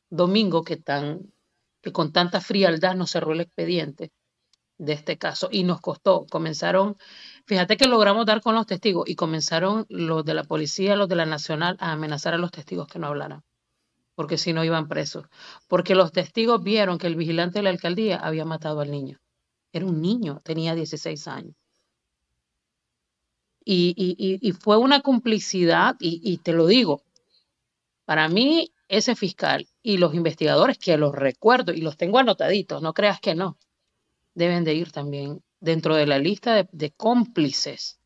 Domingo, 0.10 0.64
que, 0.64 0.78
tan, 0.78 1.34
que 1.82 1.92
con 1.92 2.12
tanta 2.12 2.40
frialdad 2.42 2.96
nos 2.96 3.12
cerró 3.12 3.34
el 3.34 3.42
expediente 3.42 4.12
de 4.78 4.94
este 4.94 5.18
caso 5.18 5.50
y 5.52 5.64
nos 5.64 5.82
costó. 5.82 6.26
Comenzaron, 6.30 6.96
fíjate 7.46 7.78
que 7.78 7.88
logramos 7.88 8.26
dar 8.26 8.42
con 8.42 8.56
los 8.56 8.66
testigos 8.68 9.08
y 9.10 9.16
comenzaron 9.16 9.86
los 9.90 10.24
de 10.26 10.34
la 10.34 10.44
policía, 10.44 10.96
los 10.96 11.10
de 11.10 11.16
la 11.16 11.26
nacional 11.26 11.78
a 11.80 11.92
amenazar 11.92 12.34
a 12.34 12.38
los 12.38 12.52
testigos 12.52 12.88
que 12.88 13.00
no 13.00 13.08
hablaran, 13.08 13.44
porque 14.16 14.38
si 14.38 14.54
no 14.54 14.64
iban 14.64 14.88
presos, 14.88 15.26
porque 15.68 15.96
los 15.96 16.12
testigos 16.12 16.64
vieron 16.64 16.98
que 16.98 17.08
el 17.08 17.16
vigilante 17.16 17.60
de 17.60 17.64
la 17.64 17.70
alcaldía 17.70 18.18
había 18.18 18.46
matado 18.46 18.82
al 18.82 18.92
niño. 18.92 19.23
Era 19.74 19.88
un 19.88 20.02
niño, 20.02 20.40
tenía 20.44 20.76
16 20.76 21.28
años. 21.28 21.56
Y, 23.66 24.54
fue 24.60 24.78
una 24.78 25.02
complicidad, 25.02 25.96
y, 26.00 26.38
te 26.38 26.54
lo 26.54 26.68
digo, 26.68 27.02
para 28.06 28.28
mí 28.30 28.72
ese 28.88 29.16
fiscal 29.16 29.68
y 29.82 29.98
los 29.98 30.14
investigadores, 30.14 30.78
que 30.78 30.96
los 30.98 31.16
recuerdo 31.16 31.74
y 31.74 31.82
los 31.82 31.98
tengo 31.98 32.20
anotaditos, 32.20 32.82
no 32.82 32.94
creas 32.94 33.20
que 33.20 33.34
no, 33.34 33.58
deben 34.36 34.64
de 34.64 34.76
ir 34.76 34.92
también 34.92 35.42
dentro 35.60 35.96
de 35.96 36.06
la 36.06 36.20
lista 36.20 36.54
de, 36.54 36.70
de 36.72 36.92
cómplices, 36.92 38.00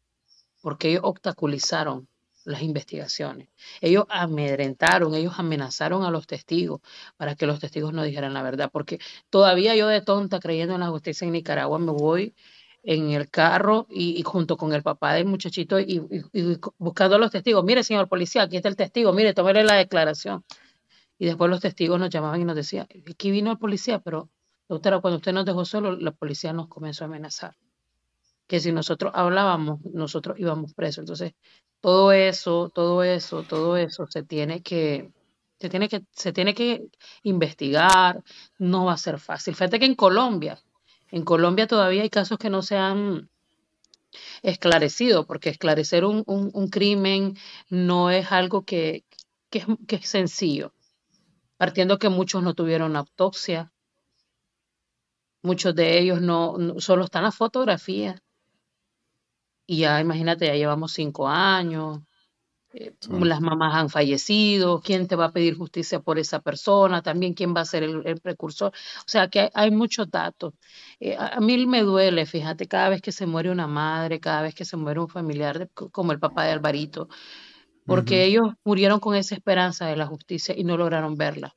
porque 0.62 0.89
ellos 0.89 1.01
obstaculizaron 1.03 2.08
las 2.47 2.62
investigaciones. 2.62 3.49
Ellos 3.81 4.05
amedrentaron, 4.10 5.13
ellos 5.13 5.33
amenazaron 5.38 6.03
a 6.03 6.12
los 6.12 6.27
testigos 6.27 6.81
para 7.17 7.36
que 7.36 7.45
los 7.45 7.60
testigos 7.60 7.93
no 7.93 8.03
dijeran 8.03 8.33
la 8.33 8.41
verdad, 8.41 8.69
porque 8.71 8.99
todavía 9.29 9.75
yo 9.75 9.88
de 9.88 10.01
tonta 10.01 10.39
creyendo 10.39 10.75
en 10.75 10.81
la 10.81 10.88
justicia 10.88 11.25
en 11.25 11.33
Nicaragua 11.33 11.77
me 11.77 11.91
voy 11.91 12.33
en 12.83 13.12
el 13.12 13.29
carro 13.29 13.86
y, 13.89 14.23
junto 14.23 14.55
con 14.55 14.73
el 14.73 14.81
papá 14.81 15.13
del 15.13 15.25
muchachito 15.25 15.77
y, 15.79 16.01
buscando 16.77 17.17
a 17.17 17.19
los 17.19 17.31
testigos. 17.31 17.65
Mire, 17.65 17.83
señor 17.83 18.07
policía, 18.07 18.43
aquí 18.43 18.55
está 18.55 18.69
el 18.69 18.77
testigo, 18.77 19.12
mire, 19.12 19.33
tómele 19.33 19.63
la 19.65 19.75
declaración. 19.75 20.45
Y 21.19 21.25
después 21.25 21.49
los 21.49 21.60
testigos 21.60 21.99
nos 21.99 22.10
llamaban 22.10 22.39
y 22.41 22.45
nos 22.45 22.55
decían, 22.55 22.88
aquí 23.10 23.31
vino 23.31 23.51
el 23.51 23.57
policía, 23.57 23.99
pero 23.99 24.29
doctora, 24.69 25.01
cuando 25.01 25.17
usted 25.17 25.33
nos 25.33 25.45
dejó 25.45 25.65
solo, 25.65 25.97
la 25.97 26.12
policía 26.12 26.53
nos 26.53 26.67
comenzó 26.69 27.03
a 27.03 27.07
amenazar. 27.07 27.55
Que 28.47 28.60
si 28.60 28.71
nosotros 28.71 29.12
hablábamos, 29.15 29.79
nosotros 29.93 30.39
íbamos 30.39 30.73
presos. 30.73 30.99
Entonces, 30.99 31.33
todo 31.81 32.12
eso, 32.12 32.69
todo 32.73 33.03
eso, 33.03 33.43
todo 33.43 33.77
eso 33.77 34.07
se 34.07 34.23
tiene 34.23 34.62
que, 34.62 35.12
se 35.60 35.69
tiene 35.69 35.89
que, 35.89 36.03
se 36.12 36.33
tiene 36.33 36.53
que 36.53 36.88
investigar, 37.23 38.23
no 38.57 38.86
va 38.86 38.93
a 38.93 38.97
ser 38.97 39.19
fácil. 39.19 39.55
Fíjate 39.55 39.79
que 39.79 39.86
en 39.86 39.95
Colombia, 39.95 40.60
en 41.12 41.23
Colombia 41.23 41.67
todavía 41.67 42.03
hay 42.03 42.10
casos 42.10 42.38
que 42.38 42.49
no 42.49 42.62
se 42.62 42.77
han 42.77 43.29
esclarecido, 44.41 45.25
porque 45.25 45.49
esclarecer 45.49 46.05
un, 46.05 46.23
crimen 46.71 47.38
no 47.69 48.10
es 48.12 48.31
algo 48.31 48.63
que, 48.63 49.05
que, 49.49 49.65
es, 49.88 50.10
sencillo. 50.10 50.73
Partiendo 51.57 51.97
que 51.99 52.10
muchos 52.10 52.43
no 52.43 52.53
tuvieron 52.53 52.95
autopsia, 52.95 53.71
muchos 55.41 55.75
de 55.75 55.99
ellos 55.99 56.21
no 56.21 56.55
solo 56.79 57.05
están 57.05 57.23
las 57.23 57.36
fotografías 57.36 58.21
y 59.67 59.80
ya 59.80 59.99
imagínate, 59.99 60.47
ya 60.47 60.56
llevamos 60.56 60.93
cinco 60.93 61.27
años, 61.27 61.99
eh, 62.73 62.93
las 63.10 63.41
mamás 63.41 63.73
han 63.75 63.89
fallecido, 63.89 64.82
quién 64.82 65.08
te 65.08 65.15
va 65.15 65.25
a 65.25 65.32
pedir 65.32 65.58
justicia 65.58 65.99
por 65.99 66.19
esa 66.19 66.41
persona, 66.41 67.01
también 67.01 67.34
quién 67.34 67.56
va 67.56 67.62
a 67.62 67.65
ser 67.65 67.84
el, 67.84 68.21
precursor. 68.21 68.71
O 68.99 69.03
sea 69.08 69.30
que 69.30 69.49
hay, 69.53 69.71
muchos 69.71 70.10
datos. 70.10 70.53
Eh, 70.99 71.15
a, 71.17 71.39
mí 71.39 71.65
me 71.65 71.82
duele, 71.82 72.25
fíjate, 72.25 72.67
cada 72.67 72.89
vez 72.89 73.01
que 73.01 73.12
se 73.12 73.25
muere 73.25 73.51
una 73.51 73.67
madre, 73.67 74.19
cada 74.19 74.41
vez 74.43 74.56
que 74.56 74.65
se 74.65 74.77
muere 74.77 74.99
un 74.99 75.10
familiar, 75.10 75.69
como 75.73 76.12
el 76.12 76.19
papá 76.19 76.45
de 76.45 76.51
Alvarito, 76.51 77.10
porque 77.86 78.25
ellos 78.25 78.53
murieron 78.63 78.99
con 78.99 79.15
esa 79.15 79.36
esperanza 79.36 79.88
de 79.88 79.98
la 79.98 80.08
justicia 80.08 80.54
y 80.58 80.63
no 80.63 80.77
lograron 80.77 81.15
verla. 81.15 81.56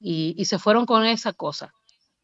Y, 0.00 0.34
y 0.36 0.46
se 0.46 0.58
fueron 0.58 0.86
con 0.86 1.06
esa 1.06 1.32
cosa. 1.32 1.72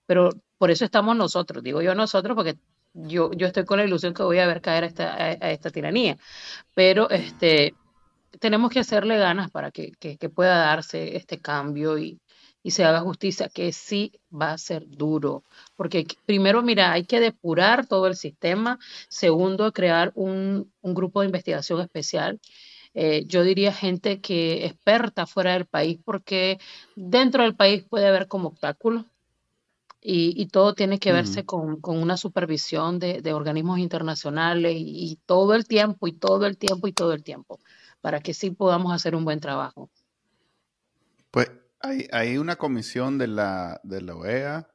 Pero 0.06 0.30
por 0.58 0.70
eso 0.70 0.84
estamos 0.84 1.16
nosotros, 1.16 1.62
digo 1.62 1.82
yo 1.82 1.94
nosotros, 1.94 2.34
porque 2.36 2.58
yo, 3.06 3.32
yo 3.32 3.46
estoy 3.46 3.64
con 3.64 3.78
la 3.78 3.84
ilusión 3.84 4.14
que 4.14 4.22
voy 4.22 4.38
a 4.38 4.46
ver 4.46 4.60
caer 4.60 4.84
a 4.84 4.86
esta, 4.86 5.14
a, 5.14 5.50
esta 5.50 5.70
tiranía. 5.70 6.16
Pero 6.74 7.10
este, 7.10 7.74
tenemos 8.40 8.70
que 8.70 8.80
hacerle 8.80 9.18
ganas 9.18 9.50
para 9.50 9.70
que, 9.70 9.92
pueda 10.34 10.58
darse 10.58 11.16
este 11.16 11.38
cambio 11.40 11.98
y, 11.98 12.20
se 12.64 12.84
haga 12.84 13.00
justicia, 13.00 13.48
que 13.48 13.72
sí 13.72 14.12
va 14.30 14.52
a 14.52 14.58
ser 14.58 14.86
duro. 14.86 15.42
Porque 15.74 16.06
primero, 16.26 16.62
mira, 16.62 16.92
hay 16.92 17.04
que 17.04 17.18
depurar 17.18 17.86
todo 17.86 18.06
el 18.06 18.14
sistema. 18.14 18.78
Segundo, 19.08 19.72
crear 19.72 20.12
un, 20.14 20.70
grupo 20.82 21.20
de 21.20 21.28
investigación 21.28 21.80
especial. 21.80 22.40
Eh, 22.92 23.24
yo 23.26 23.42
diría 23.42 23.72
gente 23.72 24.20
que 24.20 24.66
experta 24.66 25.26
fuera 25.26 25.54
del 25.54 25.64
país, 25.64 25.98
porque 26.04 26.58
dentro 26.94 27.42
del 27.42 27.56
país 27.56 27.84
puede 27.88 28.06
haber 28.06 28.28
como 28.28 28.48
obstáculos 28.48 29.06
y, 30.00 30.46
todo 30.46 30.74
tiene 30.74 30.98
que 30.98 31.12
verse 31.12 31.44
con, 31.44 31.80
una 31.82 32.16
supervisión 32.16 32.98
de, 32.98 33.32
organismos 33.32 33.78
internacionales 33.78 34.74
y, 34.76 35.18
todo 35.26 35.54
el 35.54 35.66
tiempo 35.66 36.06
y 36.06 36.12
todo 36.12 36.46
el 36.46 36.56
tiempo 36.56 36.86
y 36.86 36.92
todo 36.92 37.12
el 37.12 37.24
tiempo 37.24 37.58
para 38.00 38.20
que 38.20 38.32
sí 38.32 38.50
podamos 38.50 38.92
hacer 38.92 39.16
un 39.16 39.24
buen 39.24 39.40
trabajo. 39.40 39.90
Pues 41.30 41.50
hay, 41.80 42.38
una 42.38 42.56
comisión 42.56 43.18
de 43.18 43.26
la, 43.26 43.80
de 43.82 44.02
la 44.02 44.14
OEA 44.14 44.68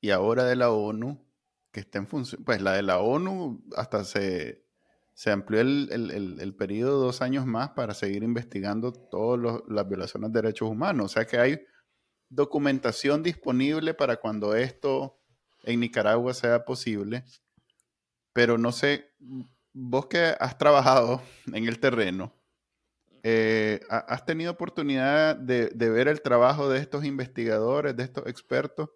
y 0.00 0.10
ahora 0.10 0.44
de 0.44 0.56
la 0.56 0.70
ONU 0.70 1.22
que 1.70 1.80
está 1.80 1.98
en 1.98 2.06
función. 2.06 2.42
Pues 2.44 2.62
la 2.62 2.72
de 2.72 2.82
la 2.82 2.98
ONU 2.98 3.62
hasta 3.76 4.04
se, 4.04 4.64
se 5.12 5.30
amplió 5.30 5.60
el, 5.60 5.88
el, 5.92 6.40
el, 6.40 6.54
periodo 6.54 7.00
dos 7.00 7.22
años 7.22 7.46
más 7.46 7.70
para 7.70 7.94
seguir 7.94 8.22
investigando 8.22 8.92
todas 8.92 9.62
las 9.68 9.88
violaciones 9.88 10.32
de 10.32 10.40
derechos 10.40 10.70
humanos. 10.70 11.06
O 11.06 11.08
sea 11.08 11.26
que 11.26 11.38
hay 11.38 11.60
documentación 12.32 13.22
disponible 13.22 13.92
para 13.92 14.16
cuando 14.16 14.54
esto 14.54 15.20
en 15.64 15.80
Nicaragua 15.80 16.32
sea 16.32 16.64
posible, 16.64 17.24
pero 18.32 18.56
no 18.56 18.72
sé, 18.72 19.12
vos 19.72 20.06
que 20.06 20.34
has 20.40 20.56
trabajado 20.56 21.22
en 21.52 21.68
el 21.68 21.78
terreno, 21.78 22.34
eh, 23.22 23.80
¿has 23.88 24.24
tenido 24.24 24.50
oportunidad 24.50 25.36
de, 25.36 25.68
ver 25.74 26.08
el 26.08 26.22
trabajo 26.22 26.68
de 26.68 26.80
estos 26.80 27.04
investigadores, 27.04 27.94
de 27.96 28.02
estos 28.02 28.26
expertos, 28.26 28.90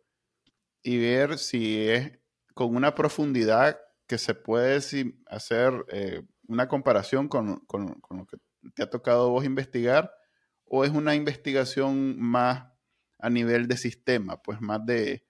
y 0.82 0.98
ver 0.98 1.38
si 1.38 1.88
es 1.88 2.18
con 2.54 2.74
una 2.74 2.94
profundidad 2.94 3.78
que 4.06 4.18
se 4.18 4.34
puede 4.34 4.80
hacer 5.26 5.84
eh, 5.92 6.22
una 6.48 6.68
comparación 6.68 7.28
con, 7.28 7.58
con, 7.66 8.00
lo 8.10 8.26
que 8.26 8.38
te 8.74 8.82
ha 8.82 8.90
tocado 8.90 9.30
vos 9.30 9.44
investigar, 9.44 10.12
o 10.64 10.84
es 10.84 10.90
una 10.90 11.14
investigación 11.14 12.18
más 12.18 12.75
a 13.18 13.30
nivel 13.30 13.68
de 13.68 13.76
sistema, 13.76 14.42
pues 14.42 14.60
más 14.60 14.84
de, 14.84 15.24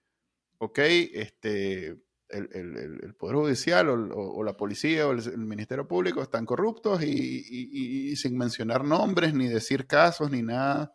ok, 0.58 0.78
este, 0.78 1.96
el, 2.28 3.14
Poder 3.18 3.36
Judicial 3.36 3.88
o, 3.88 4.42
la 4.42 4.56
policía 4.56 5.06
o 5.06 5.12
el, 5.12 5.38
Ministerio 5.38 5.86
Público 5.86 6.22
están 6.22 6.46
corruptos 6.46 7.02
y, 7.02 8.16
sin 8.16 8.36
mencionar 8.36 8.84
nombres, 8.84 9.34
ni 9.34 9.48
decir 9.48 9.86
casos, 9.86 10.30
ni 10.30 10.42
nada, 10.42 10.94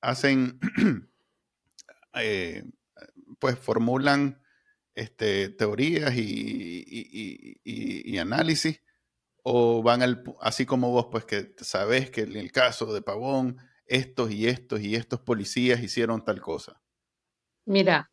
hacen, 0.00 0.58
eh, 2.14 2.64
pues 3.38 3.58
formulan 3.58 4.42
este, 4.94 5.50
teorías 5.50 6.14
y, 6.16 8.18
análisis, 8.18 8.80
o 9.42 9.82
van 9.82 10.02
al, 10.02 10.24
así 10.40 10.66
como 10.66 10.90
vos, 10.90 11.06
pues 11.10 11.24
que 11.24 11.54
sabes 11.58 12.10
que 12.10 12.22
en 12.22 12.36
el 12.36 12.50
caso 12.50 12.92
de 12.92 13.02
Pavón, 13.02 13.58
estos 13.86 14.30
y 14.30 14.46
estos 14.48 14.80
y 14.80 14.94
estos 14.94 15.20
policías 15.20 15.82
hicieron 15.82 16.24
tal 16.24 16.40
cosa. 16.40 16.80
Mira, 17.64 18.10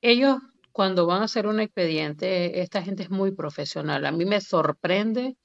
ellos 0.00 0.38
cuando 0.72 1.06
van 1.06 1.22
a 1.22 1.24
hacer 1.24 1.46
un 1.48 1.58
expediente, 1.58 2.60
esta 2.60 2.82
gente 2.82 3.02
es 3.02 3.10
muy 3.10 3.32
profesional. 3.32 4.06
A 4.06 4.12
mí 4.12 4.24
me 4.24 4.40
sorprende 4.40 5.36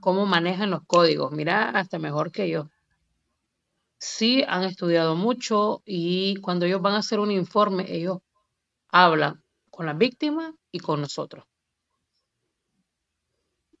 cómo 0.00 0.26
manejan 0.26 0.70
los 0.70 0.82
códigos. 0.84 1.30
Mira, 1.30 1.70
hasta 1.70 1.98
mejor 1.98 2.32
que 2.32 2.48
yo. 2.48 2.68
Sí, 4.00 4.42
han 4.48 4.64
estudiado 4.64 5.14
mucho 5.14 5.82
y 5.84 6.36
cuando 6.36 6.66
ellos 6.66 6.82
van 6.82 6.94
a 6.94 6.98
hacer 6.98 7.20
un 7.20 7.30
informe, 7.30 7.84
ellos 7.88 8.18
hablan 8.88 9.44
con 9.70 9.86
la 9.86 9.92
víctima 9.92 10.54
y 10.72 10.80
con 10.80 11.00
nosotros. 11.00 11.44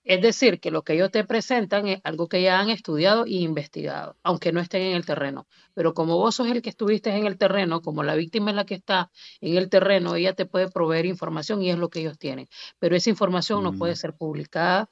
Es 0.02 0.22
decir, 0.22 0.60
que 0.60 0.70
lo 0.70 0.82
que 0.82 0.94
ellos 0.94 1.10
te 1.10 1.24
presentan 1.24 1.86
es 1.86 2.00
algo 2.04 2.26
que 2.26 2.40
ya 2.40 2.58
han 2.58 2.70
estudiado 2.70 3.26
y 3.26 3.42
investigado, 3.42 4.16
aunque 4.22 4.50
no 4.50 4.60
estén 4.60 4.82
en 4.82 4.96
el 4.96 5.04
terreno. 5.04 5.46
Pero 5.74 5.92
como 5.92 6.16
vos 6.16 6.36
sos 6.36 6.48
el 6.48 6.62
que 6.62 6.70
estuviste 6.70 7.10
en 7.10 7.26
el 7.26 7.36
terreno, 7.36 7.82
como 7.82 8.02
la 8.02 8.14
víctima 8.14 8.50
es 8.50 8.56
la 8.56 8.64
que 8.64 8.74
está 8.74 9.10
en 9.42 9.56
el 9.56 9.68
terreno, 9.68 10.14
ella 10.14 10.34
te 10.34 10.46
puede 10.46 10.70
proveer 10.70 11.04
información 11.04 11.62
y 11.62 11.70
es 11.70 11.78
lo 11.78 11.90
que 11.90 12.00
ellos 12.00 12.18
tienen. 12.18 12.48
Pero 12.78 12.96
esa 12.96 13.10
información 13.10 13.62
no 13.62 13.74
puede 13.74 13.92
mm. 13.92 13.96
ser 13.96 14.14
publicada 14.14 14.88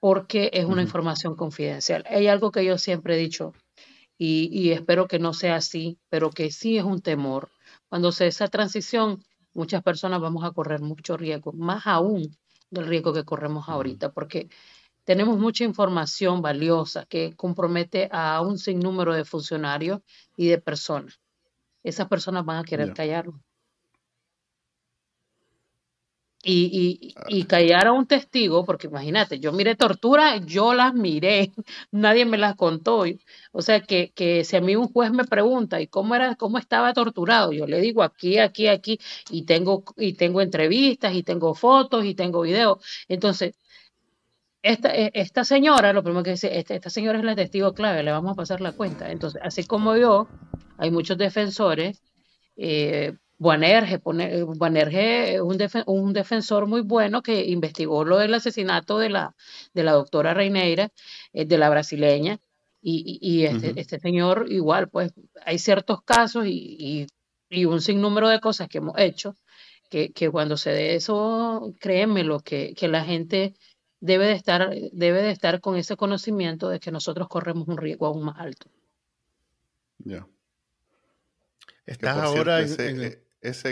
porque 0.00 0.50
es 0.54 0.64
una 0.64 0.82
información 0.82 1.36
confidencial. 1.36 2.04
Hay 2.08 2.26
algo 2.26 2.50
que 2.50 2.64
yo 2.64 2.78
siempre 2.78 3.16
he 3.16 3.18
dicho 3.18 3.52
y, 4.16 4.48
y 4.50 4.72
espero 4.72 5.06
que 5.06 5.18
no 5.18 5.34
sea 5.34 5.56
así, 5.56 5.98
pero 6.08 6.30
que 6.30 6.50
sí 6.50 6.78
es 6.78 6.84
un 6.84 7.02
temor. 7.02 7.50
Cuando 7.90 8.10
se 8.10 8.26
esa 8.26 8.48
transición, 8.48 9.22
muchas 9.52 9.82
personas 9.82 10.20
vamos 10.20 10.44
a 10.44 10.52
correr 10.52 10.80
mucho 10.80 11.18
riesgo, 11.18 11.52
más 11.52 11.86
aún 11.86 12.36
del 12.70 12.86
riesgo 12.86 13.12
que 13.12 13.24
corremos 13.24 13.68
ahorita, 13.68 14.12
porque 14.12 14.48
tenemos 15.04 15.38
mucha 15.38 15.64
información 15.64 16.42
valiosa 16.42 17.06
que 17.06 17.34
compromete 17.36 18.08
a 18.10 18.40
un 18.40 18.58
sinnúmero 18.58 19.14
de 19.14 19.24
funcionarios 19.24 20.00
y 20.36 20.48
de 20.48 20.58
personas. 20.58 21.20
Esas 21.82 22.08
personas 22.08 22.44
van 22.44 22.58
a 22.58 22.64
querer 22.64 22.92
callarlo. 22.92 23.40
Y, 26.48 27.14
ah. 27.16 27.24
y, 27.28 27.44
callar 27.44 27.88
a 27.88 27.92
un 27.92 28.06
testigo, 28.06 28.64
porque 28.64 28.86
imagínate, 28.86 29.40
yo 29.40 29.52
miré 29.52 29.74
tortura, 29.74 30.36
yo 30.36 30.74
las 30.74 30.94
miré, 30.94 31.52
nadie 31.90 32.24
me 32.24 32.38
las 32.38 32.54
contó. 32.54 33.04
O 33.52 33.62
sea, 33.62 33.80
que, 33.80 34.12
que 34.14 34.44
si 34.44 34.56
a 34.56 34.60
mí 34.60 34.76
un 34.76 34.88
juez 34.88 35.10
me 35.10 35.24
pregunta, 35.24 35.80
¿y 35.80 35.88
cómo 35.88 36.14
era, 36.14 36.36
cómo 36.36 36.58
estaba 36.58 36.92
torturado? 36.92 37.52
Yo 37.52 37.66
le 37.66 37.80
digo 37.80 38.02
aquí, 38.04 38.38
aquí, 38.38 38.68
aquí, 38.68 39.00
y 39.30 39.42
tengo, 39.44 39.82
y 39.96 40.12
tengo 40.14 40.40
entrevistas, 40.40 41.14
y 41.14 41.24
tengo 41.24 41.54
fotos, 41.54 42.04
y 42.04 42.14
tengo 42.14 42.42
videos. 42.42 42.78
Entonces, 43.08 43.54
esta, 44.62 44.94
e, 44.94 45.10
esta 45.14 45.44
señora, 45.44 45.92
lo 45.92 46.02
primero 46.02 46.22
que 46.24 46.32
dice, 46.32 46.58
esta, 46.58 46.74
esta 46.74 46.90
señora 46.90 47.18
es 47.18 47.24
la 47.24 47.34
testigo 47.36 47.72
clave, 47.74 48.02
le 48.02 48.12
vamos 48.12 48.32
a 48.32 48.34
pasar 48.36 48.60
la 48.60 48.72
cuenta. 48.72 49.10
Entonces, 49.10 49.40
así 49.44 49.64
como 49.64 49.96
yo, 49.96 50.28
hay 50.78 50.90
muchos 50.90 51.18
defensores, 51.18 52.02
eh, 52.56 53.14
Buanerge, 53.38 53.94
es 55.34 55.40
un, 55.40 55.58
un, 55.86 56.12
defensor 56.12 56.66
muy 56.66 56.80
bueno 56.80 57.22
que 57.22 57.44
investigó 57.44 58.04
lo 58.04 58.18
del 58.18 58.34
asesinato 58.34 58.98
de 58.98 59.10
la, 59.10 59.34
de 59.74 59.84
la 59.84 59.92
doctora 59.92 60.32
Reineira, 60.32 60.90
eh, 61.32 61.44
de 61.44 61.58
la 61.58 61.68
brasileña, 61.68 62.38
y, 62.88 63.44
este, 63.44 63.80
este, 63.80 63.98
señor 63.98 64.46
igual, 64.48 64.88
pues 64.88 65.12
hay 65.44 65.58
ciertos 65.58 66.02
casos 66.02 66.46
y, 66.46 67.08
un 67.66 67.80
sinnúmero 67.80 68.28
de 68.28 68.38
cosas 68.38 68.68
que 68.68 68.78
hemos 68.78 68.96
hecho, 68.98 69.34
que, 69.90 70.12
cuando 70.30 70.56
se 70.56 70.70
dé 70.70 70.94
eso, 70.94 71.74
créeme 71.80 72.22
lo 72.22 72.38
que, 72.40 72.74
que 72.74 72.86
la 72.86 73.04
gente 73.04 73.54
debe 74.00 74.26
de, 74.26 74.34
estar, 74.34 74.72
debe 74.92 75.22
de 75.22 75.30
estar 75.30 75.60
con 75.60 75.76
ese 75.76 75.96
conocimiento 75.96 76.68
de 76.68 76.78
que 76.78 76.92
nosotros 76.92 77.28
corremos 77.28 77.66
un 77.66 77.76
riesgo 77.76 78.06
aún 78.06 78.24
más 78.24 78.38
alto. 78.38 78.68
Ya. 79.98 80.26
Estás 81.86 82.18
ahora 82.18 82.60
en, 82.60 82.66
ese 82.66 83.25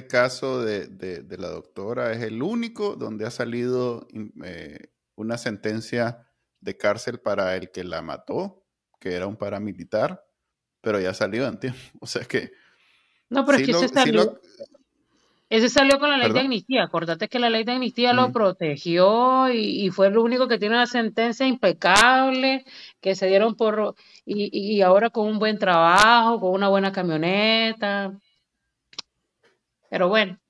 caso 0.09 0.65
de, 0.65 0.87
de, 0.87 1.39
la 1.39 1.49
doctora 1.49 2.13
es 2.13 2.23
el 2.23 2.43
único 2.43 2.97
donde 2.97 3.27
ha 3.27 3.31
salido 3.31 4.07
eh, 4.45 4.91
una 5.17 5.39
sentencia 5.39 6.27
de 6.61 6.77
cárcel 6.77 7.21
para 7.21 7.57
el 7.57 7.71
que 7.71 7.85
la 7.85 8.03
mató, 8.03 8.65
que 9.01 9.15
era 9.15 9.27
un 9.27 9.37
paramilitar, 9.37 10.25
pero 10.81 11.01
ya 11.01 11.15
salió 11.15 11.47
en 11.47 11.59
tiempo. 11.59 11.79
O 12.01 12.07
sea 12.07 12.25
que... 12.25 12.53
No, 13.31 13.45
pero 13.45 13.59
es 13.59 13.65
que 13.65 13.73
ese 13.73 13.89
salió... 13.89 14.41
ese 15.49 15.69
salió 15.69 15.99
con 15.99 16.11
la 16.11 16.19
ley 16.19 16.33
de 16.33 16.41
amnistía. 16.41 16.85
Acordate 16.85 17.29
que 17.29 17.39
la 17.39 17.51
ley 17.51 17.65
de 17.65 17.73
amnistía 17.73 18.13
lo 18.13 18.33
protegió 18.33 19.51
y, 19.51 19.91
fue 19.91 20.09
el 20.09 20.19
único 20.19 20.47
que 20.47 20.59
tiene 20.59 20.75
una 20.75 20.87
sentencia 20.87 21.47
impecable, 21.47 22.65
que 23.01 23.15
se 23.15 23.27
dieron 23.27 23.57
por... 23.57 23.95
Y, 24.25 24.51
y 24.53 24.83
ahora 24.83 25.11
con 25.11 25.27
un 25.27 25.39
buen 25.39 25.59
trabajo, 25.59 26.41
con 26.41 26.51
una 26.53 26.69
buena 26.69 26.93
camioneta. 26.93 28.13
Pero 29.95 30.09
bueno. 30.09 30.41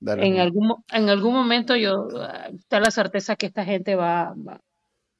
en, 0.00 0.40
algún, 0.40 0.82
en 0.90 1.08
algún 1.08 1.32
momento 1.32 1.76
yo 1.76 2.08
está 2.58 2.80
la 2.80 2.90
certeza 2.90 3.36
que 3.36 3.46
esta 3.46 3.64
gente 3.64 3.94
va, 3.94 4.34
o 4.34 4.58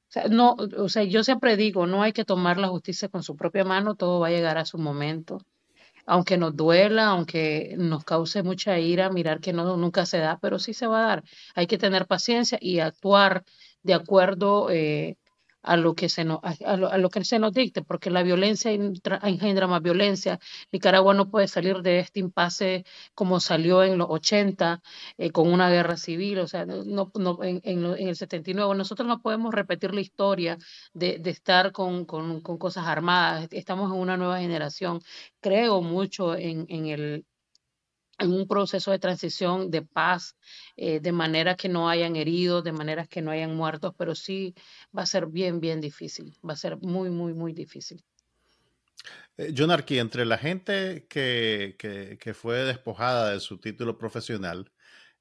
sea, 0.09 0.27
no, 0.27 0.57
o 0.77 0.89
sea, 0.89 1.05
yo 1.05 1.23
siempre 1.23 1.57
digo, 1.57 1.87
no 1.87 2.03
hay 2.03 2.13
que 2.13 2.25
tomar 2.25 2.59
la 2.59 2.67
justicia 2.67 3.09
con 3.09 3.23
su 3.23 3.37
propia 3.37 3.63
mano, 3.63 3.95
todo 3.95 4.19
va 4.19 4.27
a 4.27 4.31
llegar 4.33 4.59
a 4.59 4.65
su 4.65 4.77
momento. 4.77 5.39
Aunque 6.05 6.37
nos 6.37 6.57
duela, 6.57 7.11
aunque 7.11 7.77
nos 7.79 8.03
cause 8.03 8.43
mucha 8.43 8.77
ira, 8.81 9.09
mirar 9.09 9.39
que 9.39 9.53
no 9.53 9.77
nunca 9.77 10.05
se 10.05 10.19
da, 10.19 10.41
pero 10.43 10.59
sí 10.59 10.75
se 10.75 10.89
va 10.89 11.05
a 11.05 11.07
dar. 11.07 11.23
Hay 11.55 11.69
que 11.69 11.79
tener 11.79 12.09
paciencia 12.09 12.59
y 12.61 12.81
actuar 12.81 13.45
de 13.85 13.95
acuerdo 13.95 14.69
eh, 14.69 15.17
a 15.63 15.77
lo 15.77 15.95
que 15.95 16.09
se 16.09 16.25
nos, 16.25 16.41
a, 16.43 16.77
lo, 16.77 17.11
que 17.11 17.25
se 17.25 17.39
nos 17.39 17.53
dicte, 17.53 17.83
porque 17.83 18.11
la 18.11 18.23
violencia 18.23 18.73
engendra 18.73 19.67
más 19.67 19.83
violencia. 19.83 20.39
Nicaragua 20.73 21.15
no 21.15 21.31
puede 21.31 21.49
salir 21.49 21.83
de 21.83 22.01
este 22.01 22.21
impasse 22.21 22.85
como 23.15 23.41
salió 23.41 23.83
en 23.85 23.99
los 23.99 24.09
80 24.11 24.83
eh, 25.19 25.31
con 25.31 25.53
una 25.53 25.71
guerra 25.71 25.97
civil, 25.97 26.41
o 26.41 26.49
sea, 26.49 26.67
no, 26.67 27.11
no, 27.15 27.39
en, 27.43 27.61
en, 27.65 28.09
el 28.09 28.17
79. 28.17 28.75
Nosotros 28.77 29.07
no 29.09 29.21
podemos 29.23 29.55
repetir 29.55 29.95
la 29.95 30.01
historia 30.01 30.59
de, 30.93 31.19
de 31.19 31.31
estar 31.31 31.73
con, 31.73 32.05
con, 32.05 32.41
con, 32.41 32.59
cosas 32.59 32.87
armadas. 32.87 33.49
Estamos 33.53 33.91
en 33.93 33.99
una 33.99 34.17
nueva 34.17 34.39
generación. 34.41 35.01
Creo 35.41 35.83
mucho 35.83 36.37
en, 36.37 36.67
en 36.69 36.87
el 36.87 37.25
en 38.23 38.33
un 38.33 38.47
proceso 38.47 38.91
de 38.91 38.99
transición 38.99 39.71
de 39.71 39.83
paz, 39.83 40.37
eh, 40.77 41.01
de 41.01 41.13
manera 41.13 41.57
que 41.57 41.69
no 41.69 41.89
hayan 41.89 42.17
heridos, 42.17 42.65
de 42.65 42.73
manera 42.73 43.07
que 43.07 43.23
no 43.23 43.31
hayan 43.31 43.55
muertos, 43.55 43.95
pero 43.97 44.15
sí 44.15 44.55
va 44.97 45.03
a 45.03 45.07
ser 45.07 45.27
bien, 45.27 45.61
bien 45.61 45.81
difícil, 45.81 46.37
va 46.49 46.55
a 46.55 46.57
ser 46.57 46.79
muy, 46.79 47.11
muy, 47.11 47.35
muy 47.35 47.53
difícil. 47.53 48.03
Eh, 49.37 49.53
John 49.57 49.71
Arqui, 49.71 49.99
entre 49.99 50.25
la 50.25 50.39
gente 50.39 51.07
que, 51.09 51.77
que, 51.79 52.19
que, 52.21 52.35
fue 52.35 52.65
despojada 52.65 53.33
de 53.33 53.41
su 53.41 53.59
título 53.59 53.99
profesional, 53.99 54.71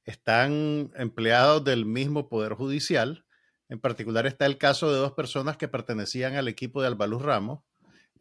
están 0.06 0.92
empleados 0.96 1.64
del 1.64 1.86
mismo 1.86 2.30
Poder 2.30 2.54
Judicial. 2.54 3.26
En 3.70 3.80
particular 3.80 4.26
está 4.28 4.46
el 4.46 4.58
caso 4.58 4.92
de 4.92 4.98
dos 4.98 5.14
personas 5.14 5.58
que 5.58 5.68
pertenecían 5.68 6.36
al 6.36 6.48
equipo 6.48 6.82
de 6.82 6.88
Albaluz 6.88 7.22
Ramos, 7.22 7.62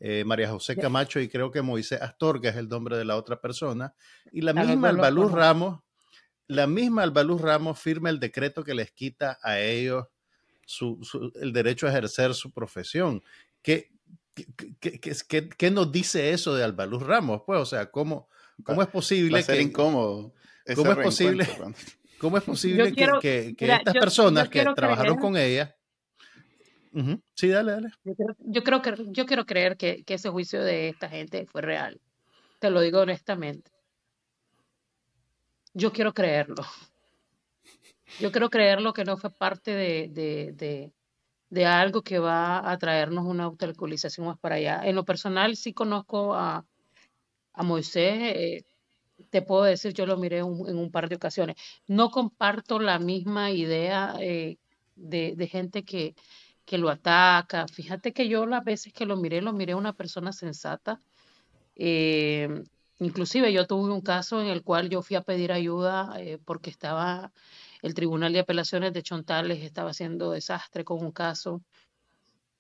eh, 0.00 0.24
María 0.24 0.48
José 0.48 0.76
Camacho 0.76 1.20
y 1.20 1.28
creo 1.28 1.50
que 1.50 1.60
Moisés 1.60 2.00
Astorga 2.00 2.48
es 2.48 2.56
el 2.56 2.68
nombre 2.68 2.96
de 2.96 3.04
la 3.04 3.16
otra 3.16 3.38
persona. 3.40 3.94
Y 4.32 4.40
la 4.40 4.54
misma 4.54 4.88
Albaluz 4.88 5.30
Ramos, 5.30 5.80
la 6.46 6.66
misma 6.66 7.02
Albaluz 7.02 7.40
Ramos 7.40 7.78
firma 7.78 8.08
el 8.08 8.18
decreto 8.18 8.64
que 8.64 8.74
les 8.74 8.90
quita 8.92 9.38
a 9.42 9.60
ellos 9.60 10.06
el 11.40 11.52
derecho 11.52 11.86
a 11.86 11.90
ejercer 11.90 12.32
su 12.32 12.50
profesión. 12.50 13.22
¿Qué, 13.60 13.90
¿qué, 14.78 15.70
nos 15.70 15.92
dice 15.92 16.32
eso 16.32 16.54
de 16.54 16.64
Albaluz 16.64 17.02
Ramos? 17.02 17.42
Pues, 17.44 17.60
o 17.60 17.66
sea, 17.66 17.90
¿cómo, 17.90 18.28
cómo 18.62 18.80
es 18.80 18.88
posible 18.88 19.34
va 19.34 19.38
a 19.40 19.42
ser 19.42 19.56
que... 19.56 19.62
incómodo. 19.62 20.32
¿Cómo 20.74 20.92
es 20.92 20.98
posible, 20.98 21.46
¿Cómo 22.18 22.38
es 22.38 22.44
posible 22.44 22.92
que, 22.92 23.54
estas 23.58 23.94
personas 23.94 24.48
que 24.48 24.64
trabajaron 24.74 25.18
con 25.18 25.36
ella... 25.36 25.76
Sí, 27.34 27.48
dale, 27.48 27.72
dale. 27.72 27.88
Yo, 28.38 28.62
creo, 28.62 28.82
que, 28.82 28.94
yo 29.08 29.26
quiero 29.26 29.46
creer 29.46 29.76
que, 29.76 30.04
ese 30.06 30.28
juicio 30.28 30.62
de 30.62 30.88
esta 30.88 31.08
gente 31.08 31.46
fue 31.46 31.62
real. 31.62 32.00
Te 32.58 32.70
lo 32.70 32.80
digo 32.80 33.00
honestamente. 33.00 33.70
Yo 35.72 35.92
quiero 35.92 36.12
creerlo. 36.12 36.64
Yo 38.18 38.32
quiero 38.32 38.50
creerlo 38.50 38.92
que 38.92 39.04
no 39.04 39.16
fue 39.16 39.30
parte 39.30 39.72
de, 39.72 40.92
de, 41.48 41.66
algo 41.66 42.02
que 42.02 42.18
va 42.18 42.70
a 42.70 42.76
traernos 42.76 43.24
una 43.24 43.44
autoalcoholización 43.44 44.26
más 44.26 44.38
para 44.38 44.56
allá. 44.56 44.80
En 44.84 44.96
lo 44.96 45.04
personal 45.04 45.56
sí 45.56 45.72
conozco 45.72 46.34
a, 46.34 46.66
a 47.52 47.62
Moisés, 47.62 48.14
eh, 48.36 48.64
te 49.30 49.42
puedo 49.42 49.64
decir, 49.64 49.92
yo 49.92 50.06
lo 50.06 50.16
miré 50.16 50.38
en 50.38 50.46
un 50.78 50.90
par 50.90 51.08
de 51.08 51.16
ocasiones. 51.16 51.56
No 51.86 52.10
comparto 52.10 52.78
la 52.78 52.98
misma 52.98 53.50
idea 53.50 54.14
eh, 54.20 54.56
de, 54.96 55.48
gente 55.50 55.84
que, 55.84 56.14
que 56.70 56.78
lo 56.78 56.88
ataca. 56.88 57.66
Fíjate 57.66 58.12
que 58.12 58.28
yo 58.28 58.46
las 58.46 58.62
veces 58.64 58.92
que 58.92 59.04
lo 59.04 59.16
miré, 59.16 59.42
lo 59.42 59.52
miré 59.52 59.74
una 59.74 59.92
persona 59.92 60.32
sensata. 60.32 61.00
Eh, 61.74 62.62
inclusive 63.00 63.52
yo 63.52 63.66
tuve 63.66 63.92
un 63.92 64.02
caso 64.02 64.40
en 64.40 64.46
el 64.46 64.62
cual 64.62 64.88
yo 64.88 65.02
fui 65.02 65.16
a 65.16 65.22
pedir 65.22 65.50
ayuda 65.50 66.14
porque 66.44 66.70
estaba 66.70 67.32
el 67.82 67.94
Tribunal 67.94 68.32
de 68.32 68.38
Apelaciones 68.38 68.92
de 68.92 69.02
Chontales 69.02 69.64
estaba 69.64 69.90
haciendo 69.90 70.30
desastre 70.30 70.84
con 70.84 71.04
un 71.04 71.10
caso 71.10 71.60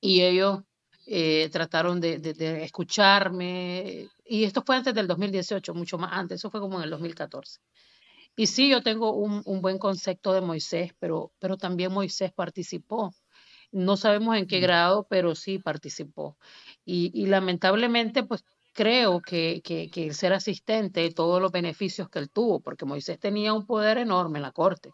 y 0.00 0.22
ellos 0.22 0.60
eh, 1.06 1.48
trataron 1.52 2.00
de, 2.00 2.64
escucharme. 2.64 4.08
Y 4.24 4.42
esto 4.42 4.64
fue 4.66 4.74
antes 4.74 4.92
del 4.92 5.06
2018, 5.06 5.72
mucho 5.72 5.98
más 5.98 6.10
antes, 6.14 6.40
eso 6.40 6.50
fue 6.50 6.60
como 6.60 6.78
en 6.78 6.84
el 6.84 6.90
2014. 6.90 7.60
Y 8.34 8.46
sí, 8.48 8.70
yo 8.70 8.82
tengo 8.82 9.12
un, 9.12 9.60
buen 9.60 9.78
concepto 9.78 10.32
de 10.32 10.40
Moisés, 10.40 10.94
pero, 10.98 11.30
pero 11.38 11.56
también 11.56 11.92
Moisés 11.92 12.32
participó. 12.32 13.14
No 13.72 13.96
sabemos 13.96 14.36
en 14.36 14.46
qué 14.46 14.60
grado, 14.60 15.06
pero 15.08 15.34
sí 15.34 15.58
participó. 15.58 16.36
Y, 16.84 17.10
y 17.14 17.26
lamentablemente, 17.26 18.24
pues 18.24 18.44
creo 18.72 19.20
que, 19.20 19.60
que, 19.62 19.90
que, 19.90 20.06
el 20.06 20.14
ser 20.14 20.32
asistente, 20.32 21.10
todos 21.12 21.40
los 21.40 21.52
beneficios 21.52 22.08
que 22.08 22.18
él 22.18 22.30
tuvo, 22.30 22.60
porque 22.60 22.84
Moisés 22.84 23.18
tenía 23.18 23.52
un 23.52 23.66
poder 23.66 23.98
enorme 23.98 24.38
en 24.38 24.42
la 24.42 24.52
corte. 24.52 24.90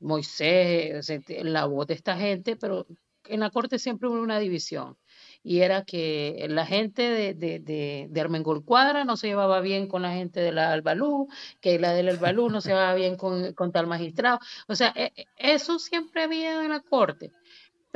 Moisés, 0.00 1.10
la 1.42 1.66
voz 1.66 1.86
de 1.86 1.94
esta 1.94 2.16
gente, 2.16 2.56
pero 2.56 2.86
en 3.28 3.40
la 3.40 3.50
corte 3.50 3.78
siempre 3.78 4.08
hubo 4.08 4.20
una 4.20 4.38
división. 4.38 4.96
Y 5.42 5.60
era 5.60 5.84
que 5.84 6.46
la 6.48 6.66
gente 6.66 7.02
de, 7.02 7.34
de, 7.34 7.60
de, 7.60 8.08
de 8.10 8.20
Armengol 8.20 8.64
Cuadra 8.64 9.04
no 9.04 9.16
se 9.16 9.28
llevaba 9.28 9.60
bien 9.60 9.86
con 9.88 10.02
la 10.02 10.12
gente 10.12 10.40
de 10.40 10.52
la 10.52 10.72
Albalú, 10.72 11.28
que 11.60 11.78
la 11.78 11.92
del 11.92 12.08
Albalú 12.08 12.50
no 12.50 12.60
se 12.60 12.70
llevaba 12.70 12.94
bien 12.94 13.16
con, 13.16 13.52
con 13.54 13.72
tal 13.72 13.86
magistrado. 13.86 14.40
O 14.68 14.74
sea, 14.74 14.92
e, 14.96 15.12
e, 15.16 15.26
eso 15.38 15.78
siempre 15.78 16.24
había 16.24 16.64
en 16.64 16.70
la 16.70 16.80
corte. 16.80 17.32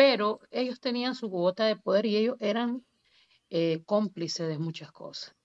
Pero 0.00 0.40
ellos 0.50 0.80
tenían 0.80 1.14
su 1.14 1.28
cuota 1.28 1.66
de 1.66 1.76
poder 1.76 2.06
y 2.06 2.16
ellos 2.16 2.38
eran 2.40 2.82
eh, 3.50 3.82
cómplice 3.84 4.44
de 4.44 4.58
muchas 4.58 4.90
cosas. 4.92 5.36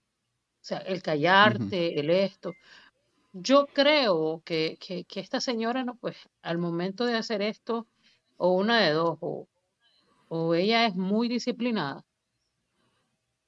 O 0.61 0.61
sea, 0.61 0.77
el 0.77 1.01
callarte, 1.01 1.99
el 1.99 2.09
esto. 2.09 2.53
Yo 3.33 3.67
creo 3.67 4.41
que, 4.45 4.77
que, 4.79 5.19
esta 5.19 5.41
señora, 5.41 5.83
no, 5.83 5.97
pues 5.97 6.15
al 6.41 6.57
momento 6.57 7.03
de 7.03 7.15
hacer 7.15 7.41
esto, 7.41 7.85
o 8.37 8.53
una 8.53 8.79
de 8.79 8.91
dos, 8.91 9.17
o, 9.19 9.49
o 10.29 10.55
ella 10.55 10.85
es 10.85 10.95
muy 10.95 11.27
disciplinada 11.27 12.05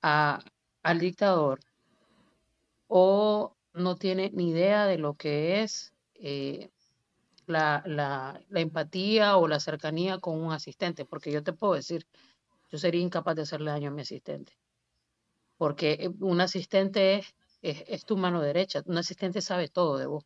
a, 0.02 0.44
al 0.84 1.00
dictador, 1.00 1.62
o 2.88 3.56
no 3.72 3.96
tiene 3.96 4.30
ni 4.34 4.50
idea 4.50 4.86
de 4.86 4.98
lo 4.98 5.14
que 5.14 5.64
es 5.64 5.94
eh, 6.16 6.70
la, 7.48 7.82
la, 7.86 8.42
empatía 8.62 9.38
o 9.38 9.48
la 9.48 9.60
cercanía 9.60 10.20
con 10.20 10.40
un 10.40 10.54
asistente, 10.54 11.06
porque 11.06 11.32
yo 11.32 11.44
te 11.44 11.54
puedo 11.54 11.74
decir, 11.74 12.06
yo 12.70 12.78
sería 12.78 13.02
incapaz 13.02 13.36
de 13.36 13.44
hacerle 13.44 13.72
daño 13.72 13.90
a 13.90 13.94
mi 13.94 14.02
asistente. 14.02 14.54
Porque 15.58 15.94
eh, 15.94 16.10
un 16.20 16.42
asistente 16.42 17.16
es, 17.16 17.34
es, 17.88 18.06
tu 18.06 18.18
mano 18.18 18.42
derecha, 18.42 18.84
un 18.86 18.98
asistente 18.98 19.42
sabe 19.42 19.70
todo 19.70 19.98
de 19.98 20.06
vos. 20.06 20.26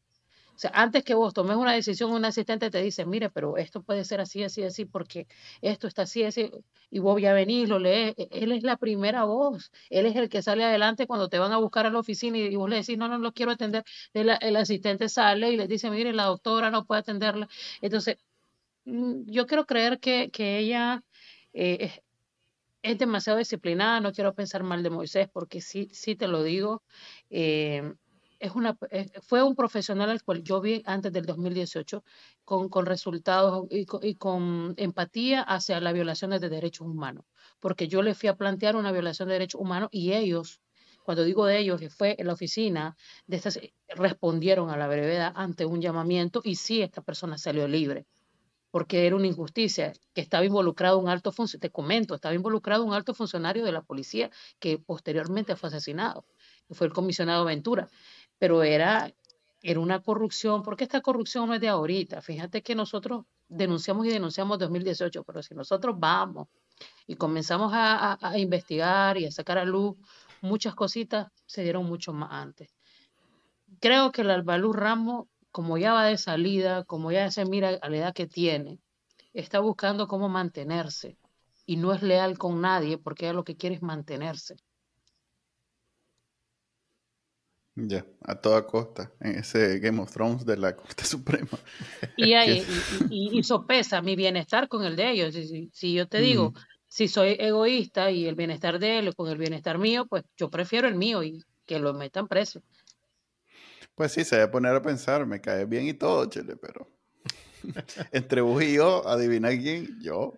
O 0.62 0.68
sea, 0.70 0.72
antes 0.76 1.04
que 1.04 1.16
vos 1.16 1.34
tomes 1.34 1.58
una 1.58 1.74
decisión, 1.74 2.12
un 2.12 2.24
asistente 2.24 2.70
te 2.70 2.84
dice, 2.84 3.04
mire, 3.04 3.32
pero 3.32 3.58
esto 3.58 3.82
puede 3.82 4.06
ser 4.06 4.22
así, 4.22 4.44
así, 4.44 4.62
así, 4.64 4.86
porque 4.86 5.28
esto 5.62 5.88
está 5.88 6.04
así, 6.04 6.24
así, 6.24 6.52
y 6.92 7.00
vos 7.00 7.20
ya 7.20 7.34
venís, 7.34 7.68
lo 7.68 7.80
lees. 7.80 8.14
E, 8.16 8.28
él 8.30 8.52
es 8.52 8.62
la 8.62 8.78
primera 8.78 9.24
voz, 9.24 9.72
él 9.90 10.06
es 10.06 10.16
el 10.16 10.30
que 10.30 10.44
sale 10.44 10.64
adelante 10.64 11.08
cuando 11.08 11.30
te 11.30 11.40
van 11.40 11.52
a 11.52 11.58
buscar 11.58 11.88
a 11.88 11.90
la 11.90 11.98
oficina 11.98 12.38
y, 12.38 12.56
vos 12.56 12.70
le 12.70 12.76
decís, 12.76 12.96
no, 12.96 13.08
no 13.08 13.18
lo 13.18 13.34
quiero 13.34 13.52
atender. 13.54 13.84
El, 14.14 14.30
el, 14.40 14.56
asistente 14.56 15.10
sale 15.10 15.52
y 15.52 15.58
le 15.58 15.68
dice, 15.68 15.90
mire, 15.90 16.14
la 16.14 16.26
doctora 16.26 16.70
no 16.70 16.86
puede 16.86 17.02
atenderla. 17.02 17.50
Entonces, 17.82 18.18
mm, 18.86 19.24
yo 19.32 19.48
quiero 19.48 19.66
creer 19.66 20.00
que, 20.00 20.32
que 20.32 20.60
ella 20.60 21.04
eh, 21.54 22.04
es 22.84 22.98
demasiado 23.00 23.40
disciplinada, 23.40 24.00
no 24.00 24.12
quiero 24.14 24.36
pensar 24.36 24.64
mal 24.64 24.84
de 24.84 24.90
Moisés 24.92 25.30
porque 25.34 25.62
sí, 25.62 25.90
sí 25.94 26.16
te 26.16 26.28
lo 26.28 26.44
digo. 26.44 26.84
Eh, 27.32 27.94
es 28.42 28.54
una, 28.56 28.78
eh, 28.90 29.10
fue 29.22 29.44
un 29.44 29.56
profesional 29.56 30.10
al 30.10 30.24
cual 30.24 30.44
yo 30.44 30.60
vi 30.62 30.82
antes 30.86 31.14
del 31.14 31.26
2018 31.26 32.04
con, 32.44 32.70
con 32.70 32.86
resultados 32.88 33.68
y 33.70 34.16
con, 34.16 34.74
empatía 34.78 35.42
hacia 35.44 35.80
las 35.80 35.94
violaciones 35.94 36.42
de 36.42 36.50
derechos 36.50 36.88
humanos, 36.88 37.26
porque 37.60 37.88
yo 37.88 38.02
le 38.02 38.16
fui 38.16 38.30
a 38.30 38.36
plantear 38.36 38.76
una 38.76 38.92
violación 38.92 39.30
de 39.30 39.36
derechos 39.36 39.62
humanos 39.62 39.90
y 39.92 40.14
ellos, 40.14 40.60
cuando 41.04 41.24
digo 41.24 41.46
de 41.46 41.60
ellos, 41.60 41.80
que 41.80 41.92
fue 41.92 42.16
en 42.18 42.28
la 42.28 42.34
oficina 42.34 42.98
de 43.28 43.38
estas, 43.38 43.60
respondieron 43.90 44.72
a 44.72 44.78
la 44.78 44.88
brevedad 44.88 45.34
ante 45.36 45.66
un 45.66 45.80
llamamiento 45.80 46.42
y 46.44 46.56
sí, 46.56 46.82
esta 46.82 47.02
persona 47.04 47.38
salió 47.38 47.68
libre 47.68 48.08
porque 48.72 49.06
era 49.06 49.18
una 49.18 49.28
injusticia, 49.28 49.92
que 50.14 50.22
estaba 50.22 50.46
involucrado 50.46 50.98
un 50.98 51.10
alto 51.10 51.34
funcionario, 51.34 51.60
te 51.60 51.72
comento, 51.72 52.16
estaba 52.16 52.34
involucrado 52.34 52.86
un 52.86 52.94
alto 52.94 53.14
funcionario 53.14 53.66
de 53.66 53.74
la 53.74 53.82
policía 53.82 54.32
que 54.60 54.78
posteriormente 54.80 55.58
fue 55.58 55.68
asesinado, 55.68 56.26
fue 56.70 56.88
el 56.88 56.94
comisionado 56.94 57.46
Ventura, 57.46 57.90
pero 58.42 58.64
era, 58.64 59.14
era 59.62 59.80
una 59.80 60.02
corrupción, 60.02 60.64
porque 60.64 60.86
esta 60.86 61.02
corrupción 61.02 61.48
no 61.48 61.54
es 61.54 61.62
de 61.62 61.68
ahorita, 61.68 62.24
fíjate 62.24 62.64
que 62.64 62.74
nosotros 62.74 63.26
denunciamos 63.48 64.08
y 64.08 64.10
denunciamos 64.10 64.58
2018, 64.58 65.24
pero 65.24 65.44
si 65.44 65.54
nosotros 65.54 65.96
vamos 66.00 66.48
y 67.06 67.18
comenzamos 67.18 67.72
a, 67.72 68.18
a 68.20 68.40
investigar 68.40 69.20
y 69.20 69.28
a 69.28 69.32
sacar 69.32 69.60
a 69.60 69.66
luz 69.66 69.96
muchas 70.42 70.74
cositas, 70.74 71.28
se 71.46 71.62
dieron 71.62 71.86
mucho 71.86 72.14
más 72.14 72.30
antes. 72.32 72.74
Creo 73.80 74.12
que 74.12 74.24
el 74.24 74.32
Albalú 74.32 74.74
Ramos 74.74 75.28
como 75.52 75.78
ya 75.78 75.94
va 75.94 76.06
de 76.06 76.18
salida, 76.18 76.84
como 76.86 77.12
ya 77.12 77.30
se 77.30 77.46
mira 77.46 77.78
a 77.80 77.90
la 77.90 77.98
edad 77.98 78.14
que 78.16 78.26
tiene, 78.26 78.80
está 79.34 79.60
buscando 79.60 80.08
cómo 80.08 80.30
mantenerse 80.30 81.16
y 81.68 81.78
no 81.78 81.94
es 81.94 82.02
leal 82.02 82.40
con 82.40 82.60
nadie 82.60 82.98
porque 82.98 83.26
ella 83.26 83.34
lo 83.34 83.44
que 83.44 83.56
quiere 83.56 83.76
es 83.76 83.84
mantenerse. 83.84 84.56
Ya, 87.76 88.06
a 88.24 88.36
toda 88.36 88.66
costa, 88.68 89.14
en 89.22 89.40
ese 89.40 89.80
Game 89.80 90.02
of 90.02 90.12
Thrones 90.12 90.46
de 90.46 90.58
la 90.58 90.76
Corte 90.76 91.06
Suprema. 91.06 91.58
Y, 92.18 92.34
ahí, 92.34 92.66
y, 93.10 93.42
sopesa 93.44 94.02
mi 94.02 94.16
bienestar 94.18 94.68
con 94.68 94.84
el 94.84 94.98
de 94.98 95.12
ellos. 95.12 95.36
Si, 95.72 95.94
yo 95.94 96.08
te 96.08 96.20
digo, 96.20 96.54
si 96.88 97.08
soy 97.08 97.38
egoísta 97.40 98.12
y 98.12 98.28
el 98.28 98.36
bienestar 98.36 98.78
de 98.78 99.00
él 99.00 99.16
con 99.16 99.30
el 99.30 99.38
bienestar 99.38 99.78
mío, 99.78 100.06
pues 100.06 100.24
yo 100.36 100.50
prefiero 100.50 100.88
el 100.90 100.96
mío 100.96 101.24
y 101.24 101.42
que 101.66 101.80
lo 101.80 101.94
metan 101.94 102.28
preso. 102.28 102.62
Pues 103.96 104.12
sí, 104.12 104.26
se 104.26 104.36
debe 104.36 104.50
poner 104.50 104.76
a 104.76 104.82
pensar, 104.82 105.26
me 105.26 105.40
cae 105.40 105.66
bien 105.66 105.88
y 105.88 105.94
todo, 105.94 106.26
chile, 106.26 106.58
pero 106.58 106.92
entre 108.12 108.42
vos 108.42 108.62
y 108.62 108.74
yo, 108.74 109.08
adivina 109.08 109.50
quién, 109.50 109.98
yo. 110.02 110.34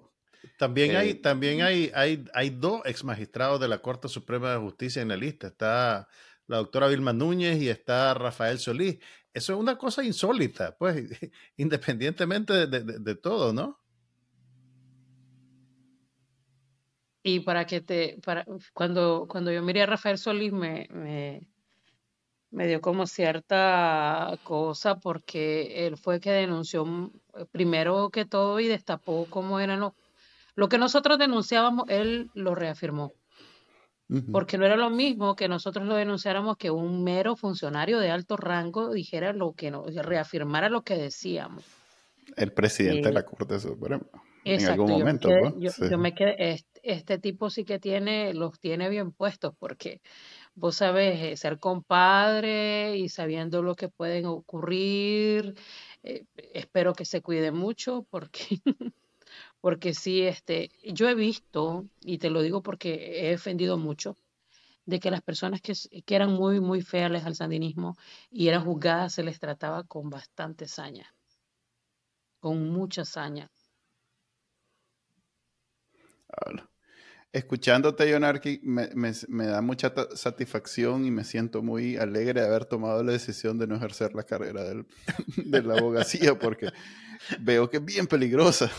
También 0.60 0.96
hay, 0.96 1.10
eh, 1.12 1.16
también 1.16 1.62
hay, 1.62 1.92
hay, 1.96 2.26
hay 2.34 2.50
dos 2.52 2.82
ex 2.86 3.04
magistrados 3.04 3.60
de 3.60 3.68
la 3.68 3.82
Corte 3.82 4.08
Suprema 4.08 4.52
de 4.52 4.60
Justicia 4.60 5.02
en 5.02 5.08
la 5.08 5.16
lista. 5.16 5.48
Está 5.48 6.08
la 6.48 6.58
doctora 6.58 6.88
Vilma 6.88 7.14
Núñez 7.14 7.62
y 7.62 7.70
está 7.70 8.14
Rafael 8.14 8.60
Solís. 8.60 9.00
Eso 9.34 9.54
es 9.54 9.60
una 9.60 9.78
cosa 9.78 10.04
insólita, 10.04 10.76
pues, 10.78 10.96
independientemente 11.58 12.68
de, 12.68 13.16
todo, 13.16 13.54
¿no? 13.54 13.80
Y 17.24 17.40
para 17.40 17.66
que 17.66 17.82
te, 17.82 18.20
para, 18.24 18.46
cuando, 18.74 19.26
cuando 19.30 19.52
yo 19.52 19.62
miré 19.64 19.82
a 19.82 19.86
Rafael 19.86 20.18
Solís 20.18 20.52
me, 20.52 20.88
me 22.54 22.68
dio 22.68 22.82
como 22.82 23.08
cierta 23.08 24.38
cosa 24.44 25.00
porque 25.00 25.88
él 25.88 25.98
fue 25.98 26.20
que 26.20 26.32
denunció 26.32 26.86
mm, 26.86 27.12
primero 27.52 28.12
que 28.12 28.26
todo 28.26 28.60
y 28.60 28.68
destapó 28.68 29.26
cómo 29.30 29.60
eran 29.60 29.80
los... 29.80 29.94
Lo 30.56 30.70
que 30.70 30.78
nosotros 30.78 31.18
denunciábamos, 31.18 31.86
él 31.90 32.30
lo 32.36 32.54
reafirmó. 32.54 33.14
Porque 34.32 34.58
no 34.60 34.66
era 34.66 34.76
lo 34.76 34.92
mismo 34.92 35.36
que 35.36 35.48
nosotros 35.48 35.88
lo 35.88 35.96
denunciáramos 35.96 36.58
que 36.58 36.70
un 36.70 37.04
mero 37.04 37.36
funcionario 37.36 38.00
de 38.00 38.12
alto 38.12 38.38
rango 38.38 38.94
dijera 38.94 39.34
lo 39.34 39.54
que 39.54 39.72
no, 39.72 39.86
reafirmara 39.86 40.70
lo 40.70 40.84
que 40.84 40.96
decíamos. 40.96 41.64
El 42.36 42.52
presidente 42.52 43.08
de 43.08 43.14
la 43.14 43.22
eh, 43.22 43.26
Corte 43.26 43.60
Suprema. 43.60 44.06
en 44.44 44.66
algún 44.68 44.92
momento. 44.92 45.30
Yo, 45.58 45.72
yo, 45.90 45.98
me 45.98 46.14
quedé, 46.14 46.36
este, 46.52 46.74
este 46.84 47.18
tipo 47.18 47.50
sí 47.50 47.64
que 47.64 47.80
tiene, 47.80 48.34
los 48.34 48.60
tiene 48.60 48.90
bien 48.90 49.12
puestos, 49.12 49.56
porque 49.58 50.02
vos 50.56 50.76
sabes, 50.76 51.20
eh, 51.22 51.38
ser 51.38 51.60
compadre 51.60 52.98
y 52.98 53.10
sabiendo 53.10 53.64
lo 53.64 53.76
que 53.76 53.90
pueden 53.90 54.26
ocurrir, 54.26 55.56
eh, 56.04 56.26
espero 56.54 56.94
que 56.94 57.06
se 57.06 57.22
cuide 57.22 57.52
mucho, 57.52 58.06
porque, 58.10 58.60
porque 59.64 59.94
sí, 59.94 60.24
este, 60.24 60.72
yo 60.84 61.08
he 61.08 61.16
visto, 61.16 61.86
y 62.02 62.18
te 62.18 62.30
lo 62.30 62.42
digo 62.42 62.62
porque 62.62 63.22
he 63.22 63.30
defendido 63.30 63.78
mucho, 63.78 64.18
de 64.86 65.00
que 65.00 65.10
las 65.10 65.22
personas 65.22 65.62
que, 65.62 65.72
que 66.06 66.16
eran 66.16 66.34
muy, 66.34 66.60
muy 66.60 66.82
feales 66.82 67.24
al 67.26 67.36
sandinismo 67.36 67.96
y 68.30 68.50
eran 68.50 68.66
juzgadas 68.66 69.14
se 69.14 69.24
les 69.24 69.40
trataba 69.40 69.86
con 69.86 70.10
bastante 70.10 70.68
saña, 70.68 71.16
con 72.42 72.72
mucha 72.74 73.06
saña. 73.06 73.50
Escuchándote, 77.34 78.08
Yonarki, 78.08 78.60
me, 78.62 78.90
me, 78.94 79.46
da 79.48 79.60
mucha 79.62 79.92
satisfacción 80.14 81.04
y 81.04 81.10
me 81.10 81.24
siento 81.24 81.64
muy 81.64 81.98
alegre 81.98 82.42
de 82.42 82.48
haber 82.48 82.66
tomado 82.66 83.04
la 83.04 83.12
decisión 83.12 83.58
de 83.58 83.66
no 83.66 83.76
ejercer 83.76 84.14
la 84.14 84.22
carrera 84.22 84.64
del, 84.64 84.86
de 85.38 85.64
la 85.64 85.74
abogacía, 85.74 86.38
porque 86.38 86.70
veo 87.40 87.72
que 87.72 87.78
es 87.78 87.86
bien 87.86 88.06
peligrosa. 88.06 88.70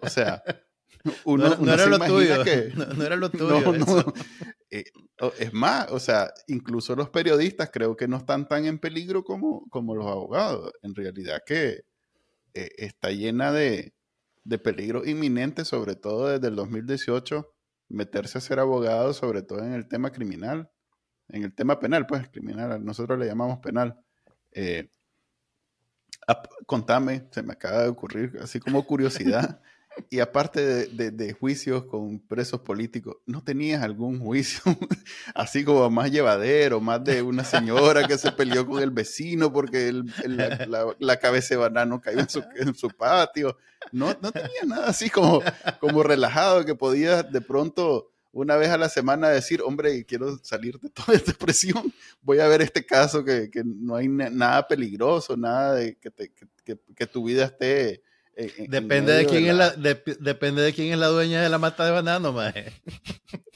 O 0.00 0.08
sea, 0.08 0.42
uno, 1.24 1.54
no, 1.60 1.72
era 1.72 1.86
lo 1.86 2.00
tuyo. 2.00 2.44
no, 2.96 3.04
era 3.04 3.14
lo 3.14 3.30
tuyo. 3.30 4.12
Eh, 4.72 4.84
es 5.38 5.52
más, 5.52 5.90
o 5.92 6.00
sea, 6.00 6.32
incluso 6.48 6.96
los 6.96 7.10
periodistas 7.10 7.70
creo 7.72 7.96
que 7.96 8.08
no 8.08 8.16
están 8.16 8.48
tan 8.48 8.66
en 8.66 8.80
peligro 8.80 9.22
como, 9.22 9.68
como 9.70 9.94
los 9.94 10.08
abogados. 10.08 10.72
En 10.82 10.96
realidad 10.96 11.42
que 11.46 11.84
eh, 12.54 12.70
está 12.76 13.12
llena 13.12 13.52
de, 13.52 13.94
de 14.42 14.58
peligro 14.58 15.06
inminente, 15.06 15.64
sobre 15.64 15.94
todo 15.94 16.26
desde 16.28 16.48
el 16.48 16.56
2018, 16.56 17.54
meterse 17.90 18.38
a 18.38 18.40
ser 18.40 18.58
abogado, 18.58 19.12
sobre 19.12 19.42
todo 19.42 19.60
en 19.60 19.74
el 19.74 19.86
tema 19.88 20.10
criminal, 20.10 20.70
en 21.28 21.44
el 21.44 21.54
tema 21.54 21.78
penal, 21.78 22.06
pues 22.06 22.28
criminal, 22.28 22.84
nosotros 22.84 23.18
le 23.18 23.26
llamamos 23.26 23.58
penal. 23.58 24.00
Eh, 24.52 24.90
contame, 26.66 27.26
se 27.30 27.42
me 27.42 27.52
acaba 27.52 27.82
de 27.82 27.88
ocurrir, 27.88 28.38
así 28.42 28.60
como 28.60 28.86
curiosidad. 28.86 29.60
Y 30.08 30.20
aparte 30.20 30.86
de, 30.86 31.32
juicios 31.32 31.84
con 31.84 32.18
presos 32.20 32.60
políticos, 32.60 33.16
¿no 33.26 33.42
tenías 33.42 33.82
algún 33.82 34.20
juicio 34.20 34.62
así 35.34 35.64
como 35.64 35.90
más 35.90 36.10
llevadero, 36.10 36.80
más 36.80 37.02
de 37.04 37.22
una 37.22 37.44
señora 37.44 38.06
que 38.06 38.18
se 38.18 38.32
peleó 38.32 38.66
con 38.66 38.82
el 38.82 38.90
vecino 38.90 39.52
porque 39.52 39.92
la, 40.26 41.18
cabeza 41.18 41.54
de 41.54 41.60
banano 41.60 42.00
cayó 42.00 42.20
en 42.56 42.74
su, 42.74 42.88
patio? 42.90 43.56
No, 43.92 44.16
no 44.20 44.32
tenía 44.32 44.62
nada 44.66 44.88
así 44.88 45.10
como, 45.10 45.42
como 45.80 46.02
relajado 46.02 46.64
que 46.64 46.74
podías 46.74 47.30
de 47.30 47.40
pronto 47.40 48.10
una 48.32 48.56
vez 48.56 48.70
a 48.70 48.78
la 48.78 48.88
semana 48.88 49.28
decir, 49.28 49.60
hombre, 49.62 50.04
quiero 50.04 50.38
salir 50.42 50.78
de 50.78 50.88
toda 50.90 51.16
esta 51.16 51.32
presión, 51.32 51.92
voy 52.22 52.38
a 52.38 52.46
ver 52.46 52.62
este 52.62 52.86
caso 52.86 53.24
que, 53.24 53.50
no 53.64 53.96
hay 53.96 54.08
nada 54.08 54.68
peligroso, 54.68 55.36
nada 55.36 55.74
de 55.74 55.96
que, 55.96 56.32
que 56.94 57.06
tu 57.06 57.24
vida 57.24 57.46
esté 57.46 58.02
depende 58.68 59.12
de 59.12 59.26
quién 59.26 59.46
es 59.46 59.54
la, 59.54 59.70
depende 59.70 60.62
de 60.62 60.72
quién 60.72 60.92
es 60.92 60.98
la 60.98 61.08
dueña 61.08 61.42
de 61.42 61.48
la 61.48 61.58
mata 61.58 61.84
de 61.84 61.90
banano, 61.90 62.32
maje. 62.32 62.72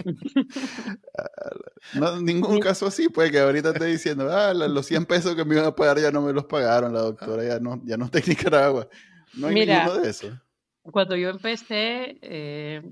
no, 1.94 2.20
ningún 2.20 2.60
caso 2.60 2.86
así, 2.86 3.08
pues 3.08 3.30
que 3.30 3.38
ahorita 3.38 3.70
estoy 3.70 3.92
diciendo, 3.92 4.28
ah, 4.30 4.52
los 4.52 4.86
100 4.86 5.06
pesos 5.06 5.34
que 5.34 5.44
me 5.44 5.54
iban 5.54 5.66
a 5.66 5.74
pagar 5.74 5.98
ya 5.98 6.10
no 6.10 6.22
me 6.22 6.32
los 6.32 6.44
pagaron, 6.44 6.92
la 6.92 7.00
doctora 7.00 7.44
ya 7.44 7.58
no, 7.60 7.80
ya 7.84 7.96
no 7.96 8.06
está 8.06 8.18
en 8.18 8.24
Nicaragua. 8.28 8.88
No 9.34 9.48
hay 9.48 9.54
ninguno 9.54 9.98
de 9.98 10.10
eso. 10.10 10.40
Cuando 10.82 11.16
yo 11.16 11.30
empecé, 11.30 12.18
eh, 12.20 12.82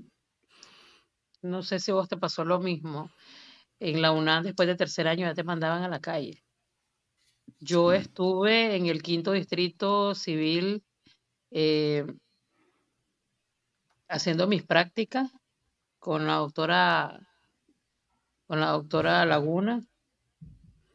no 1.41 1.61
sé 1.61 1.79
si 1.79 1.91
vos 1.91 2.07
te 2.07 2.17
pasó 2.17 2.43
lo 2.43 2.59
mismo, 2.59 3.11
en 3.79 4.01
la 4.01 4.11
UNAM 4.11 4.43
después 4.43 4.67
de 4.67 4.75
tercer 4.75 5.07
año 5.07 5.27
ya 5.27 5.33
te 5.33 5.43
mandaban 5.43 5.83
a 5.83 5.89
la 5.89 5.99
calle. 5.99 6.43
Yo 7.59 7.93
estuve 7.93 8.75
en 8.75 8.87
el 8.87 9.03
quinto 9.03 9.33
distrito 9.33 10.15
civil 10.15 10.83
eh, 11.53 12.05
haciendo 14.09 14.47
mis 14.47 14.63
prácticas 14.63 15.31
con 15.99 16.25
la 16.25 16.35
doctora, 16.35 17.19
con 18.47 18.59
la 18.59 18.71
doctora 18.71 19.25
Laguna, 19.25 19.85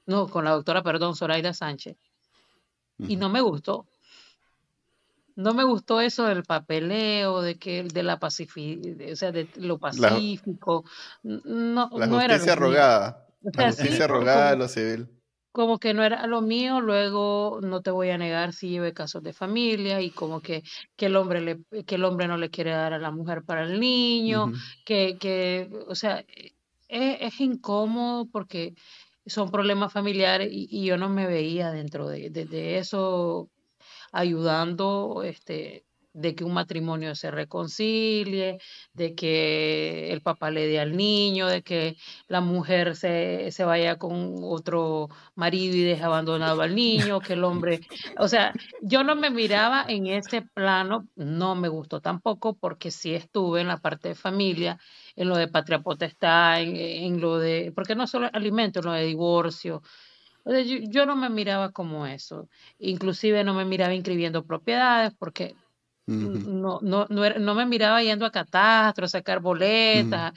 no, 0.06 0.28
con 0.28 0.44
la 0.44 0.50
doctora, 0.50 0.82
perdón, 0.82 1.14
Zoraida 1.14 1.52
Sánchez. 1.52 1.96
Y 2.98 3.16
no 3.16 3.28
me 3.28 3.40
gustó. 3.40 3.86
No 5.36 5.54
me 5.54 5.62
gustó 5.62 6.00
eso 6.00 6.24
del 6.24 6.42
papeleo, 6.42 7.42
de 7.42 7.56
que 7.56 7.84
de 7.84 8.02
la 8.02 8.18
o 8.20 8.30
sea, 9.16 9.30
de 9.30 9.48
lo 9.56 9.78
pacífico. 9.78 10.84
La, 11.22 11.40
no, 11.44 11.90
la 11.92 12.08
justicia 12.08 12.56
rogada. 12.56 13.28
la 13.42 13.66
justicia 13.68 14.06
rogada 14.08 14.50
de 14.50 14.56
lo 14.56 14.66
civil 14.66 15.17
como 15.52 15.78
que 15.78 15.94
no 15.94 16.04
era 16.04 16.26
lo 16.26 16.40
mío, 16.42 16.80
luego 16.80 17.60
no 17.62 17.80
te 17.82 17.90
voy 17.90 18.10
a 18.10 18.18
negar 18.18 18.52
si 18.52 18.68
lleve 18.68 18.92
casos 18.92 19.22
de 19.22 19.32
familia 19.32 20.00
y 20.00 20.10
como 20.10 20.40
que, 20.40 20.62
que, 20.96 21.06
el 21.06 21.16
hombre 21.16 21.40
le, 21.40 21.58
que 21.84 21.96
el 21.96 22.04
hombre 22.04 22.28
no 22.28 22.36
le 22.36 22.50
quiere 22.50 22.70
dar 22.70 22.92
a 22.92 22.98
la 22.98 23.10
mujer 23.10 23.42
para 23.44 23.64
el 23.64 23.80
niño, 23.80 24.52
que, 24.84 25.16
que, 25.18 25.70
o 25.86 25.94
sea, 25.94 26.24
es, 26.28 26.52
es, 27.20 27.40
incómodo 27.40 28.26
porque 28.26 28.74
son 29.26 29.50
problemas 29.50 29.92
familiares 29.92 30.48
y, 30.52 30.68
y, 30.70 30.84
yo 30.86 30.96
no 30.96 31.08
me 31.08 31.26
veía 31.26 31.70
dentro 31.70 32.08
de, 32.08 32.30
de, 32.30 32.44
de 32.44 32.78
eso 32.78 33.50
ayudando 34.12 35.22
este 35.22 35.84
de 36.12 36.34
que 36.34 36.44
un 36.44 36.54
matrimonio 36.54 37.14
se 37.14 37.30
reconcilie, 37.30 38.58
de 38.92 39.14
que 39.14 40.12
el 40.12 40.20
papá 40.20 40.50
le 40.50 40.66
dé 40.66 40.80
al 40.80 40.96
niño, 40.96 41.46
de 41.46 41.62
que 41.62 41.96
la 42.28 42.40
mujer 42.40 42.96
se, 42.96 43.50
se 43.52 43.64
vaya 43.64 43.96
con 43.96 44.36
otro 44.42 45.08
marido 45.34 45.76
y 45.76 45.82
deje 45.82 46.02
abandonado 46.02 46.62
al 46.62 46.74
niño, 46.74 47.20
que 47.20 47.34
el 47.34 47.44
hombre, 47.44 47.80
o 48.18 48.28
sea, 48.28 48.52
yo 48.82 49.04
no 49.04 49.14
me 49.16 49.30
miraba 49.30 49.84
en 49.88 50.06
ese 50.06 50.42
plano, 50.42 51.06
no 51.16 51.54
me 51.54 51.68
gustó 51.68 52.00
tampoco 52.00 52.54
porque 52.54 52.90
sí 52.90 53.14
estuve 53.14 53.60
en 53.60 53.68
la 53.68 53.78
parte 53.78 54.08
de 54.08 54.14
familia, 54.14 54.78
en 55.16 55.28
lo 55.28 55.36
de 55.36 55.48
patria 55.48 55.80
potestad, 55.80 56.60
en, 56.60 56.76
en 56.76 57.20
lo 57.20 57.38
de, 57.38 57.72
porque 57.74 57.94
no 57.94 58.06
solo 58.06 58.28
alimentos, 58.32 58.84
en 58.84 58.90
lo 58.90 58.96
de 58.96 59.04
divorcio, 59.04 59.82
yo, 60.44 60.78
yo, 60.90 61.06
no 61.06 61.16
me 61.16 61.28
miraba 61.28 61.72
como 61.72 62.06
eso. 62.06 62.48
Inclusive 62.78 63.44
no 63.44 63.54
me 63.54 63.64
miraba 63.64 63.94
inscribiendo 63.94 64.46
propiedades 64.46 65.12
porque 65.18 65.54
no, 66.08 66.80
no, 66.80 67.06
no, 67.08 67.54
me 67.54 67.66
miraba 67.66 68.02
yendo 68.02 68.24
a 68.24 68.32
catastro, 68.32 69.04
a 69.04 69.08
sacar 69.08 69.40
boletas. 69.40 70.32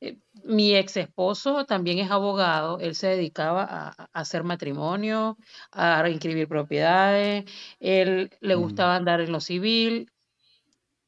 Eh, 0.00 0.18
mi 0.44 0.74
ex 0.74 0.96
esposo 0.96 1.64
también 1.66 1.98
es 1.98 2.10
abogado, 2.10 2.80
él 2.80 2.94
se 2.94 3.08
dedicaba 3.08 3.64
a, 3.70 4.08
hacer 4.12 4.42
matrimonio, 4.44 5.38
a 5.72 6.08
inscribir 6.10 6.48
propiedades, 6.48 7.44
él 7.80 8.30
le 8.40 8.54
gustaba 8.56 8.96
andar 8.96 9.20
en 9.20 9.32
lo 9.32 9.40
civil, 9.40 10.10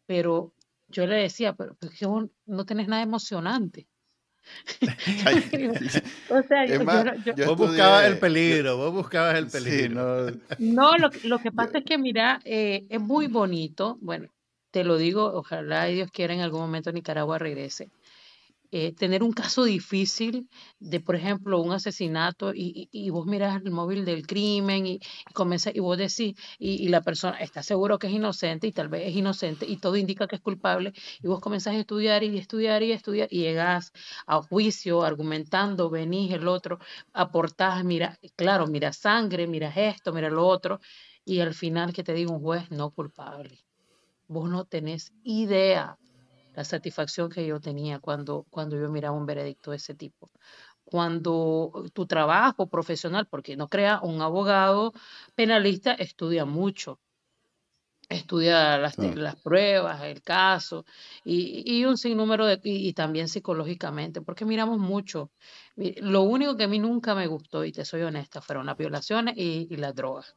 pero 0.06 0.54
yo 0.88 1.06
le 1.06 1.16
decía, 1.16 1.54
pero, 1.54 1.76
pero 1.80 2.30
no 2.46 2.64
tenés 2.64 2.88
nada 2.88 3.02
emocionante. 3.02 3.88
o 6.30 6.42
sea, 6.42 6.66
vos 7.46 7.56
buscabas 7.56 8.04
el 8.06 8.18
peligro, 8.18 8.76
vos 8.76 8.92
buscabas 8.92 9.36
el 9.36 9.46
peligro. 9.48 10.30
no, 10.58 10.96
lo, 10.96 11.10
lo, 11.24 11.38
que 11.38 11.52
pasa 11.52 11.78
es 11.78 11.84
que, 11.84 11.98
mira, 11.98 12.40
eh, 12.44 12.86
es 12.88 13.00
muy 13.00 13.26
bonito, 13.26 13.98
bueno, 14.00 14.28
te 14.70 14.84
lo 14.84 14.96
digo, 14.96 15.24
ojalá 15.24 15.86
Dios 15.86 16.10
quiera 16.10 16.34
en 16.34 16.40
algún 16.40 16.60
momento 16.60 16.92
Nicaragua 16.92 17.38
regrese. 17.38 17.90
Eh, 18.78 18.92
tener 18.92 19.22
un 19.22 19.32
caso 19.32 19.64
difícil 19.64 20.50
de, 20.80 21.00
por 21.00 21.16
ejemplo, 21.16 21.62
un 21.62 21.72
asesinato 21.72 22.52
y, 22.54 22.90
y, 22.92 23.08
vos 23.08 23.24
miras 23.24 23.62
el 23.64 23.70
móvil 23.70 24.04
del 24.04 24.26
crimen 24.26 24.86
y, 24.86 24.96
y, 24.96 25.70
y 25.74 25.80
vos 25.80 25.96
decís, 25.96 26.34
y, 26.58 26.88
la 26.88 27.00
persona 27.00 27.38
está 27.38 27.62
seguro 27.62 27.98
que 27.98 28.08
es 28.08 28.12
inocente 28.12 28.66
y 28.66 28.72
tal 28.72 28.88
vez 28.88 29.08
es 29.08 29.16
inocente 29.16 29.64
y 29.66 29.78
todo 29.78 29.96
indica 29.96 30.26
que 30.26 30.36
es 30.36 30.42
culpable 30.42 30.92
y 31.22 31.26
vos 31.26 31.40
comenzás 31.40 31.74
a 31.74 31.78
estudiar 31.78 32.22
y 32.22 32.36
estudiar 32.36 32.82
y 32.82 32.92
estudiar 32.92 33.28
y 33.30 33.38
llegas 33.44 33.92
a 34.26 34.42
juicio 34.42 35.04
argumentando, 35.04 35.88
venís 35.88 36.30
el 36.34 36.46
otro, 36.46 36.78
aportás, 37.14 37.82
mira, 37.82 38.18
claro, 38.36 38.66
mira 38.66 38.92
sangre, 38.92 39.46
mira 39.46 39.70
esto, 39.74 40.12
mira 40.12 40.28
lo 40.28 40.46
otro 40.46 40.80
y 41.24 41.40
al 41.40 41.54
final 41.54 41.94
que 41.94 42.04
te 42.04 42.12
diga 42.12 42.30
un 42.30 42.42
juez 42.42 42.70
no 42.70 42.90
culpable. 42.90 43.58
Vos 44.28 44.50
no 44.50 44.66
tenés 44.66 45.14
idea 45.22 45.96
la 46.56 46.64
satisfacción 46.64 47.30
que 47.30 47.46
yo 47.46 47.60
tenía 47.60 48.00
cuando, 48.00 48.46
cuando 48.50 48.76
yo 48.76 48.88
miraba 48.90 49.16
un 49.16 49.26
veredicto 49.26 49.70
de 49.70 49.76
ese 49.76 49.94
tipo. 49.94 50.30
Cuando 50.84 51.84
tu 51.92 52.06
trabajo 52.06 52.68
profesional, 52.68 53.26
porque 53.28 53.56
no 53.56 53.68
crea 53.68 54.00
un 54.02 54.22
abogado 54.22 54.92
penalista, 55.34 55.92
estudia 55.92 56.44
mucho, 56.46 56.98
estudia 58.08 58.78
las, 58.78 58.96
las 58.98 59.36
pruebas, 59.36 60.02
el 60.02 60.22
caso 60.22 60.86
y, 61.24 61.62
y 61.66 61.84
un 61.84 61.98
sinnúmero 61.98 62.46
de, 62.46 62.60
y, 62.62 62.92
también 62.94 63.28
psicológicamente, 63.28 64.22
porque 64.22 64.44
miramos 64.44 64.78
mucho. 64.78 65.30
Lo 65.76 66.22
único 66.22 66.56
que 66.56 66.64
a 66.64 66.68
mí 66.68 66.78
nunca 66.78 67.14
me 67.14 67.26
gustó, 67.26 67.64
y 67.64 67.72
te 67.72 67.84
soy 67.84 68.02
honesta, 68.02 68.40
fueron 68.40 68.66
las 68.66 68.78
violaciones 68.78 69.36
y, 69.36 69.66
y 69.68 69.76
las 69.76 69.94
drogas. 69.94 70.34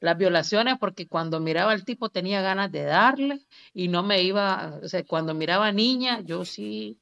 Las 0.00 0.16
violaciones 0.16 0.76
porque 0.78 1.06
cuando 1.06 1.40
miraba 1.40 1.72
al 1.72 1.84
tipo 1.84 2.08
tenía 2.08 2.40
ganas 2.40 2.70
de 2.70 2.84
darle 2.84 3.40
y 3.72 3.88
no 3.88 4.02
me 4.02 4.22
iba, 4.22 4.78
o 4.82 4.88
sea, 4.88 5.04
cuando 5.04 5.34
miraba 5.34 5.72
niña, 5.72 6.20
yo 6.20 6.44
sí 6.44 6.98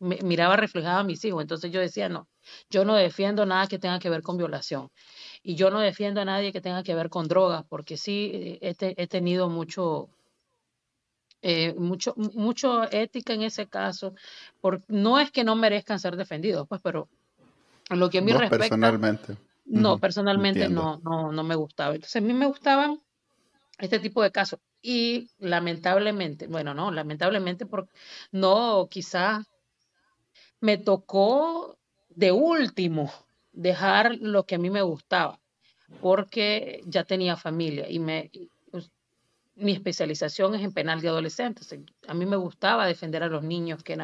miraba 0.00 0.56
reflejado 0.56 1.00
a 1.00 1.04
mis 1.04 1.24
hijos. 1.24 1.42
Entonces 1.42 1.70
yo 1.70 1.80
decía, 1.80 2.08
no, 2.08 2.28
yo 2.70 2.84
no 2.84 2.94
defiendo 2.94 3.46
nada 3.46 3.66
que 3.66 3.78
tenga 3.78 3.98
que 3.98 4.10
ver 4.10 4.22
con 4.22 4.36
violación. 4.36 4.90
Y 5.42 5.54
yo 5.54 5.70
no 5.70 5.80
defiendo 5.80 6.20
a 6.20 6.24
nadie 6.24 6.52
que 6.52 6.60
tenga 6.60 6.82
que 6.82 6.94
ver 6.94 7.10
con 7.10 7.28
drogas, 7.28 7.64
porque 7.68 7.96
sí 7.96 8.58
he, 8.60 8.74
he 8.78 9.06
tenido 9.06 9.48
mucho, 9.48 10.08
eh, 11.42 11.74
mucho, 11.74 12.14
mucho 12.16 12.84
ética 12.90 13.32
en 13.32 13.42
ese 13.42 13.66
caso. 13.66 14.14
Por, 14.60 14.82
no 14.88 15.18
es 15.18 15.30
que 15.30 15.44
no 15.44 15.56
merezcan 15.56 15.98
ser 15.98 16.16
defendidos, 16.16 16.66
pues, 16.68 16.80
pero 16.82 17.08
lo 17.90 18.10
que 18.10 18.18
a 18.18 18.22
mí 18.22 18.32
respecta. 18.32 18.58
Personalmente. 18.58 19.36
No, 19.68 19.98
personalmente 19.98 20.68
no, 20.68 20.98
no, 21.04 21.30
no 21.30 21.44
me 21.44 21.54
gustaba. 21.54 21.94
Entonces 21.94 22.16
a 22.16 22.24
mí 22.24 22.32
me 22.32 22.46
gustaban 22.46 23.00
este 23.78 23.98
tipo 23.98 24.22
de 24.22 24.32
casos. 24.32 24.60
Y 24.80 25.30
lamentablemente, 25.38 26.46
bueno, 26.46 26.74
no, 26.74 26.90
lamentablemente, 26.90 27.66
porque 27.66 27.92
no, 28.32 28.88
quizás 28.90 29.46
me 30.60 30.78
tocó 30.78 31.78
de 32.08 32.32
último 32.32 33.12
dejar 33.52 34.16
lo 34.20 34.44
que 34.44 34.54
a 34.54 34.58
mí 34.58 34.70
me 34.70 34.82
gustaba, 34.82 35.40
porque 36.00 36.80
ya 36.86 37.04
tenía 37.04 37.36
familia 37.36 37.88
y 37.90 37.98
me, 37.98 38.30
pues, 38.70 38.90
mi 39.56 39.72
especialización 39.72 40.54
es 40.54 40.62
en 40.62 40.72
penal 40.72 41.00
de 41.00 41.08
adolescentes. 41.08 41.74
A 42.06 42.14
mí 42.14 42.26
me 42.26 42.36
gustaba 42.36 42.86
defender 42.86 43.22
a 43.22 43.28
los 43.28 43.42
niños 43.42 43.82
que, 43.82 43.98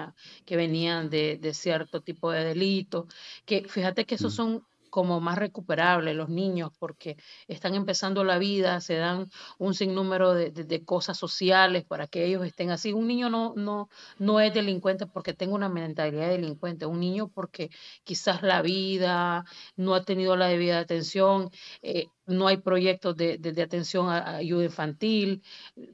que 0.45 0.57
venían 0.57 1.09
de, 1.09 1.39
de 1.39 1.55
cierto 1.55 2.01
tipo 2.01 2.33
de 2.33 2.45
delito, 2.45 3.07
que 3.45 3.69
fíjate 3.69 4.05
que 4.05 4.17
esos 4.17 4.33
mm. 4.35 4.37
son 4.37 4.67
como 4.95 5.19
más 5.21 5.37
recuperables 5.39 6.15
los 6.15 6.29
niños 6.29 6.71
porque 6.79 7.17
están 7.49 7.75
empezando 7.75 8.23
la 8.23 8.39
vida, 8.39 8.81
se 8.81 8.95
dan 8.95 9.29
un 9.59 9.75
sinnúmero 9.75 10.35
de, 10.35 10.53
de, 10.53 10.85
cosas 10.85 11.19
sociales 11.19 11.83
para 11.85 12.07
que 12.07 12.25
ellos 12.25 12.47
estén 12.47 12.71
así. 12.71 12.93
Un 12.93 13.09
niño 13.09 13.29
no, 13.29 13.55
no, 13.57 13.89
no 14.21 14.39
es 14.39 14.55
delincuente 14.55 15.09
porque 15.09 15.35
tenga 15.35 15.57
una 15.57 15.69
mentalidad 15.69 16.29
de 16.29 16.39
delincuente, 16.39 16.87
un 16.87 17.01
niño 17.01 17.27
porque 17.27 17.71
quizás 18.05 18.43
la 18.45 18.63
vida 18.63 19.45
no 19.75 19.97
ha 19.97 20.05
tenido 20.05 20.37
la 20.37 20.47
debida 20.47 20.79
atención. 20.79 21.51
Eh, 21.83 22.07
no 22.27 22.47
hay 22.47 22.59
proyectos 22.59 23.17
de, 23.17 23.39
de, 23.39 23.63
atención 23.63 24.09
a, 24.09 24.37
ayuda 24.37 24.65
infantil, 24.65 25.43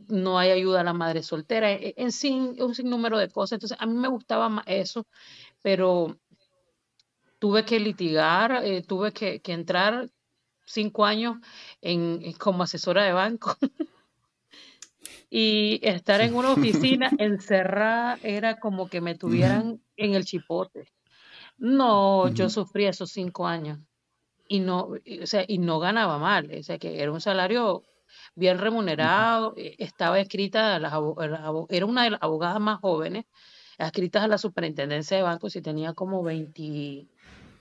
no 0.08 0.38
hay 0.38 0.50
ayuda 0.50 0.82
a 0.82 0.84
la 0.84 0.92
madre 0.92 1.22
soltera, 1.22 1.72
en, 1.72 1.94
en 1.96 2.12
sin, 2.12 2.62
un 2.62 2.74
sinnúmero 2.74 3.16
de 3.16 3.30
cosas. 3.30 3.52
Entonces, 3.52 3.78
a 3.80 3.86
mí 3.86 3.94
me 3.94 4.08
gustaba 4.08 4.50
más 4.50 4.64
eso, 4.66 5.06
pero 5.62 6.18
tuve 7.40 7.64
que 7.64 7.80
litigar, 7.80 8.64
eh, 8.64 8.82
tuve 8.82 9.12
que, 9.12 9.40
entrar 9.46 10.08
cinco 10.64 11.04
años 11.04 11.38
en, 11.80 12.32
como 12.34 12.62
asesora 12.62 13.02
de 13.02 13.12
banco. 13.12 13.56
y 15.30 15.80
estar 15.82 16.20
en 16.20 16.34
una 16.34 16.52
oficina 16.52 17.10
encerrada 17.18 18.18
era 18.22 18.60
como 18.60 18.88
que 18.88 19.00
me 19.00 19.16
tuvieran 19.16 19.80
en 19.96 20.14
el 20.14 20.24
chipote. 20.24 20.92
No, 21.58 22.28
yo 22.28 22.48
sufrí 22.48 22.86
esos 22.86 23.10
cinco 23.10 23.46
años 23.46 23.78
y 24.48 24.60
no, 24.60 24.88
o 25.22 25.26
sea, 25.26 25.44
y 25.46 25.58
no 25.58 25.78
ganaba 25.78 26.18
mal, 26.18 26.50
o 26.58 26.62
sea, 26.62 26.78
que 26.78 27.00
era 27.00 27.12
un 27.12 27.20
salario 27.20 27.84
bien 28.34 28.58
remunerado, 28.58 29.54
eh, 29.56 29.76
estaba 29.78 30.18
escrita, 30.18 30.76
era 30.76 31.86
una 31.86 32.04
de 32.04 32.10
las 32.10 32.22
abogadas 32.22 32.60
más 32.60 32.80
jóvenes, 32.80 33.26
escritas 33.86 34.22
a 34.22 34.28
la 34.28 34.38
superintendencia 34.38 35.16
de 35.16 35.22
bancos 35.22 35.56
y 35.56 35.62
tenía 35.62 35.94
como 35.94 36.22
20, 36.22 37.06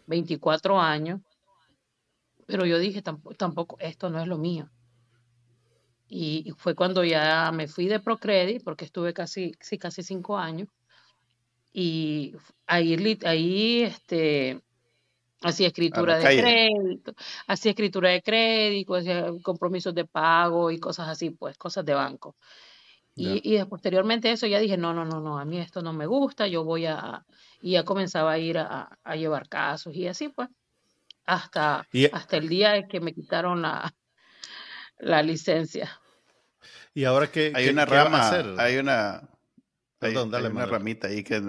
24 0.07 0.79
años, 0.79 1.21
pero 2.45 2.65
yo 2.65 2.79
dije, 2.79 3.01
tampoco, 3.37 3.77
esto 3.79 4.09
no 4.09 4.19
es 4.19 4.27
lo 4.27 4.37
mío. 4.37 4.69
Y, 6.07 6.51
fue 6.57 6.73
cuando 6.73 7.03
ya 7.03 7.51
me 7.53 7.67
fui 7.67 7.87
de 7.87 7.99
Procredit, 7.99 8.63
porque 8.63 8.85
estuve 8.85 9.13
casi, 9.13 9.53
sí, 9.61 9.77
casi 9.77 10.01
cinco 10.01 10.37
años, 10.37 10.67
y 11.71 12.33
ahí, 12.65 13.19
ahí 13.23 13.83
este, 13.83 14.61
hacía 15.41 15.67
escritura 15.67 16.17
de 16.17 16.41
crédito, 16.41 17.13
hacía 17.45 17.71
escritura 17.71 18.09
de 18.09 18.23
crédito, 18.23 18.95
hacía 18.95 19.27
compromisos 19.43 19.93
de 19.93 20.05
pago 20.05 20.71
y 20.71 20.79
cosas 20.79 21.07
así, 21.07 21.29
pues, 21.29 21.57
cosas 21.57 21.85
de 21.85 21.93
banco. 21.93 22.35
Y, 23.19 23.41
y 23.43 23.63
posteriormente 23.65 24.31
eso 24.31 24.47
ya 24.47 24.59
dije, 24.59 24.77
no, 24.77 24.93
no, 24.93 25.05
no, 25.05 25.19
no, 25.19 25.39
a 25.39 25.45
mí 25.45 25.59
esto 25.59 25.81
no 25.81 25.93
me 25.93 26.05
gusta, 26.05 26.47
yo 26.47 26.63
voy 26.63 26.85
a, 26.85 27.25
y 27.61 27.71
ya 27.71 27.83
comenzaba 27.83 28.31
a 28.31 28.37
ir 28.37 28.57
a, 28.57 28.89
llevar 29.15 29.49
casos 29.49 29.93
y 29.95 30.07
así 30.07 30.29
pues, 30.29 30.49
hasta, 31.25 31.87
hasta 32.11 32.37
el 32.37 32.47
día 32.47 32.77
en 32.77 32.87
que 32.87 32.99
me 32.99 33.13
quitaron 33.13 33.61
la, 33.61 33.93
la 34.99 35.21
licencia. 35.21 35.99
Y 36.93 37.03
ahora 37.03 37.31
que 37.31 37.51
hay 37.53 37.69
una 37.69 37.85
rama, 37.85 38.31
hay 38.57 38.77
una, 38.77 39.29
Perdón, 39.99 40.31
dale, 40.31 40.49
una 40.49 40.65
ramita 40.65 41.07
ahí 41.09 41.23
que 41.23 41.41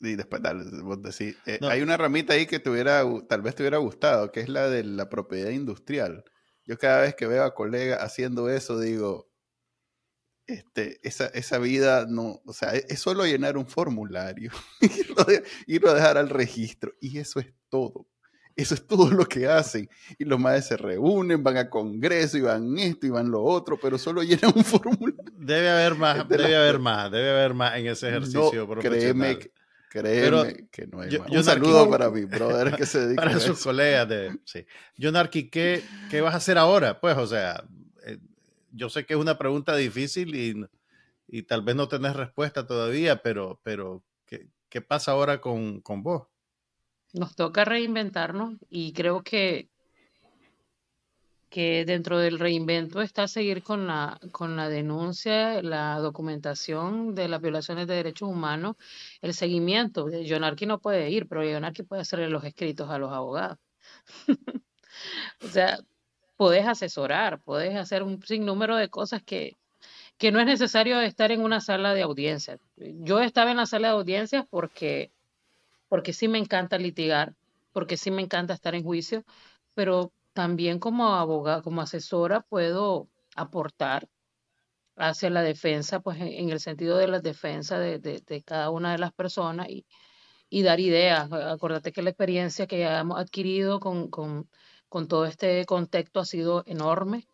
y 0.00 0.16
después 0.16 0.42
dale, 0.42 0.64
vos 0.82 1.00
decís, 1.02 1.36
eh, 1.46 1.58
hay 1.62 1.80
una 1.80 1.96
ramita 1.96 2.34
ahí 2.34 2.46
que 2.46 2.58
te 2.58 2.70
tal 2.84 3.42
vez 3.42 3.54
te 3.54 3.62
hubiera 3.62 3.78
gustado, 3.78 4.32
que 4.32 4.40
es 4.40 4.48
la 4.48 4.68
de 4.68 4.84
la 4.84 5.08
propiedad 5.08 5.50
industrial. 5.50 6.24
Yo 6.66 6.78
cada 6.78 7.02
vez 7.02 7.14
que 7.14 7.26
veo 7.26 7.44
a 7.44 7.54
colegas 7.54 8.02
haciendo 8.02 8.50
eso 8.50 8.78
digo, 8.78 9.30
este, 10.46 11.00
esa, 11.02 11.26
esa 11.28 11.58
vida 11.58 12.06
no, 12.06 12.42
o 12.44 12.52
sea, 12.52 12.72
es, 12.72 12.98
solo 12.98 13.24
llenar 13.24 13.56
un 13.56 13.66
formulario, 13.66 14.50
irlo, 15.66 15.90
a 15.90 15.94
dejar 15.94 16.18
al 16.18 16.28
registro 16.28 16.92
y 17.00 17.18
eso 17.18 17.40
es 17.40 17.46
todo. 17.68 18.06
Eso 18.56 18.74
es 18.74 18.86
todo 18.86 19.10
lo 19.10 19.24
que 19.24 19.48
hacen. 19.48 19.88
Y 20.16 20.24
los 20.24 20.38
madres 20.38 20.66
se 20.66 20.76
reúnen, 20.76 21.42
van 21.42 21.56
a 21.56 21.68
congreso 21.68 22.38
y 22.38 22.42
van 22.42 22.78
esto 22.78 23.04
y 23.04 23.10
van 23.10 23.28
lo 23.28 23.42
otro, 23.42 23.80
pero 23.80 23.98
solo 23.98 24.22
llenan 24.22 24.52
un 24.54 24.64
formulario. 24.64 25.32
Debe 25.32 25.70
haber 25.70 25.96
más, 25.96 26.28
debe 26.28 26.54
haber 26.54 26.78
más, 26.78 27.10
debe 27.10 27.30
haber 27.30 27.54
más 27.54 27.76
en 27.76 27.88
ese 27.88 28.10
ejercicio 28.10 28.66
no, 28.68 28.76
Créeme, 28.76 29.38
créeme 29.88 30.68
que 30.70 30.86
no 30.86 31.00
hay 31.00 31.18
más. 31.18 31.30
un 31.30 31.42
saludo 31.42 31.90
para 31.90 32.10
mi 32.10 32.26
brother 32.26 32.76
que 32.76 32.86
se 32.86 33.00
dedica 33.06 33.22
Para 33.22 33.40
sus 33.40 33.60
colegas 33.60 34.08
de, 34.08 34.38
sí. 34.44 34.64
Jonarki, 34.98 35.50
¿qué, 35.50 35.82
¿qué 36.08 36.20
vas 36.20 36.34
a 36.34 36.36
hacer 36.36 36.56
ahora? 36.56 37.00
Pues, 37.00 37.16
o 37.16 37.26
sea, 37.26 37.64
yo 38.74 38.88
sé 38.88 39.06
que 39.06 39.14
es 39.14 39.20
una 39.20 39.38
pregunta 39.38 39.76
difícil 39.76 40.34
y, 40.34 40.66
y 41.28 41.42
tal 41.44 41.62
vez 41.62 41.76
no 41.76 41.88
tenés 41.88 42.16
respuesta 42.16 42.66
todavía, 42.66 43.22
pero, 43.22 43.60
pero 43.62 44.02
¿qué, 44.26 44.48
qué 44.68 44.80
pasa 44.80 45.12
ahora 45.12 45.40
con, 45.40 45.80
con, 45.80 46.02
vos? 46.02 46.26
Nos 47.12 47.36
toca 47.36 47.64
reinventarnos 47.64 48.54
y 48.68 48.92
creo 48.92 49.22
que, 49.22 49.68
que 51.48 51.84
dentro 51.84 52.18
del 52.18 52.40
reinvento 52.40 53.00
está 53.00 53.28
seguir 53.28 53.62
con 53.62 53.86
la, 53.86 54.18
con 54.32 54.56
la 54.56 54.68
denuncia, 54.68 55.62
la 55.62 55.98
documentación 56.00 57.14
de 57.14 57.28
las 57.28 57.40
violaciones 57.40 57.86
de 57.86 57.94
derechos 57.94 58.28
humanos, 58.28 58.76
el 59.22 59.34
seguimiento. 59.34 60.08
Jonarqui 60.28 60.66
no 60.66 60.80
puede 60.80 61.10
ir, 61.10 61.28
pero 61.28 61.42
Jonarqui 61.42 61.84
puede 61.84 62.02
hacerle 62.02 62.28
los 62.28 62.42
escritos 62.42 62.90
a 62.90 62.98
los 62.98 63.12
abogados. 63.12 63.58
o 65.42 65.48
sea, 65.48 65.78
podés 66.36 66.66
asesorar, 66.66 67.40
podés 67.40 67.76
hacer 67.76 68.02
un 68.02 68.22
sinnúmero 68.22 68.76
de 68.76 68.88
cosas 68.88 69.22
que, 69.22 69.56
que 70.18 70.32
no 70.32 70.40
es 70.40 70.46
necesario 70.46 71.00
estar 71.00 71.32
en 71.32 71.42
una 71.42 71.60
sala 71.60 71.94
de 71.94 72.02
audiencia. 72.02 72.58
Yo 72.76 73.20
estaba 73.20 73.50
en 73.50 73.56
la 73.58 73.66
sala 73.66 73.88
de 73.88 73.94
audiencias 73.94 74.46
porque, 74.50 75.12
porque 75.88 76.12
sí 76.12 76.28
me 76.28 76.38
encanta 76.38 76.78
litigar, 76.78 77.34
porque 77.72 77.96
sí 77.96 78.10
me 78.10 78.22
encanta 78.22 78.54
estar 78.54 78.74
en 78.74 78.84
juicio, 78.84 79.24
pero 79.74 80.12
también 80.32 80.78
como 80.78 81.14
abogada, 81.14 81.62
como 81.62 81.80
asesora, 81.82 82.40
puedo 82.40 83.08
aportar 83.36 84.08
hacia 84.96 85.30
la 85.30 85.42
defensa, 85.42 86.00
pues 86.00 86.20
en, 86.20 86.50
el 86.50 86.60
sentido 86.60 86.96
de 86.98 87.08
la 87.08 87.20
defensa 87.20 87.78
de, 87.78 87.98
de, 87.98 88.42
cada 88.42 88.70
una 88.70 88.92
de 88.92 88.98
las 88.98 89.12
personas 89.12 89.68
y, 89.68 89.86
y 90.48 90.62
dar 90.62 90.80
ideas. 90.80 91.30
Acuérdate 91.32 91.92
que 91.92 92.02
la 92.02 92.10
experiencia 92.10 92.66
que 92.66 92.80
ya 92.80 93.00
hemos 93.00 93.18
adquirido 93.18 93.80
con, 93.80 94.08
con 94.08 94.48
con 94.94 95.08
todo 95.08 95.26
este 95.26 95.66
contexto 95.66 96.20
ha 96.20 96.24
sido 96.24 96.62
enorme. 96.66 97.26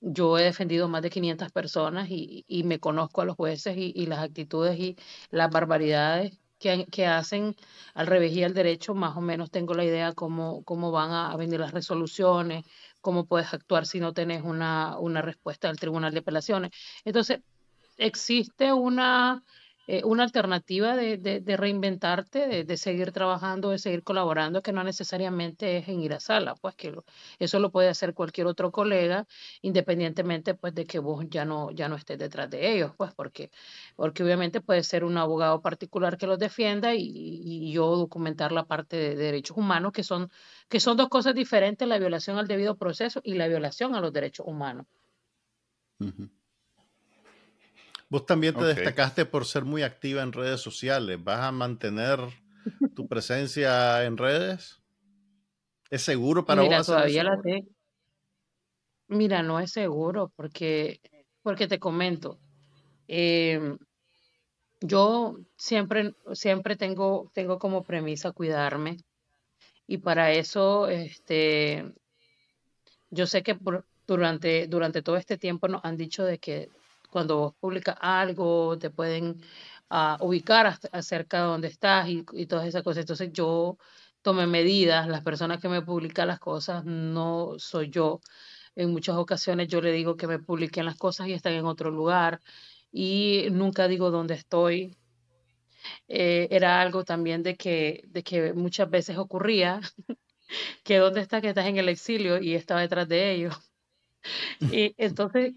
Yo 0.00 0.36
he 0.36 0.42
defendido 0.42 0.88
más 0.88 1.00
de 1.00 1.10
500 1.10 1.52
personas 1.52 2.08
y, 2.10 2.44
me 2.64 2.80
conozco 2.80 3.20
a 3.20 3.24
los 3.24 3.36
jueces 3.36 3.76
y, 3.78 4.06
las 4.06 4.18
actitudes 4.18 4.76
y 4.80 4.96
las 5.30 5.48
barbaridades 5.48 6.36
que, 6.58 6.86
que, 6.86 7.06
hacen 7.06 7.54
al 7.94 8.08
revés 8.08 8.32
y 8.32 8.42
al 8.42 8.52
derecho. 8.52 8.96
Más 8.96 9.16
o 9.16 9.20
menos 9.20 9.52
tengo 9.52 9.74
la 9.74 9.84
idea 9.84 10.12
cómo, 10.12 10.64
cómo 10.64 10.90
van 10.90 11.12
a 11.12 11.36
venir 11.36 11.60
las 11.60 11.70
resoluciones, 11.70 12.64
cómo 13.00 13.26
puedes 13.26 13.54
actuar 13.54 13.86
si 13.86 14.00
no 14.00 14.12
tenés 14.12 14.42
una, 14.42 14.98
una 14.98 15.22
respuesta 15.22 15.68
del 15.68 15.78
Tribunal 15.78 16.12
de 16.12 16.18
Apelaciones. 16.18 16.72
Entonces, 17.04 17.42
existe 17.96 18.72
una 18.72 19.44
eh, 19.86 20.02
una 20.04 20.22
alternativa 20.22 20.96
de, 20.96 21.18
de, 21.18 21.56
reinventarte, 21.56 22.64
de, 22.64 22.76
seguir 22.76 23.12
trabajando, 23.12 23.70
de 23.70 23.78
seguir 23.78 24.02
colaborando, 24.02 24.62
que 24.62 24.72
no 24.72 24.82
necesariamente 24.82 25.78
es 25.78 25.88
en 25.88 26.00
ir 26.00 26.14
a 26.14 26.20
sala, 26.20 26.54
pues 26.54 26.74
que 26.74 26.94
eso 27.38 27.58
lo 27.60 27.70
puede 27.70 27.88
hacer 27.88 28.14
cualquier 28.14 28.46
otro 28.46 28.70
colega, 28.72 29.26
independientemente 29.62 30.54
pues 30.54 30.74
de 30.74 30.86
que 30.86 30.98
vos 30.98 31.26
ya 31.28 31.44
no, 31.44 31.70
ya 31.70 31.88
no 31.88 31.96
estés 31.96 32.18
detrás 32.18 32.48
de 32.50 32.72
ellos, 32.74 32.92
pues 32.96 33.12
porque, 33.14 33.50
porque 33.96 34.22
obviamente 34.22 34.60
puede 34.60 34.82
ser 34.82 35.04
un 35.04 35.18
abogado 35.18 35.60
particular 35.60 36.16
que 36.16 36.26
los 36.26 36.38
defienda 36.38 36.94
y, 36.94 37.72
yo 37.72 37.96
documentar 37.96 38.52
la 38.52 38.64
parte 38.64 38.96
de, 38.96 39.16
derechos 39.16 39.56
humanos, 39.56 39.92
que 39.92 40.02
son, 40.02 40.30
que 40.68 40.80
son 40.80 40.96
dos 40.96 41.08
cosas 41.08 41.34
diferentes, 41.34 41.86
la 41.86 41.98
violación 41.98 42.38
al 42.38 42.46
debido 42.48 42.76
proceso 42.76 43.20
y 43.24 43.34
la 43.34 43.48
violación 43.48 43.94
a 43.94 44.00
los 44.00 44.12
derechos 44.12 44.46
humanos. 44.46 44.86
Vos 48.14 48.26
también 48.26 48.54
te 48.54 48.64
destacaste 48.64 49.24
por 49.24 49.44
ser 49.44 49.64
muy 49.64 49.82
activa 49.82 50.22
en 50.22 50.32
redes 50.32 50.60
sociales. 50.60 51.18
¿Vas 51.24 51.40
a 51.40 51.50
mantener 51.50 52.20
tu 52.94 53.08
presencia 53.08 54.04
en 54.04 54.16
redes? 54.16 54.80
¿Es 55.90 56.02
seguro 56.02 56.44
para 56.44 56.62
Mira, 56.62 56.78
vos? 56.78 56.86
Todavía 56.86 57.24
la 57.24 57.42
tengo. 57.42 57.66
Mira, 59.08 59.42
no 59.42 59.58
es 59.58 59.72
seguro 59.72 60.32
porque, 60.36 61.00
porque 61.42 61.66
te 61.66 61.80
comento. 61.80 62.38
Em, 63.08 63.78
yo 64.80 65.36
siempre, 65.56 66.14
siempre 66.34 66.76
tengo, 66.76 67.32
tengo 67.34 67.58
como 67.58 67.82
premisa 67.82 68.30
cuidarme 68.30 68.98
y 69.88 69.98
para 69.98 70.30
eso, 70.30 70.86
este, 70.86 71.92
yo 73.10 73.26
sé 73.26 73.42
que 73.42 73.58
durante, 74.06 74.68
durante 74.68 75.02
todo 75.02 75.16
este 75.16 75.36
tiempo 75.36 75.66
nos 75.66 75.84
han 75.84 75.96
dicho 75.96 76.24
de 76.24 76.38
que 76.38 76.70
cuando 77.14 77.36
vos 77.38 77.54
publicas 77.60 77.96
algo, 78.00 78.76
te 78.76 78.90
pueden 78.90 79.40
uh, 79.88 80.16
ubicar 80.20 80.76
acerca 80.90 81.38
de 81.38 81.44
dónde 81.44 81.68
estás 81.68 82.08
y, 82.08 82.24
y, 82.32 82.46
todas 82.46 82.66
esas 82.66 82.82
cosas. 82.82 83.02
Entonces 83.02 83.30
yo 83.32 83.78
tomé 84.20 84.48
medidas, 84.48 85.06
las 85.06 85.22
personas 85.22 85.60
que 85.60 85.68
me 85.68 85.80
publican 85.80 86.26
las 86.26 86.40
cosas 86.40 86.84
no 86.84 87.54
soy 87.58 87.90
yo. 87.90 88.20
En 88.74 88.90
muchas 88.90 89.16
ocasiones 89.16 89.68
yo 89.68 89.80
le 89.80 89.92
digo 89.92 90.16
que 90.16 90.26
me 90.26 90.40
publiquen 90.40 90.86
las 90.86 90.96
cosas 90.96 91.28
y 91.28 91.34
están 91.34 91.52
en 91.52 91.66
otro 91.66 91.92
lugar 91.92 92.40
y 92.90 93.46
nunca 93.52 93.86
digo 93.86 94.10
dónde 94.10 94.34
estoy. 94.34 94.96
Eh, 96.08 96.48
era 96.50 96.80
algo 96.80 97.04
también 97.04 97.44
de 97.44 97.56
que, 97.56 98.02
de 98.08 98.24
que 98.24 98.54
muchas 98.54 98.90
veces 98.90 99.18
ocurría 99.18 99.80
que 100.84 100.96
dónde 100.98 101.20
está 101.20 101.40
que 101.40 101.50
estás 101.50 101.66
en 101.66 101.76
el 101.76 101.88
exilio 101.88 102.40
y 102.42 102.54
estaba 102.56 102.80
detrás 102.80 103.08
de 103.08 103.32
ellos. 103.34 103.54
Y 104.72 104.94
entonces 104.96 105.52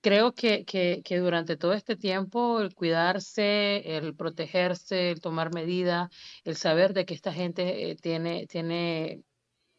creo 0.00 0.32
que, 0.34 0.64
que, 0.64 1.02
que, 1.04 1.18
durante 1.18 1.56
todo 1.56 1.72
este 1.72 1.96
tiempo 1.96 2.60
el 2.60 2.74
cuidarse, 2.74 3.96
el 3.96 4.14
protegerse, 4.14 5.10
el 5.10 5.20
tomar 5.20 5.52
medidas, 5.52 6.10
el 6.44 6.56
saber 6.56 6.92
de 6.94 7.06
que 7.06 7.14
esta 7.14 7.32
gente 7.32 7.90
eh, 7.90 7.96
tiene, 7.96 8.46
tiene 8.46 9.22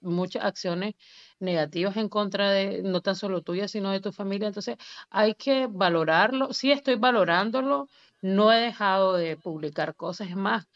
muchas 0.02 0.44
acciones 0.44 0.96
negativas 1.40 1.98
en 1.98 2.10
contra 2.10 2.52
de 2.52 2.82
no 2.84 3.02
tan 3.02 3.16
solo 3.16 3.42
tuya, 3.42 3.68
sino 3.68 3.92
de 3.92 4.02
tu 4.02 4.12
familia. 4.12 4.48
Entonces 4.48 4.78
hay 5.10 5.36
que 5.36 5.68
valorarlo. 5.70 6.54
Sí 6.54 6.72
estoy 6.72 6.96
valorándolo, 6.96 7.88
no 8.22 8.52
he 8.52 8.58
dejado 8.62 9.14
de 9.16 9.38
publicar 9.38 9.96
cosas. 9.96 10.36
Más, 10.36 10.68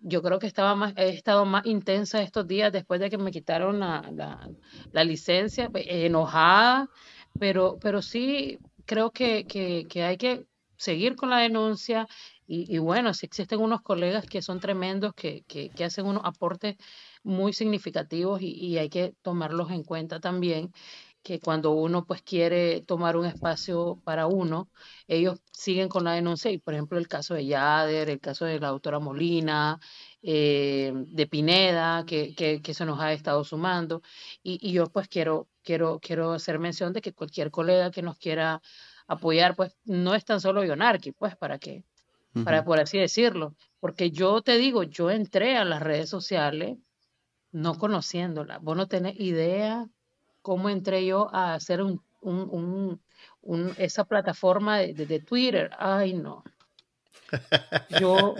yo 0.00 0.22
creo 0.22 0.38
que 0.38 0.46
estaba 0.46 0.74
más, 0.74 0.94
he 0.96 1.10
estado 1.10 1.44
más 1.44 1.66
intensa 1.66 2.22
estos 2.22 2.46
días 2.46 2.72
después 2.72 3.00
de 3.00 3.10
que 3.10 3.18
me 3.18 3.30
quitaron 3.30 3.80
la, 3.80 4.10
la, 4.12 4.48
la 4.92 5.04
licencia, 5.04 5.70
enojada, 5.74 6.88
pero, 7.38 7.78
pero 7.80 8.02
sí 8.02 8.58
creo 8.86 9.10
que, 9.10 9.44
que, 9.46 10.02
hay 10.02 10.16
que 10.16 10.46
seguir 10.76 11.16
con 11.16 11.30
la 11.30 11.38
denuncia 11.38 12.06
y, 12.46 12.76
bueno, 12.78 13.14
si 13.14 13.24
existen 13.24 13.60
unos 13.60 13.80
colegas 13.80 14.26
que 14.26 14.42
son 14.42 14.60
tremendos, 14.60 15.14
que, 15.14 15.42
que, 15.48 15.70
que 15.70 15.84
hacen 15.84 16.04
unos 16.06 16.22
aportes 16.26 16.76
muy 17.22 17.54
significativos 17.54 18.42
y, 18.42 18.50
y, 18.52 18.78
hay 18.78 18.90
que 18.90 19.14
tomarlos 19.22 19.70
en 19.70 19.84
cuenta 19.84 20.20
también 20.20 20.70
que 21.22 21.40
cuando 21.40 21.70
uno 21.72 22.04
pues 22.04 22.22
quiere 22.22 22.82
tomar 22.82 23.16
un 23.16 23.26
espacio 23.26 24.00
para 24.04 24.26
uno, 24.26 24.68
ellos 25.06 25.40
siguen 25.52 25.88
con 25.88 26.04
la 26.04 26.12
denuncia 26.12 26.50
y 26.50 26.58
por 26.58 26.74
ejemplo 26.74 26.98
el 26.98 27.08
caso 27.08 27.34
de 27.34 27.46
Yader, 27.46 28.10
el 28.10 28.20
caso 28.20 28.44
de 28.44 28.58
la 28.60 28.68
doctora 28.68 28.98
Molina, 28.98 29.78
eh, 30.22 30.92
de 30.94 31.26
Pineda, 31.26 32.04
que, 32.06 32.34
que, 32.34 32.62
que, 32.62 32.74
se 32.74 32.84
nos 32.84 33.00
ha 33.00 33.12
estado 33.12 33.44
sumando. 33.44 34.02
Y, 34.42 34.58
y 34.66 34.72
yo 34.72 34.86
pues 34.86 35.08
quiero 35.08 35.48
quiero, 35.62 36.00
quiero 36.00 36.32
hacer 36.32 36.58
mención 36.58 36.92
de 36.92 37.00
que 37.00 37.12
cualquier 37.12 37.50
colega 37.50 37.90
que 37.90 38.02
nos 38.02 38.18
quiera 38.18 38.60
apoyar, 39.06 39.56
pues 39.56 39.76
no 39.84 40.14
es 40.14 40.24
tan 40.24 40.40
solo 40.40 40.64
Ionarqui, 40.64 41.12
pues 41.12 41.36
para 41.36 41.58
que, 41.58 41.84
para 42.44 42.64
por 42.64 42.80
así 42.80 42.98
decirlo, 42.98 43.54
porque 43.80 44.10
yo 44.10 44.42
te 44.42 44.56
digo, 44.58 44.82
yo 44.84 45.10
entré 45.10 45.56
a 45.56 45.64
las 45.64 45.82
redes 45.82 46.08
sociales 46.08 46.78
no 47.50 47.78
conociéndola, 47.78 48.58
vos 48.58 48.76
no 48.76 48.88
tenés 48.88 49.18
idea 49.20 49.86
cómo 50.40 50.68
entré 50.68 51.04
yo 51.04 51.32
a 51.34 51.54
hacer 51.54 51.82
un, 51.82 52.02
un, 52.20 53.00
un, 53.42 53.74
esa 53.76 54.04
plataforma 54.04 54.78
de, 54.78 54.94
de, 54.94 55.20
Twitter, 55.20 55.70
ay 55.78 56.14
no, 56.14 56.42
yo, 58.00 58.34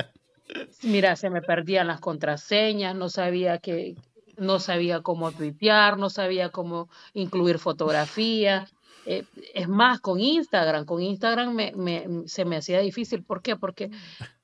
mira, 0.82 1.16
se 1.16 1.30
me 1.30 1.42
perdían 1.42 1.88
las 1.88 2.00
contraseñas, 2.00 2.94
no 2.94 3.08
sabía 3.08 3.58
que, 3.58 3.96
no 4.36 4.58
sabía 4.58 5.00
cómo 5.02 5.32
tuitear, 5.32 5.98
no 5.98 6.10
sabía 6.10 6.50
cómo 6.50 6.88
incluir 7.14 7.58
fotografía. 7.58 8.66
Eh, 9.04 9.24
es 9.54 9.68
más, 9.68 10.00
con 10.00 10.20
Instagram, 10.20 10.84
con 10.84 11.02
Instagram 11.02 11.54
me, 11.54 11.72
me, 11.74 12.06
se 12.26 12.44
me 12.44 12.56
hacía 12.56 12.80
difícil. 12.80 13.24
¿Por 13.24 13.42
qué? 13.42 13.56
Porque 13.56 13.90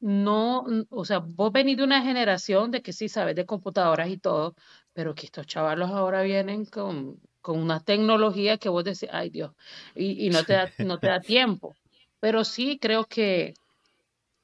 no, 0.00 0.64
o 0.90 1.04
sea, 1.04 1.18
vos 1.18 1.52
venís 1.52 1.76
de 1.76 1.84
una 1.84 2.02
generación 2.02 2.70
de 2.70 2.82
que 2.82 2.92
sí 2.92 3.08
sabes 3.08 3.36
de 3.36 3.46
computadoras 3.46 4.08
y 4.08 4.18
todo, 4.18 4.54
pero 4.92 5.14
que 5.14 5.26
estos 5.26 5.46
chavalos 5.46 5.90
ahora 5.90 6.22
vienen 6.22 6.64
con, 6.64 7.20
con 7.40 7.60
una 7.60 7.80
tecnología 7.80 8.58
que 8.58 8.68
vos 8.68 8.84
decís, 8.84 9.08
ay 9.12 9.30
Dios, 9.30 9.52
y, 9.94 10.26
y 10.26 10.30
no, 10.30 10.42
te 10.42 10.54
da, 10.54 10.70
no 10.78 10.98
te 10.98 11.06
da 11.06 11.20
tiempo. 11.20 11.76
Pero 12.20 12.44
sí 12.44 12.78
creo 12.80 13.04
que, 13.04 13.54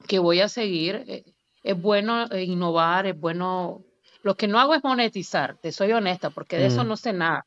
que 0.07 0.19
voy 0.19 0.39
a 0.39 0.47
seguir. 0.47 1.25
Eh, 1.65 1.71
es 1.71 1.81
bueno 1.81 2.27
innovar, 2.37 3.05
es 3.07 3.19
bueno 3.19 3.83
lo 4.23 4.35
que 4.35 4.47
no 4.47 4.59
hago 4.59 4.73
es 4.73 4.83
monetizar, 4.83 5.57
te 5.61 5.71
soy 5.71 5.91
honesta, 5.91 6.31
porque 6.31 6.57
de 6.57 6.65
eso 6.65 6.83
mm. 6.83 6.87
no 6.87 6.97
sé 6.97 7.13
nada. 7.13 7.45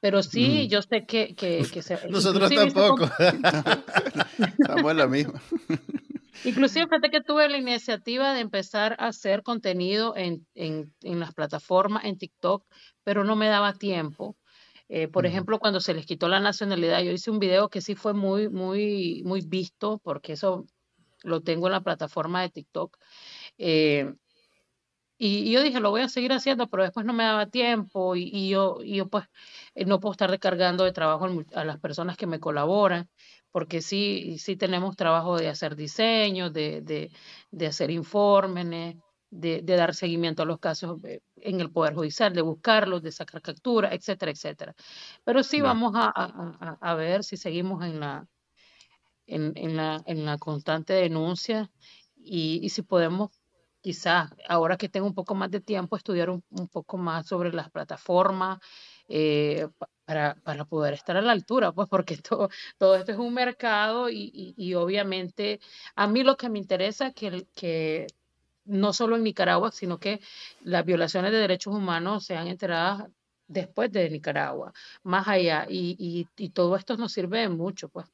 Pero 0.00 0.22
sí, 0.22 0.66
mm. 0.66 0.70
yo 0.70 0.80
sé 0.82 1.04
que, 1.04 1.34
que, 1.34 1.64
se... 1.82 2.08
Nosotros 2.08 2.48
tampoco. 2.54 3.04
Estamos 4.58 4.90
en 4.92 4.96
la 4.96 5.08
misma. 5.08 5.42
Inclusive, 6.44 6.86
fíjate 6.86 7.10
que 7.10 7.20
tuve 7.20 7.48
la 7.48 7.58
iniciativa 7.58 8.32
de 8.32 8.40
empezar 8.40 8.96
a 8.98 9.08
hacer 9.08 9.42
contenido 9.42 10.16
en, 10.16 10.46
en, 10.54 10.94
en 11.02 11.18
las 11.18 11.34
plataformas, 11.34 12.04
en 12.04 12.16
TikTok, 12.16 12.64
pero 13.02 13.24
no 13.24 13.34
me 13.34 13.48
daba 13.48 13.74
tiempo. 13.74 14.36
Eh, 14.88 15.08
por 15.08 15.26
ejemplo, 15.26 15.58
cuando 15.58 15.80
se 15.80 15.94
les 15.94 16.06
quitó 16.06 16.28
la 16.28 16.40
nacionalidad, 16.40 17.02
yo 17.02 17.10
hice 17.10 17.30
un 17.30 17.38
video 17.38 17.68
que 17.68 17.80
sí 17.80 17.94
fue 17.94 18.14
muy, 18.14 18.48
muy, 18.48 19.22
muy 19.24 19.40
visto, 19.40 20.00
porque 20.02 20.32
eso 20.32 20.64
lo 21.22 21.42
tengo 21.42 21.66
en 21.66 21.72
la 21.72 21.82
plataforma 21.82 22.42
de 22.42 22.50
TikTok. 22.50 22.96
Eh, 23.62 24.14
y, 25.18 25.52
yo 25.52 25.62
dije, 25.62 25.80
lo 25.80 25.90
voy 25.90 26.00
a 26.00 26.08
seguir 26.08 26.32
haciendo, 26.32 26.68
pero 26.68 26.82
después 26.82 27.04
no 27.04 27.12
me 27.12 27.24
daba 27.24 27.46
tiempo 27.46 28.16
y, 28.16 28.30
y 28.32 28.48
yo, 28.48 28.78
y 28.82 28.96
yo 28.96 29.08
pues 29.08 29.26
eh, 29.74 29.84
no 29.84 30.00
puedo 30.00 30.12
estar 30.12 30.30
descargando 30.30 30.84
de 30.84 30.92
trabajo 30.92 31.28
a 31.54 31.64
las 31.66 31.78
personas 31.78 32.16
que 32.16 32.26
me 32.26 32.40
colaboran, 32.40 33.10
porque 33.50 33.82
sí, 33.82 34.38
sí 34.38 34.56
tenemos 34.56 34.96
trabajo 34.96 35.36
de 35.36 35.48
hacer 35.48 35.76
diseños, 35.76 36.54
de, 36.54 36.80
de, 36.80 37.10
de 37.50 37.66
hacer 37.66 37.90
informes, 37.90 38.66
de, 39.30 39.60
de, 39.62 39.76
dar 39.76 39.94
seguimiento 39.94 40.42
a 40.42 40.46
los 40.46 40.58
casos 40.58 41.04
eh, 41.04 41.20
en 41.36 41.60
el 41.60 41.70
Poder 41.70 41.94
Judicial, 41.94 42.32
de 42.32 42.40
buscarlos, 42.40 43.02
de 43.02 43.12
sacar 43.12 43.42
captura, 43.42 43.92
etcétera, 43.94 44.32
etcétera. 44.32 44.74
Pero 45.24 45.42
sí 45.42 45.60
vamos 45.60 45.92
a, 45.96 46.10
a, 46.16 46.78
a, 46.80 46.94
ver 46.94 47.24
si 47.24 47.36
seguimos 47.36 47.84
en 47.84 48.00
la, 48.00 48.26
en, 49.26 49.52
en, 49.56 49.76
la, 49.76 50.02
en 50.06 50.24
la 50.24 50.38
constante 50.38 50.94
denuncia 50.94 51.70
y, 52.16 52.60
y 52.62 52.70
si 52.70 52.80
podemos 52.80 53.30
quizás 53.80 54.30
ahora 54.48 54.76
que 54.76 54.88
tengo 54.88 55.06
un 55.06 55.14
poco 55.14 55.34
más 55.34 55.50
de 55.50 55.60
tiempo, 55.60 55.96
estudiar 55.96 56.30
un, 56.30 56.42
poco 56.72 56.96
más 56.98 57.26
sobre 57.26 57.52
las 57.52 57.70
plataformas 57.70 58.58
eh, 59.08 59.68
para, 60.04 60.34
para, 60.36 60.64
poder 60.64 60.94
estar 60.94 61.16
a 61.16 61.22
la 61.22 61.32
altura, 61.32 61.72
pues 61.72 61.88
porque 61.88 62.16
todo, 62.28 62.50
todo 62.78 62.96
esto 62.96 63.12
es 63.12 63.18
un 63.18 63.34
mercado 63.34 64.10
y, 64.10 64.54
y, 64.56 64.74
obviamente 64.74 65.60
a 65.96 66.06
mí 66.06 66.22
lo 66.22 66.36
que 66.36 66.48
me 66.48 66.58
interesa 66.58 67.08
es 67.08 67.14
que, 67.14 67.46
que 67.54 68.06
no 68.64 68.92
solo 68.92 69.16
en 69.16 69.24
Nicaragua, 69.24 69.72
sino 69.72 69.98
que 69.98 70.20
las 70.62 70.84
violaciones 70.84 71.32
de 71.32 71.38
derechos 71.38 71.74
humanos 71.74 72.24
sean 72.24 72.46
enteradas 72.48 73.08
después 73.48 73.90
de 73.90 74.08
Nicaragua, 74.10 74.72
más 75.02 75.26
allá, 75.26 75.66
y, 75.68 75.96
y, 75.98 76.28
y 76.36 76.50
todo 76.50 76.76
esto 76.76 76.96
nos 76.96 77.12
sirve 77.12 77.40
de 77.40 77.48
mucho, 77.48 77.88
pues 77.88 78.06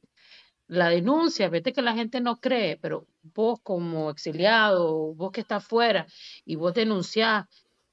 la 0.69 0.89
denuncia, 0.89 1.49
vete 1.49 1.73
que 1.73 1.83
la 1.83 1.95
gente 1.95 2.21
no 2.21 2.37
cree, 2.41 2.77
pero 2.77 3.07
vos 3.23 3.61
como 3.62 4.11
exiliado, 4.11 5.14
vos 5.14 5.31
que 5.33 5.41
estás 5.43 5.64
fuera 5.64 6.07
y 6.45 6.57
vos 6.57 6.75
denunciás, 6.75 7.47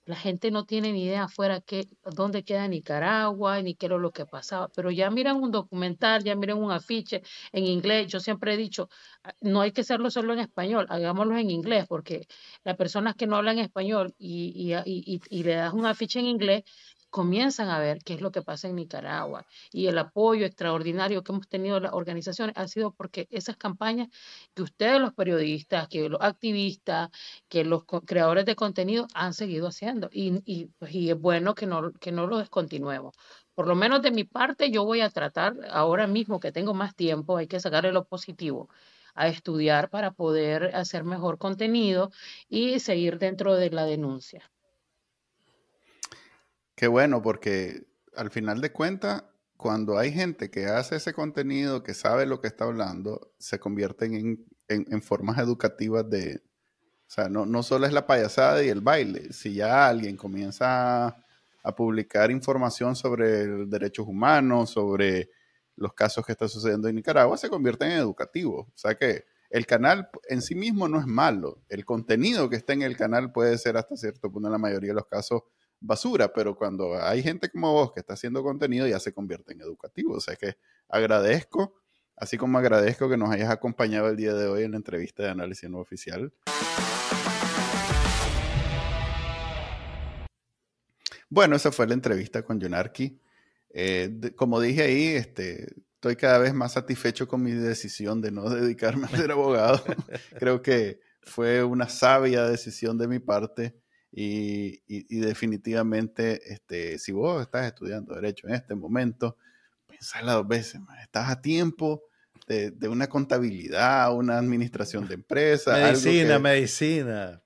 la 0.06 0.16
gente 0.18 0.52
no 0.52 0.66
tiene 0.66 0.92
ni 0.92 1.06
idea 1.06 1.24
afuera 1.26 1.62
qué, 1.62 1.88
dónde 2.04 2.44
queda 2.44 2.68
Nicaragua, 2.68 3.62
ni 3.62 3.76
qué 3.76 3.86
era 3.86 3.98
lo 3.98 4.12
que 4.12 4.26
pasaba. 4.26 4.68
Pero 4.76 4.92
ya 4.92 5.10
miran 5.10 5.38
un 5.38 5.52
documental, 5.52 6.24
ya 6.24 6.36
miran 6.36 6.58
un 6.58 6.72
afiche 6.72 7.22
en 7.54 7.64
inglés. 7.64 8.08
Yo 8.08 8.20
siempre 8.20 8.54
he 8.54 8.58
dicho, 8.58 8.90
ah, 9.24 9.34
no 9.42 9.62
hay 9.62 9.72
que 9.72 9.82
hacerlo 9.82 10.10
solo 10.12 10.34
en 10.34 10.40
español, 10.40 10.88
hagámoslo 10.90 11.38
en 11.38 11.50
inglés, 11.50 11.86
porque 11.88 12.28
las 12.66 12.76
personas 12.76 13.16
que 13.16 13.28
no 13.28 13.38
hablan 13.38 13.60
español 13.60 14.14
y, 14.18 14.74
y, 14.74 14.74
y, 14.86 15.22
y 15.30 15.44
le 15.44 15.56
das 15.56 15.74
un 15.74 15.86
afiche 15.86 16.20
en 16.20 16.26
inglés, 16.26 16.64
comienzan 17.14 17.70
a 17.70 17.78
ver 17.78 18.00
qué 18.04 18.16
es 18.16 18.22
lo 18.22 18.32
que 18.32 18.42
pasa 18.42 18.68
en 18.68 18.76
Nicaragua. 18.76 19.46
Y 19.72 19.86
el 19.86 20.00
apoyo 20.00 20.48
extraordinario 20.48 21.24
que 21.24 21.32
hemos 21.32 21.48
tenido 21.48 21.80
las 21.80 21.94
organizaciones 21.94 22.58
ha 22.58 22.68
sido 22.68 22.92
porque 22.92 23.28
esas 23.30 23.56
campañas 23.56 24.10
que 24.56 24.64
ustedes, 24.64 25.00
los 25.00 25.14
periodistas, 25.14 25.88
que 25.90 26.10
los 26.10 26.20
activistas, 26.22 27.12
que 27.50 27.66
los 27.66 27.84
creadores 27.86 28.46
de 28.46 28.56
contenido 28.56 29.06
han 29.14 29.34
seguido 29.36 29.68
haciendo. 29.68 30.10
Pues, 30.80 30.96
y 30.96 31.10
es 31.12 31.20
bueno 31.20 31.54
que 31.54 31.68
no, 31.68 31.94
que 31.94 32.12
no 32.12 32.26
lo 32.26 32.40
descontinuemos. 32.40 33.14
Por 33.54 33.68
lo 33.68 33.76
menos 33.76 34.02
de 34.02 34.10
mi 34.10 34.24
parte, 34.24 34.72
yo 34.72 34.84
voy 34.84 35.02
a 35.02 35.10
tratar, 35.12 35.56
ahora 35.70 36.08
mismo 36.08 36.40
que 36.40 36.52
tengo 36.52 36.74
más 36.74 36.96
tiempo, 36.96 37.38
hay 37.38 37.46
que 37.48 37.60
sacarle 37.60 37.92
lo 37.92 38.06
positivo 38.06 38.70
a 39.14 39.28
estudiar 39.28 39.92
para 39.92 40.12
poder 40.12 40.76
hacer 40.76 41.04
mejor 41.04 41.38
contenido 41.38 42.10
y 42.50 42.80
seguir 42.80 43.20
dentro 43.20 43.54
de 43.56 43.70
la 43.70 43.86
denuncia. 43.86 44.50
Qué 46.84 46.90
bueno, 46.90 47.22
porque 47.22 47.88
al 48.14 48.30
final 48.30 48.60
de 48.60 48.74
cuentas, 48.74 49.24
cuando 49.56 49.98
hay 49.98 50.12
gente 50.12 50.52
que 50.52 50.66
hace 50.66 50.98
ese 50.98 51.14
contenido, 51.14 51.82
que 51.82 51.94
sabe 51.94 52.26
lo 52.26 52.42
que 52.42 52.48
está 52.48 52.66
hablando, 52.66 53.32
se 53.38 53.58
convierten 53.58 54.46
en, 54.68 55.02
formas 55.02 55.38
educativas 55.38 56.10
de... 56.10 56.44
O 57.08 57.10
sea, 57.10 57.30
no, 57.30 57.46
no, 57.46 57.64
solo 57.64 57.86
es 57.86 57.94
la 57.94 58.06
payasada 58.06 58.62
y 58.66 58.68
el 58.68 58.82
baile. 58.82 59.32
Si 59.32 59.54
ya 59.54 59.88
alguien 59.88 60.18
comienza 60.18 61.08
a, 61.64 61.74
publicar 61.74 62.32
información 62.32 62.98
sobre 62.98 63.48
derechos 63.66 64.06
humanos, 64.06 64.72
sobre 64.72 65.30
los 65.78 65.94
casos 65.94 66.26
que 66.26 66.34
están 66.34 66.50
sucediendo 66.50 66.90
en 66.90 66.96
Nicaragua, 66.96 67.38
se 67.38 67.48
convierte 67.48 67.86
en 67.86 67.94
educativo. 67.94 68.68
O 68.76 68.78
sea 68.78 68.96
que 68.96 69.24
el 69.50 69.66
canal 69.66 70.10
en 70.28 70.42
sí 70.42 70.54
mismo 70.54 70.90
no 70.90 71.00
es 71.00 71.08
malo. 71.08 71.62
El 71.70 71.86
contenido 71.86 72.50
que 72.50 72.58
está 72.58 72.74
en 72.74 72.82
el 72.82 72.98
canal 72.98 73.32
puede 73.32 73.58
ser 73.58 73.78
hasta 73.78 73.96
cierto 73.96 74.30
punto, 74.30 74.50
en 74.50 74.52
la 74.52 74.58
mayoría 74.58 74.90
de 74.90 74.96
los 74.96 75.08
casos, 75.08 75.44
basura, 75.84 76.32
pero 76.34 76.56
cuando 76.56 76.96
hay 76.96 77.22
gente 77.22 77.50
como 77.50 77.74
vos 77.74 77.92
que 77.92 78.00
está 78.00 78.14
haciendo 78.14 78.42
contenido 78.42 78.88
ya 78.88 79.00
se 79.00 79.14
convierte 79.14 79.54
en 79.54 79.62
educativo. 79.62 80.16
O 80.16 80.22
sea 80.22 80.36
que 80.36 80.56
agradezco, 80.88 81.76
así 82.16 82.38
como 82.38 82.58
agradezco 82.58 83.10
que 83.10 83.18
nos 83.18 83.30
hayas 83.30 83.50
acompañado 83.50 84.08
el 84.10 84.16
día 84.16 84.34
de 84.34 84.48
hoy 84.48 84.64
en 84.64 84.72
la 84.72 84.78
entrevista 84.78 85.24
de 85.24 85.30
análisis 85.30 85.70
no 85.70 85.80
oficial. 85.80 86.34
Bueno, 91.30 91.56
esa 91.56 91.72
fue 91.72 91.88
la 91.88 91.96
entrevista 91.96 92.44
con 92.44 92.62
Jonarki. 92.62 93.20
Eh, 93.72 94.32
como 94.36 94.62
dije 94.62 94.84
ahí, 94.84 95.08
este, 95.08 95.74
estoy 95.96 96.16
cada 96.16 96.38
vez 96.38 96.54
más 96.54 96.74
satisfecho 96.74 97.28
con 97.28 97.42
mi 97.42 97.52
decisión 97.52 98.22
de 98.22 98.32
no 98.32 98.50
dedicarme 98.50 99.06
a 99.06 99.18
ser 99.18 99.32
abogado. 99.32 99.84
Creo 100.40 100.62
que 100.62 101.02
fue 101.24 101.64
una 101.64 101.90
sabia 101.90 102.46
decisión 102.46 102.98
de 102.98 103.08
mi 103.08 103.20
parte. 103.20 103.83
Y, 104.16 105.20
definitivamente, 105.20 106.54
este, 106.54 107.00
si 107.00 107.12
vos 107.12 107.42
estás 107.42 107.66
estudiando 107.66 108.14
Derecho 108.14 108.48
en 108.48 108.54
este 108.54 108.76
momento, 108.76 109.38
pensala 109.88 110.34
dos 110.34 110.48
veces, 110.48 110.80
estás 111.02 111.30
a 111.30 111.42
tiempo 111.42 112.04
de, 112.48 112.72
de, 112.72 112.88
una 112.88 113.08
contabilidad, 113.08 114.14
una 114.14 114.38
administración 114.38 115.08
de 115.08 115.16
empresas. 115.16 115.80
Medicina, 115.80 116.38
medicina 116.38 117.43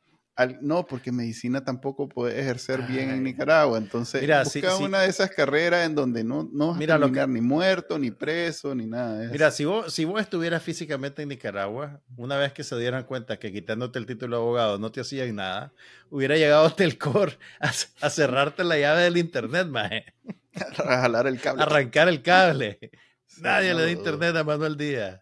no, 0.61 0.85
porque 0.85 1.11
medicina 1.11 1.63
tampoco 1.63 2.07
puede 2.07 2.39
ejercer 2.39 2.83
bien 2.83 3.09
en 3.09 3.23
Nicaragua. 3.23 3.77
Entonces, 3.77 4.21
mira, 4.21 4.43
busca 4.43 4.77
una 4.77 5.01
de 5.01 5.09
esas 5.09 5.31
carreras 5.31 5.85
en 5.85 5.95
donde 5.95 6.23
no, 6.23 6.47
no 6.53 6.67
vas 6.67 6.75
a 6.77 6.85
terminar 6.85 7.29
ni 7.29 7.41
muerto, 7.41 7.97
ni 7.97 8.11
preso, 8.11 8.75
ni 8.75 8.85
nada 8.85 9.17
de 9.17 9.23
eso. 9.25 9.33
Mira, 9.33 9.51
si 9.51 9.65
vos, 9.65 9.93
si 9.93 10.05
vos 10.05 10.21
estuvieras 10.21 10.61
físicamente 10.61 11.23
en 11.23 11.29
Nicaragua, 11.29 12.01
una 12.15 12.38
vez 12.38 12.53
que 12.53 12.63
se 12.63 12.77
dieran 12.77 13.03
cuenta 13.05 13.38
que 13.38 13.51
quitándote 13.51 13.97
el 13.97 14.05
título 14.05 14.38
de 14.38 14.43
abogado 14.43 14.77
no 14.77 14.91
te 14.91 15.01
hacían 15.01 15.35
nada, 15.35 15.73
hubiera 16.09 16.35
llegado 16.35 16.71
Telcor 16.71 17.39
a, 17.59 17.71
a 18.01 18.09
cerrarte 18.09 18.63
la 18.63 18.77
llave 18.77 19.03
del 19.03 19.17
internet, 19.17 19.67
maje. 19.67 20.13
A 20.77 21.01
jalar 21.01 21.27
el 21.27 21.39
cable. 21.39 21.61
Arrancar 21.61 22.07
el 22.07 22.21
cable. 22.23 22.79
Nadie 23.41 23.73
le 23.75 23.83
da 23.83 23.91
internet 23.91 24.35
a 24.35 24.43
Manuel 24.43 24.75
Díaz. 24.75 25.21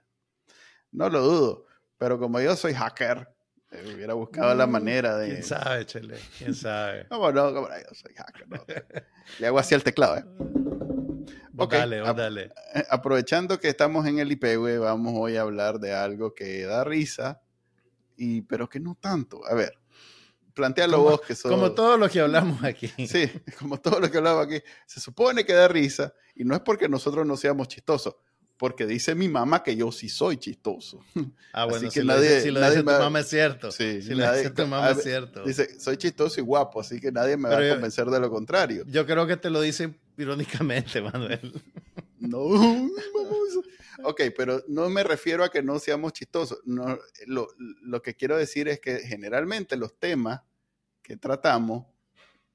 No 0.92 1.10
lo 1.10 1.22
dudo, 1.22 1.66
pero 1.98 2.18
como 2.18 2.40
yo 2.40 2.56
soy 2.56 2.74
hacker, 2.74 3.35
hubiera 3.72 4.14
buscado 4.14 4.54
la 4.56 4.68
mm, 4.68 4.72
manera 4.72 5.18
de. 5.18 5.30
¿Quién 5.30 5.44
sabe, 5.44 5.86
Chele? 5.86 6.18
¿Quién 6.38 6.54
sabe? 6.54 7.08
no, 7.12 7.20
bueno, 7.20 7.52
no, 7.52 7.62
yo 7.68 7.94
soy 7.94 8.14
hacker. 8.16 8.48
No. 8.48 8.66
Le 9.40 9.48
hago 9.48 9.60
así 9.60 9.76
al 9.76 9.84
teclado, 9.84 10.18
¿eh? 10.18 10.26
dale, 11.70 11.98
dale. 12.00 12.52
Eh, 12.74 12.84
aprovechando 12.90 13.60
que 13.60 13.70
estamos 13.70 14.06
en 14.08 14.20
el 14.20 14.32
IPW, 14.32 14.82
vamos 14.82 15.14
hoy 15.16 15.38
a 15.38 15.42
hablar 15.42 15.80
de 15.80 15.94
algo 15.94 16.34
que 16.34 16.64
da 16.64 16.84
risa, 16.84 17.42
y, 18.18 18.42
pero 18.42 18.70
que 18.70 18.80
no 18.80 18.96
tanto. 18.96 19.46
A 19.48 19.54
ver, 19.54 19.78
plantealo 20.54 21.02
vos 21.02 21.22
que 21.22 21.36
sos... 21.36 21.52
Como 21.52 21.72
todo 21.72 21.98
lo 21.98 22.10
que 22.10 22.20
hablamos 22.20 22.64
aquí. 22.64 22.92
Sí, 23.08 23.30
como 23.60 23.80
todo 23.80 24.00
lo 24.00 24.12
que 24.12 24.18
hablamos 24.18 24.46
aquí. 24.46 24.62
Se 24.86 25.00
supone 25.00 25.46
que 25.46 25.54
da 25.54 25.68
risa, 25.68 26.14
y 26.36 26.44
no 26.44 26.56
es 26.56 26.62
porque 26.62 26.90
nosotros 26.90 27.26
no 27.26 27.38
seamos 27.38 27.68
chistosos 27.68 28.16
porque 28.58 28.86
dice 28.86 29.16
mi 29.16 29.28
mamá 29.28 29.64
que 29.64 29.76
yo 29.76 29.92
sí 29.92 30.10
soy 30.10 30.38
chistoso. 30.38 31.04
Ah, 31.52 31.66
bueno, 31.66 31.90
si, 31.90 32.02
lo 32.02 32.20
dice, 32.20 32.52
tu 32.52 32.94
mamá 32.94 33.20
es 33.20 33.28
cierto. 33.30 33.72
Sí, 33.72 34.02
si 34.02 34.14
lo 34.14 34.34
dice 34.34 34.50
tu 34.50 34.68
mamá 34.68 34.92
es 34.92 35.04
cierto. 35.04 35.44
Dice, 35.44 35.80
soy 35.80 35.98
chistoso 35.98 36.40
y 36.40 36.44
guapo, 36.44 36.82
así 36.82 37.00
que 37.00 37.12
nadie 37.12 37.38
me 37.38 37.50
va 37.50 37.58
a 37.58 37.70
convencer 37.70 38.08
de 38.08 38.20
lo 38.20 38.30
contrario. 38.30 38.84
Yo 38.88 39.06
creo 39.06 39.28
que 39.28 39.38
te 39.38 39.50
lo 39.50 39.62
dice 39.62 39.94
irónicamente, 40.18 41.02
Manuel. 41.02 41.62
no, 42.20 42.40
Ok, 44.04 44.22
pero 44.36 44.64
no 44.68 44.90
me 44.90 45.04
refiero 45.04 45.44
a 45.44 45.50
que 45.50 45.64
no 45.64 45.80
seamos 45.80 46.14
chistosos. 46.14 46.60
No, 46.66 47.00
lo, 47.26 47.48
lo 47.58 48.02
que 48.02 48.16
quiero 48.16 48.38
decir 48.38 48.68
es 48.68 48.80
que 48.80 49.00
generalmente 49.00 49.78
los 49.78 49.98
temas 49.98 50.42
que 51.02 51.18
tratamos, 51.18 51.86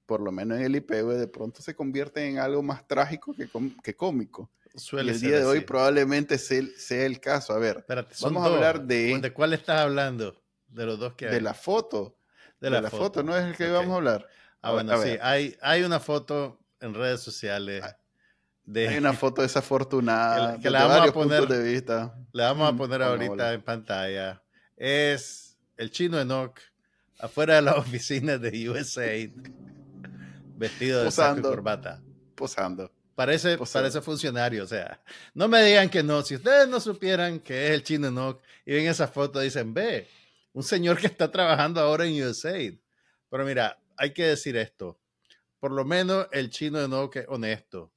por 0.06 0.20
lo 0.20 0.32
menos 0.32 0.58
en 0.58 0.64
el 0.64 0.76
IPV, 0.76 1.14
de 1.14 1.28
pronto 1.28 1.62
se 1.62 1.74
convierten 1.74 2.24
en 2.24 2.38
algo 2.38 2.62
más 2.62 2.86
trágico 2.86 3.34
que, 3.34 3.48
que 3.82 3.94
cómico. 3.94 4.50
Suele 4.74 5.12
el 5.12 5.20
día 5.20 5.38
de 5.38 5.44
hoy 5.44 5.60
probablemente 5.60 6.38
sea, 6.38 7.04
el 7.04 7.20
caso. 7.20 7.52
A 7.52 7.58
ver, 7.58 7.84
vamos 8.20 8.42
a 8.44 8.46
hablar 8.46 8.82
de... 8.82 9.18
¿De 9.18 9.32
cuál 9.32 9.52
estás 9.52 9.80
hablando? 9.80 10.40
De 10.68 10.86
los 10.86 10.98
dos 10.98 11.14
que 11.14 11.26
hay. 11.26 11.34
De 11.34 11.40
la 11.40 11.54
foto. 11.54 12.16
De 12.60 12.70
la, 12.70 12.88
foto. 12.90 13.22
¿no 13.22 13.36
es 13.36 13.44
el 13.46 13.56
que 13.56 13.70
vamos 13.70 13.92
a 13.92 13.96
hablar? 13.96 14.28
Ah, 14.60 14.72
bueno, 14.72 15.00
sí. 15.02 15.16
Hay, 15.22 15.56
hay 15.62 15.82
una 15.82 15.98
foto 15.98 16.60
en 16.80 16.94
redes 16.94 17.20
sociales. 17.20 17.82
Ah, 17.82 17.96
de, 18.64 18.88
hay 18.88 18.98
una 18.98 19.12
foto 19.12 19.42
desafortunada. 19.42 20.58
Que, 20.62 20.70
la 20.70 20.86
vamos 20.86 21.08
a 21.08 21.12
poner, 21.12 21.46
de 21.46 21.62
vista. 21.72 22.14
La 22.32 22.52
vamos 22.52 22.72
a 22.72 22.76
poner 22.76 23.02
ahorita 23.02 23.54
en 23.54 23.62
pantalla. 23.62 24.42
Es 24.76 25.56
el 25.76 25.90
chino 25.90 26.20
Enoch 26.20 26.60
afuera 27.18 27.56
de 27.56 27.62
la 27.62 27.74
oficina 27.76 28.38
de 28.38 28.70
USAID, 28.70 29.32
vestido 30.56 31.02
de 31.02 31.10
saco 31.10 31.40
y 31.40 31.42
corbata. 31.42 32.02
Posando. 32.34 32.92
Parece, 33.20 33.58
parece 33.58 34.00
funcionario, 34.00 34.64
o 34.64 34.66
sea, 34.66 34.98
no 35.34 35.46
me 35.46 35.62
digan 35.62 35.90
que 35.90 36.02
no. 36.02 36.22
Si 36.22 36.36
ustedes 36.36 36.66
no 36.66 36.80
supieran 36.80 37.38
que 37.38 37.66
es 37.66 37.72
el 37.72 37.82
chino 37.82 38.08
Enoch 38.08 38.40
y 38.64 38.72
ven 38.72 38.86
esa 38.86 39.08
foto, 39.08 39.40
dicen, 39.40 39.74
ve, 39.74 40.08
un 40.54 40.62
señor 40.62 40.96
que 40.98 41.08
está 41.08 41.30
trabajando 41.30 41.82
ahora 41.82 42.06
en 42.06 42.26
USAID. 42.26 42.78
Pero 43.28 43.44
mira, 43.44 43.78
hay 43.98 44.14
que 44.14 44.24
decir 44.24 44.56
esto. 44.56 44.98
Por 45.58 45.70
lo 45.70 45.84
menos 45.84 46.28
el 46.32 46.48
chino 46.48 46.80
Enoch 46.80 47.14
es 47.14 47.26
honesto. 47.28 47.92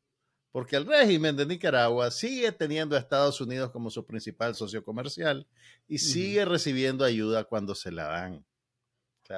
Porque 0.52 0.76
el 0.76 0.86
régimen 0.86 1.38
de 1.38 1.46
Nicaragua 1.46 2.12
sigue 2.12 2.52
teniendo 2.52 2.98
a 2.98 3.00
Estados 3.00 3.40
Unidos 3.40 3.72
como 3.72 3.90
su 3.90 4.06
principal 4.06 4.56
socio 4.56 4.84
comercial 4.84 5.48
y 5.88 6.00
sigue 6.00 6.44
recibiendo 6.44 7.06
ayuda 7.06 7.46
cuando 7.46 7.76
se 7.76 7.94
la 7.94 8.10
dan. 8.10 8.46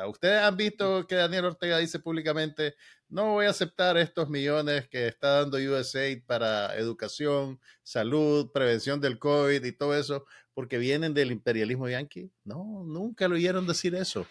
Ustedes 0.08 0.42
han 0.42 0.58
visto 0.58 1.08
que 1.08 1.16
Daniel 1.16 1.46
Ortega 1.46 1.78
dice 1.78 2.00
públicamente, 2.00 2.76
no 3.08 3.34
voy 3.34 3.46
a 3.46 3.52
aceptar 3.52 3.98
estos 3.98 4.30
millones 4.30 4.88
que 4.90 5.08
está 5.08 5.42
dando 5.42 5.58
USAID 5.58 6.24
para 6.26 6.76
educación, 6.76 7.60
salud, 7.84 8.52
prevención 8.52 9.00
del 9.00 9.20
COVID 9.20 9.64
y 9.64 9.72
todo 9.72 9.96
eso, 9.96 10.26
porque 10.54 10.78
vienen 10.78 11.14
del 11.14 11.32
imperialismo 11.32 11.88
yanqui. 11.88 12.32
No, 12.44 12.84
nunca 12.86 13.28
lo 13.28 13.36
oyeron 13.36 13.68
decir 13.68 13.96
eso. 13.96 14.26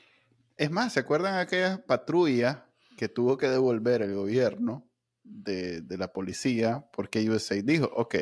Es 0.56 0.70
más, 0.70 0.92
¿se 0.92 1.00
acuerdan 1.00 1.38
aquellas 1.38 1.80
patrullas 1.80 2.58
que 2.96 3.08
tuvo 3.08 3.36
que 3.36 3.48
devolver 3.48 4.02
el 4.02 4.14
gobierno 4.14 4.88
de, 5.22 5.80
de 5.80 5.98
la 5.98 6.12
policía 6.12 6.86
porque 6.92 7.28
USAID 7.28 7.64
dijo, 7.64 7.90
ok, 7.94 8.14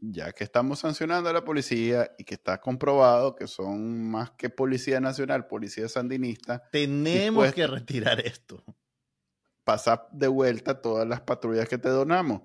ya 0.00 0.32
que 0.32 0.44
estamos 0.44 0.80
sancionando 0.80 1.28
a 1.28 1.32
la 1.32 1.44
policía 1.44 2.12
y 2.18 2.24
que 2.24 2.34
está 2.34 2.60
comprobado 2.60 3.34
que 3.36 3.46
son 3.46 4.10
más 4.10 4.30
que 4.32 4.50
Policía 4.50 5.00
Nacional, 5.00 5.46
Policía 5.46 5.88
Sandinista. 5.88 6.68
Tenemos 6.72 7.52
que 7.52 7.66
retirar 7.66 8.20
esto. 8.20 8.64
Pasa 9.64 10.08
de 10.12 10.28
vuelta 10.28 10.80
todas 10.80 11.06
las 11.06 11.20
patrullas 11.20 11.68
que 11.68 11.78
te 11.78 11.90
donamos. 11.90 12.42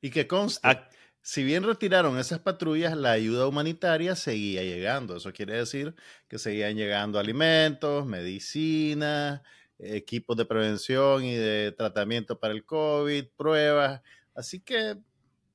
Y 0.00 0.10
que 0.10 0.28
consta, 0.28 0.88
si 1.20 1.42
bien 1.42 1.64
retiraron 1.64 2.18
esas 2.18 2.38
patrullas, 2.38 2.96
la 2.96 3.10
ayuda 3.10 3.48
humanitaria 3.48 4.14
seguía 4.14 4.62
llegando. 4.62 5.16
Eso 5.16 5.32
quiere 5.32 5.56
decir 5.56 5.94
que 6.28 6.38
seguían 6.38 6.76
llegando 6.76 7.18
alimentos, 7.18 8.06
medicina, 8.06 9.42
equipos 9.78 10.36
de 10.36 10.44
prevención 10.44 11.24
y 11.24 11.34
de 11.34 11.72
tratamiento 11.76 12.38
para 12.38 12.54
el 12.54 12.64
COVID, 12.64 13.26
pruebas. 13.36 14.00
Así 14.34 14.60
que, 14.60 14.96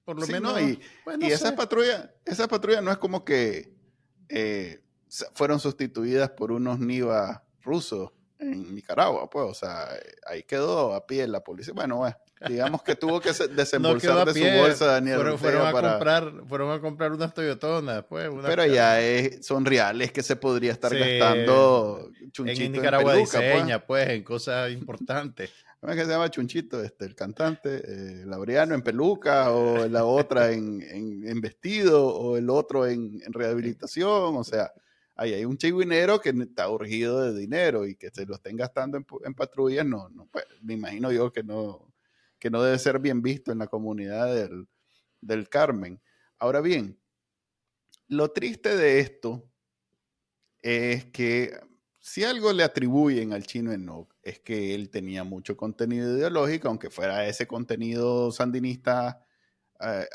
por 0.05 0.19
lo 0.19 0.27
menos. 0.27 0.59
y, 0.61 0.79
y 1.19 1.25
esa 1.31 1.55
patrulla, 1.55 2.13
esa 2.25 2.47
patrulla 2.47 2.81
no 2.81 2.91
es 2.91 2.97
como 2.97 3.23
que 3.23 3.73
eh, 4.29 4.83
fueron 5.33 5.59
sustituidas 5.59 6.31
por 6.31 6.51
unos 6.51 6.79
NIVA 6.79 7.45
rusos 7.61 8.11
en 8.51 8.75
Nicaragua, 8.75 9.29
pues, 9.29 9.45
o 9.49 9.53
sea, 9.53 9.89
ahí 10.27 10.43
quedó 10.43 10.93
a 10.93 11.05
pie 11.05 11.27
la 11.27 11.43
policía. 11.43 11.73
Bueno, 11.73 11.97
bueno 11.97 12.17
digamos 12.47 12.83
que 12.83 12.95
tuvo 12.95 13.19
que 13.19 13.29
desembolsar 13.55 14.25
de 14.25 14.33
su 14.33 14.59
bolsa 14.59 14.85
Daniel 14.87 15.17
fueron, 15.17 15.39
fueron 15.39 15.67
a 15.67 15.71
comprar 15.71 16.33
fueron 16.45 16.71
a 16.71 16.81
comprar 16.81 17.11
unas 17.13 17.33
Toyotonas 17.33 18.03
pues 18.03 18.29
pero 18.45 18.65
ya 18.65 18.99
son 19.41 19.65
reales 19.65 20.11
que 20.11 20.23
se 20.23 20.35
podría 20.35 20.73
estar 20.73 20.93
gastando 20.93 22.11
chunchito 22.31 22.63
en 22.63 22.71
Nicaragua 22.73 23.13
en 23.13 23.19
peluca, 23.19 23.39
diseña, 23.39 23.79
pues. 23.85 24.05
pues. 24.05 24.17
en 24.17 24.23
cosas 24.23 24.71
importantes 24.71 25.51
¿Cómo 25.83 25.91
es 25.91 25.99
que 25.99 26.05
se 26.05 26.11
llama 26.11 26.31
Chunchito? 26.31 26.81
Este, 26.81 27.03
el 27.03 27.13
cantante, 27.13 27.81
eh, 27.85 28.23
Laureano 28.25 28.73
en 28.73 28.83
peluca, 28.83 29.51
o 29.51 29.85
la 29.89 30.05
otra 30.05 30.53
en, 30.53 30.81
en, 30.81 31.41
vestido, 31.41 32.07
o 32.07 32.37
el 32.37 32.49
otro 32.49 32.87
en, 32.87 33.21
en 33.21 33.33
rehabilitación, 33.33 34.37
o 34.37 34.43
sea, 34.45 34.71
hay 35.31 35.45
un 35.45 35.57
chigüinero 35.57 36.19
que 36.19 36.29
está 36.29 36.69
urgido 36.69 37.21
de 37.21 37.39
dinero 37.39 37.87
y 37.87 37.95
que 37.95 38.09
se 38.09 38.25
lo 38.25 38.35
estén 38.35 38.57
gastando 38.57 38.97
en, 38.97 39.33
patrullas, 39.33 39.85
no, 39.85 40.09
no 40.09 40.27
pues, 40.31 40.45
me 40.61 40.73
imagino 40.73 41.11
yo 41.11 41.31
que 41.31 41.43
no, 41.43 41.93
que 42.39 42.49
no 42.49 42.61
debe 42.61 42.77
ser 42.79 42.99
bien 42.99 43.21
visto 43.21 43.51
en 43.53 43.59
la 43.59 43.67
comunidad 43.67 44.35
del, 44.35 44.67
del 45.21 45.47
Carmen. 45.47 46.01
Ahora 46.39 46.59
bien, 46.59 46.99
lo 48.07 48.31
triste 48.31 48.75
de 48.75 48.99
esto 48.99 49.49
es 50.61 51.05
que 51.05 51.57
si 51.99 52.25
algo 52.25 52.51
le 52.51 52.63
atribuyen 52.63 53.31
al 53.31 53.45
chino 53.45 53.71
Enoch 53.71 54.13
es 54.21 54.39
que 54.39 54.75
él 54.75 54.89
tenía 54.89 55.23
mucho 55.23 55.55
contenido 55.55 56.17
ideológico, 56.17 56.67
aunque 56.67 56.89
fuera 56.89 57.25
ese 57.27 57.47
contenido 57.47 58.29
sandinista 58.31 59.22
eh, 59.83 60.07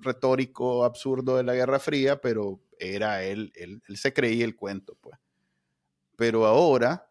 retórico 0.00 0.84
absurdo 0.84 1.36
de 1.36 1.42
la 1.42 1.54
Guerra 1.54 1.78
Fría, 1.78 2.20
pero 2.20 2.60
era 2.78 3.22
él, 3.22 3.52
él, 3.54 3.82
se 3.96 4.12
creía 4.12 4.44
el 4.44 4.56
cuento, 4.56 4.96
pues. 5.00 5.18
Pero 6.16 6.46
ahora 6.46 7.10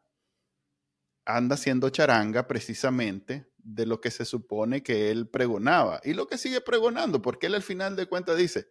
anda 1.25 1.55
haciendo 1.55 1.89
charanga 1.89 2.47
precisamente 2.47 3.49
de 3.57 3.85
lo 3.85 3.99
que 3.99 4.11
se 4.11 4.25
supone 4.25 4.83
que 4.83 5.09
él 5.09 5.27
pregonaba 5.27 5.99
y 6.03 6.13
lo 6.13 6.27
que 6.27 6.37
sigue 6.37 6.61
pregonando, 6.61 7.21
porque 7.21 7.47
él 7.47 7.55
al 7.55 7.63
final 7.63 7.95
de 7.95 8.05
cuentas 8.05 8.37
dice, 8.37 8.67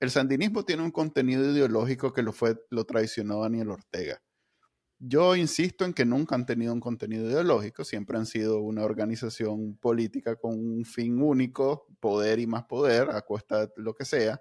el 0.00 0.10
sandinismo 0.10 0.64
tiene 0.64 0.82
un 0.82 0.90
contenido 0.90 1.50
ideológico 1.50 2.12
que 2.12 2.22
lo, 2.22 2.32
fue, 2.32 2.62
lo 2.70 2.84
traicionó 2.84 3.40
Daniel 3.40 3.70
Ortega. 3.70 4.22
Yo 4.98 5.36
insisto 5.36 5.84
en 5.84 5.92
que 5.92 6.04
nunca 6.04 6.34
han 6.34 6.46
tenido 6.46 6.72
un 6.72 6.80
contenido 6.80 7.28
ideológico, 7.28 7.84
siempre 7.84 8.16
han 8.16 8.26
sido 8.26 8.60
una 8.60 8.84
organización 8.84 9.76
política 9.76 10.36
con 10.36 10.52
un 10.52 10.84
fin 10.84 11.20
único, 11.20 11.86
poder 12.04 12.38
y 12.38 12.46
más 12.46 12.64
poder, 12.64 13.08
a 13.08 13.22
costa 13.22 13.64
de 13.64 13.72
lo 13.76 13.94
que 13.94 14.04
sea. 14.04 14.38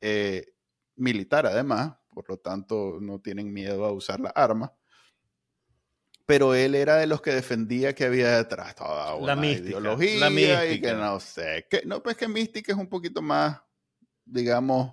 Eh, 0.00 0.44
militar 0.96 1.46
además, 1.46 1.94
por 2.12 2.28
lo 2.28 2.38
tanto 2.38 2.98
no 3.00 3.20
tienen 3.20 3.52
miedo 3.52 3.84
a 3.84 3.92
usar 3.92 4.18
la 4.18 4.30
arma. 4.30 4.74
Pero 6.26 6.56
él 6.56 6.74
era 6.74 6.96
de 6.96 7.06
los 7.06 7.22
que 7.22 7.30
defendía 7.30 7.94
que 7.94 8.04
había 8.04 8.36
detrás 8.36 8.74
toda 8.74 9.14
una 9.14 9.36
la 9.36 9.46
ideología 9.46 10.18
la 10.18 10.30
mística. 10.30 10.66
y 10.66 10.80
que 10.80 10.92
no 10.94 11.20
sé, 11.20 11.68
que 11.70 11.82
no 11.86 12.02
pues 12.02 12.16
que 12.16 12.26
mística 12.26 12.72
es 12.72 12.78
un 12.78 12.88
poquito 12.88 13.22
más, 13.22 13.60
digamos, 14.24 14.92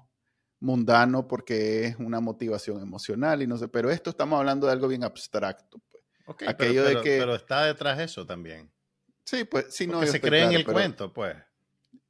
mundano 0.60 1.28
porque 1.28 1.86
es 1.86 1.96
una 1.96 2.20
motivación 2.20 2.84
emocional 2.84 3.42
y 3.42 3.48
no 3.48 3.58
sé, 3.58 3.68
pero 3.68 3.90
esto 3.90 4.12
estamos 4.12 4.38
hablando 4.38 4.68
de 4.68 4.74
algo 4.74 4.88
bien 4.88 5.04
abstracto. 5.04 5.82
Pues. 5.90 6.48
Aquello 6.48 6.84
pero, 6.84 7.00
de 7.00 7.04
que, 7.04 7.18
pero 7.18 7.34
está 7.34 7.66
detrás 7.66 8.00
eso 8.00 8.28
también. 8.28 8.72
Sí, 9.26 9.46
pues 9.46 9.68
sí, 9.70 9.88
no. 9.88 10.06
se 10.06 10.22
cree 10.22 10.44
en 10.44 10.52
el 10.52 10.66
cuento, 10.66 11.12
pues. 11.12 11.36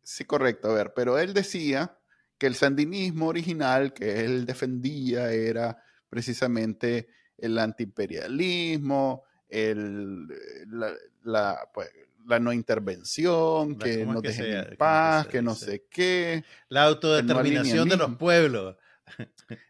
Sí, 0.04 0.26
correcto. 0.26 0.70
A 0.70 0.74
ver, 0.74 0.94
pero 0.94 1.18
él 1.18 1.34
decía 1.34 1.98
que 2.38 2.48
el 2.48 2.56
sandinismo 2.56 3.28
original 3.28 3.94
que 3.94 4.26
él 4.26 4.46
defendía 4.46 5.32
era 5.32 5.82
precisamente 6.10 7.08
el 7.38 7.58
antiimperialismo, 7.58 9.24
el, 9.50 10.28
la, 11.24 11.70
pues, 11.74 11.90
la, 12.26 12.40
no 12.40 12.54
intervención, 12.54 13.78
que 13.78 14.06
no 14.06 14.22
dejen 14.22 14.46
en 14.46 14.78
paz, 14.78 15.28
que, 15.28 15.42
no 15.42 15.56
sé 15.56 15.86
qué. 15.90 16.44
La 16.70 16.84
autodeterminación 16.84 17.90
de 17.90 17.98
los 17.98 18.16
pueblos. 18.16 18.78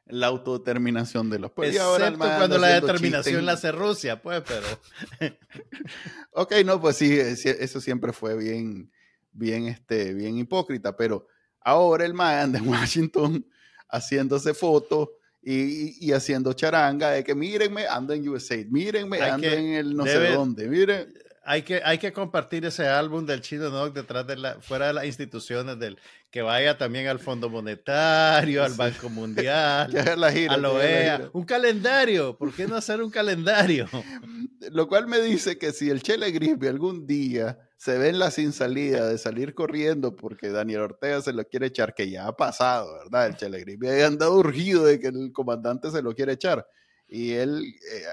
La 0.06 0.28
autodeterminación 0.28 1.30
de 1.30 1.40
los 1.40 1.52
pueblos. 1.52 1.76
Excepto 1.76 2.18
cuando 2.18 2.58
la 2.60 2.80
determinación 2.80 3.46
la 3.46 3.54
hace 3.54 3.72
Rusia, 3.72 4.22
pues, 4.22 4.44
pero... 4.48 5.36
ok, 6.32 6.54
no, 6.66 6.80
pues 6.80 6.98
sí, 6.98 7.18
eso 7.20 7.82
siempre 7.82 8.14
fue 8.14 8.38
bien, 8.38 8.92
bien, 9.34 9.68
este, 9.68 10.14
bien 10.14 10.38
hipócrita, 10.38 10.96
pero 10.96 11.28
Ahora 11.64 12.06
el 12.06 12.14
man 12.14 12.38
anda 12.40 12.60
en 12.60 12.68
Washington 12.68 13.46
haciéndose 13.90 14.54
fotos 14.54 15.10
y, 15.46 16.12
haciendo 16.14 16.54
charanga 16.54 17.12
de 17.12 17.24
que 17.24 17.36
mírenme, 17.36 17.86
ando 17.86 18.14
en 18.14 18.28
USA, 18.30 18.56
mírenme, 18.70 19.22
ando 19.22 19.48
en 19.48 19.74
el 19.74 19.96
no 19.96 20.06
sé 20.06 20.32
dónde, 20.32 20.70
miren. 20.70 21.14
Hay 21.46 21.64
que, 21.64 21.82
hay 21.84 21.98
que 21.98 22.14
compartir 22.14 22.66
ese 22.66 22.88
álbum 22.88 23.26
del 23.26 23.41
Chino 23.41 23.70
Nog 23.70 23.94
detrás 23.94 24.26
de 24.26 24.38
la, 24.38 24.62
fuera 24.62 24.88
de 24.88 24.94
las 24.94 25.06
instituciones 25.06 25.78
del, 25.78 26.00
que 26.32 26.41
vaya 26.41 26.78
también 26.78 27.08
al 27.08 27.20
Fondo 27.20 27.50
Monetario, 27.50 28.64
al 28.64 28.74
Banco 28.74 29.10
Mundial, 29.10 29.96
a 29.96 30.16
la 30.16 30.72
OEA. 30.72 31.30
Un 31.34 31.44
calendario, 31.44 32.38
¿por 32.38 32.54
qué 32.54 32.66
no 32.66 32.76
hacer 32.76 33.02
un 33.02 33.12
calendario? 33.12 33.88
Lo 34.72 34.88
cual 34.88 35.08
me 35.08 35.20
dice 35.20 35.58
que 35.58 35.74
si 35.74 35.89
el 35.89 36.02
Chele 36.02 36.32
Grisby 36.32 36.68
algún 36.68 37.06
día 37.06 37.60
se 37.84 37.98
ve 37.98 38.08
en 38.08 38.20
la 38.20 38.32
sin 38.32 38.54
salida 38.54 39.10
de 39.10 39.18
salir 39.18 39.54
corriendo 39.54 40.16
porque 40.16 40.50
Daniel 40.50 40.80
Ortega 40.80 41.22
se 41.22 41.34
lo 41.34 41.44
quiere 41.44 41.66
echar, 41.68 41.94
que 41.94 42.10
ya 42.10 42.28
ha 42.28 42.38
pasado, 42.38 42.94
¿verdad? 42.94 43.28
El 43.28 43.36
Chelegrippi 43.36 43.88
ha 43.88 44.08
andado 44.08 44.38
urgido 44.38 44.86
de 44.86 45.02
que 45.02 45.08
el 45.08 45.34
comandante 45.34 45.91
se 45.91 46.02
lo 46.02 46.16
quiere 46.16 46.32
echar. 46.32 46.66
Y 47.10 47.34
él, 47.34 47.62
eh, 47.91 48.04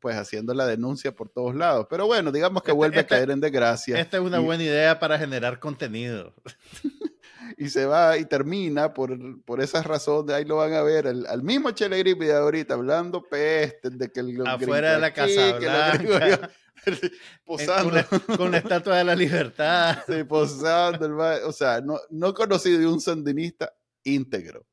pues 0.00 0.16
haciendo 0.16 0.54
la 0.54 0.66
denuncia 0.66 1.12
por 1.12 1.28
todos 1.28 1.54
lados. 1.54 1.86
Pero 1.88 2.06
bueno, 2.06 2.32
digamos 2.32 2.62
que 2.62 2.70
este, 2.70 2.76
vuelve 2.76 2.96
a 2.98 3.00
este 3.00 3.14
caer 3.14 3.30
en 3.30 3.40
desgracia. 3.40 3.98
Esta 3.98 4.18
es 4.18 4.22
una 4.22 4.38
buena 4.38 4.62
idea 4.62 4.98
para 4.98 5.18
generar 5.18 5.58
contenido. 5.58 6.34
y 7.56 7.68
se 7.68 7.86
va 7.86 8.18
y 8.18 8.24
termina 8.24 8.92
por, 8.92 9.42
por 9.44 9.60
esas 9.60 9.86
razones, 9.86 10.34
ahí 10.34 10.44
lo 10.44 10.56
van 10.56 10.74
a 10.74 10.82
ver, 10.82 11.06
al 11.06 11.42
mismo 11.42 11.70
Chelegrippi 11.70 12.26
de 12.26 12.34
ahorita 12.34 12.74
hablando 12.74 13.22
peste 13.22 13.90
de 13.90 14.10
que 14.10 14.20
el... 14.20 14.46
Afuera 14.46 14.92
de 14.92 15.00
la 15.00 15.12
casa 15.12 15.58
posando. 17.44 17.96
Con 18.36 18.52
la, 18.52 18.58
estatua 18.58 18.98
de 18.98 19.04
la 19.04 19.14
libertad. 19.14 19.98
Sí, 20.06 20.24
posando. 20.24 21.16
o 21.46 21.52
sea, 21.52 21.80
no, 21.80 21.98
no 22.10 22.34
conocí 22.34 22.76
de 22.76 22.86
un 22.86 23.00
sandinista 23.00 23.72
íntegro. 24.04 24.66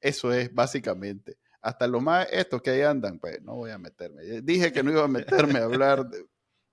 Eso 0.00 0.32
es, 0.32 0.52
básicamente. 0.52 1.38
Hasta 1.66 1.88
lo 1.88 2.00
más, 2.00 2.28
estos 2.30 2.62
que 2.62 2.70
ahí 2.70 2.82
andan, 2.82 3.18
pues 3.18 3.42
no 3.42 3.56
voy 3.56 3.72
a 3.72 3.78
meterme. 3.78 4.22
Dije 4.40 4.72
que 4.72 4.84
no 4.84 4.92
iba 4.92 5.02
a 5.02 5.08
meterme 5.08 5.58
a 5.58 5.64
hablar 5.64 6.08
de, 6.08 6.24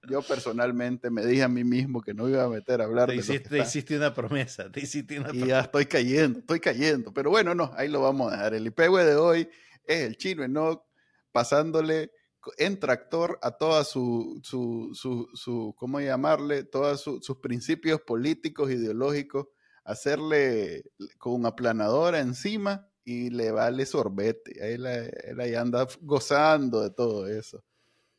yo 0.07 0.21
personalmente 0.21 1.09
me 1.09 1.25
dije 1.25 1.41
a 1.41 1.47
mí 1.47 1.63
mismo 1.63 1.99
que 1.99 2.13
no 2.13 2.29
iba 2.29 2.43
a 2.43 2.47
meter 2.47 2.79
a 2.79 2.83
hablar 2.83 3.07
te 3.07 3.13
de 3.13 3.21
hiciste, 3.21 3.49
te 3.49 3.57
hiciste 3.57 3.97
una 3.97 4.13
promesa, 4.13 4.71
te 4.71 4.81
hiciste 4.81 5.19
una 5.19 5.33
Y 5.33 5.47
ya 5.47 5.61
estoy 5.61 5.87
cayendo, 5.87 6.37
estoy 6.37 6.59
cayendo. 6.59 7.11
Pero 7.11 7.31
bueno, 7.31 7.55
no, 7.55 7.71
ahí 7.75 7.87
lo 7.87 8.01
vamos 8.01 8.31
a 8.31 8.35
dejar. 8.35 8.53
El 8.53 8.67
IPW 8.67 8.97
de 8.97 9.15
hoy 9.15 9.49
es 9.83 10.01
el 10.01 10.15
chino 10.15 10.43
Enoch 10.43 10.83
pasándole 11.31 12.11
en 12.59 12.79
tractor 12.79 13.39
a 13.41 13.49
toda 13.49 13.85
su, 13.85 14.41
su, 14.43 14.91
su, 14.93 15.27
su 15.33 15.73
¿cómo 15.75 16.01
llamarle? 16.01 16.65
Todos 16.65 17.01
sus 17.01 17.37
principios 17.39 17.99
políticos, 18.01 18.69
ideológicos, 18.69 19.47
hacerle 19.85 20.83
con 21.17 21.47
aplanadora 21.47 22.19
encima 22.19 22.92
y 23.05 23.29
le 23.29 23.51
vale 23.51 23.85
sorbete. 23.85 24.73
Él, 24.73 24.85
él 24.85 25.39
ahí 25.39 25.55
anda 25.55 25.87
gozando 26.01 26.81
de 26.81 26.91
todo 26.91 27.27
eso. 27.27 27.63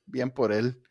Bien 0.07 0.31
por 0.31 0.53
él. 0.53 0.83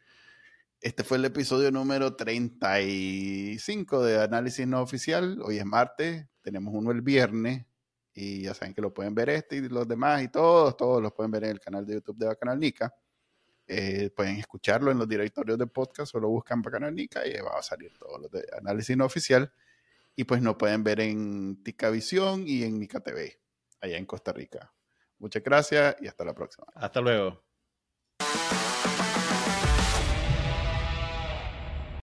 Este 0.81 1.03
fue 1.03 1.17
el 1.17 1.25
episodio 1.25 1.71
número 1.71 2.15
35 2.15 4.03
de 4.03 4.21
Análisis 4.21 4.67
No 4.67 4.81
Oficial. 4.81 5.41
Hoy 5.41 5.57
es 5.57 5.65
martes, 5.65 6.27
tenemos 6.41 6.73
uno 6.75 6.91
el 6.91 7.01
viernes 7.01 7.65
y 8.13 8.43
ya 8.43 8.53
saben 8.53 8.73
que 8.73 8.81
lo 8.81 8.93
pueden 8.93 9.15
ver 9.15 9.29
este 9.29 9.55
y 9.55 9.61
los 9.69 9.87
demás 9.87 10.21
y 10.23 10.27
todos, 10.27 10.75
todos 10.77 11.01
los 11.01 11.13
pueden 11.13 11.31
ver 11.31 11.45
en 11.45 11.51
el 11.51 11.59
canal 11.59 11.85
de 11.85 11.93
YouTube 11.93 12.17
de 12.17 12.27
Bacanal 12.27 12.59
Nica. 12.59 12.93
Eh, 13.65 14.09
pueden 14.13 14.35
escucharlo 14.35 14.91
en 14.91 14.97
los 14.97 15.07
directorios 15.07 15.57
de 15.57 15.67
podcast, 15.67 16.11
solo 16.11 16.27
buscan 16.27 16.61
Bacanal 16.61 16.93
Nica 16.93 17.25
y 17.25 17.33
va 17.39 17.57
a 17.57 17.63
salir 17.63 17.97
todo 17.97 18.17
lo 18.19 18.27
de 18.27 18.45
Análisis 18.57 18.97
No 18.97 19.05
Oficial. 19.05 19.53
Y 20.15 20.25
pues 20.25 20.41
nos 20.41 20.57
pueden 20.57 20.83
ver 20.83 20.99
en 20.99 21.63
Ticavisión 21.63 22.43
y 22.45 22.63
en 22.63 22.77
Nica 22.77 22.99
TV, 22.99 23.39
allá 23.83 23.97
en 23.97 24.05
Costa 24.05 24.31
Rica. 24.31 24.73
Muchas 25.19 25.43
gracias 25.43 25.95
y 26.01 26.07
hasta 26.07 26.25
la 26.25 26.33
próxima. 26.33 26.67
Hasta 26.73 27.01
luego. 27.01 27.43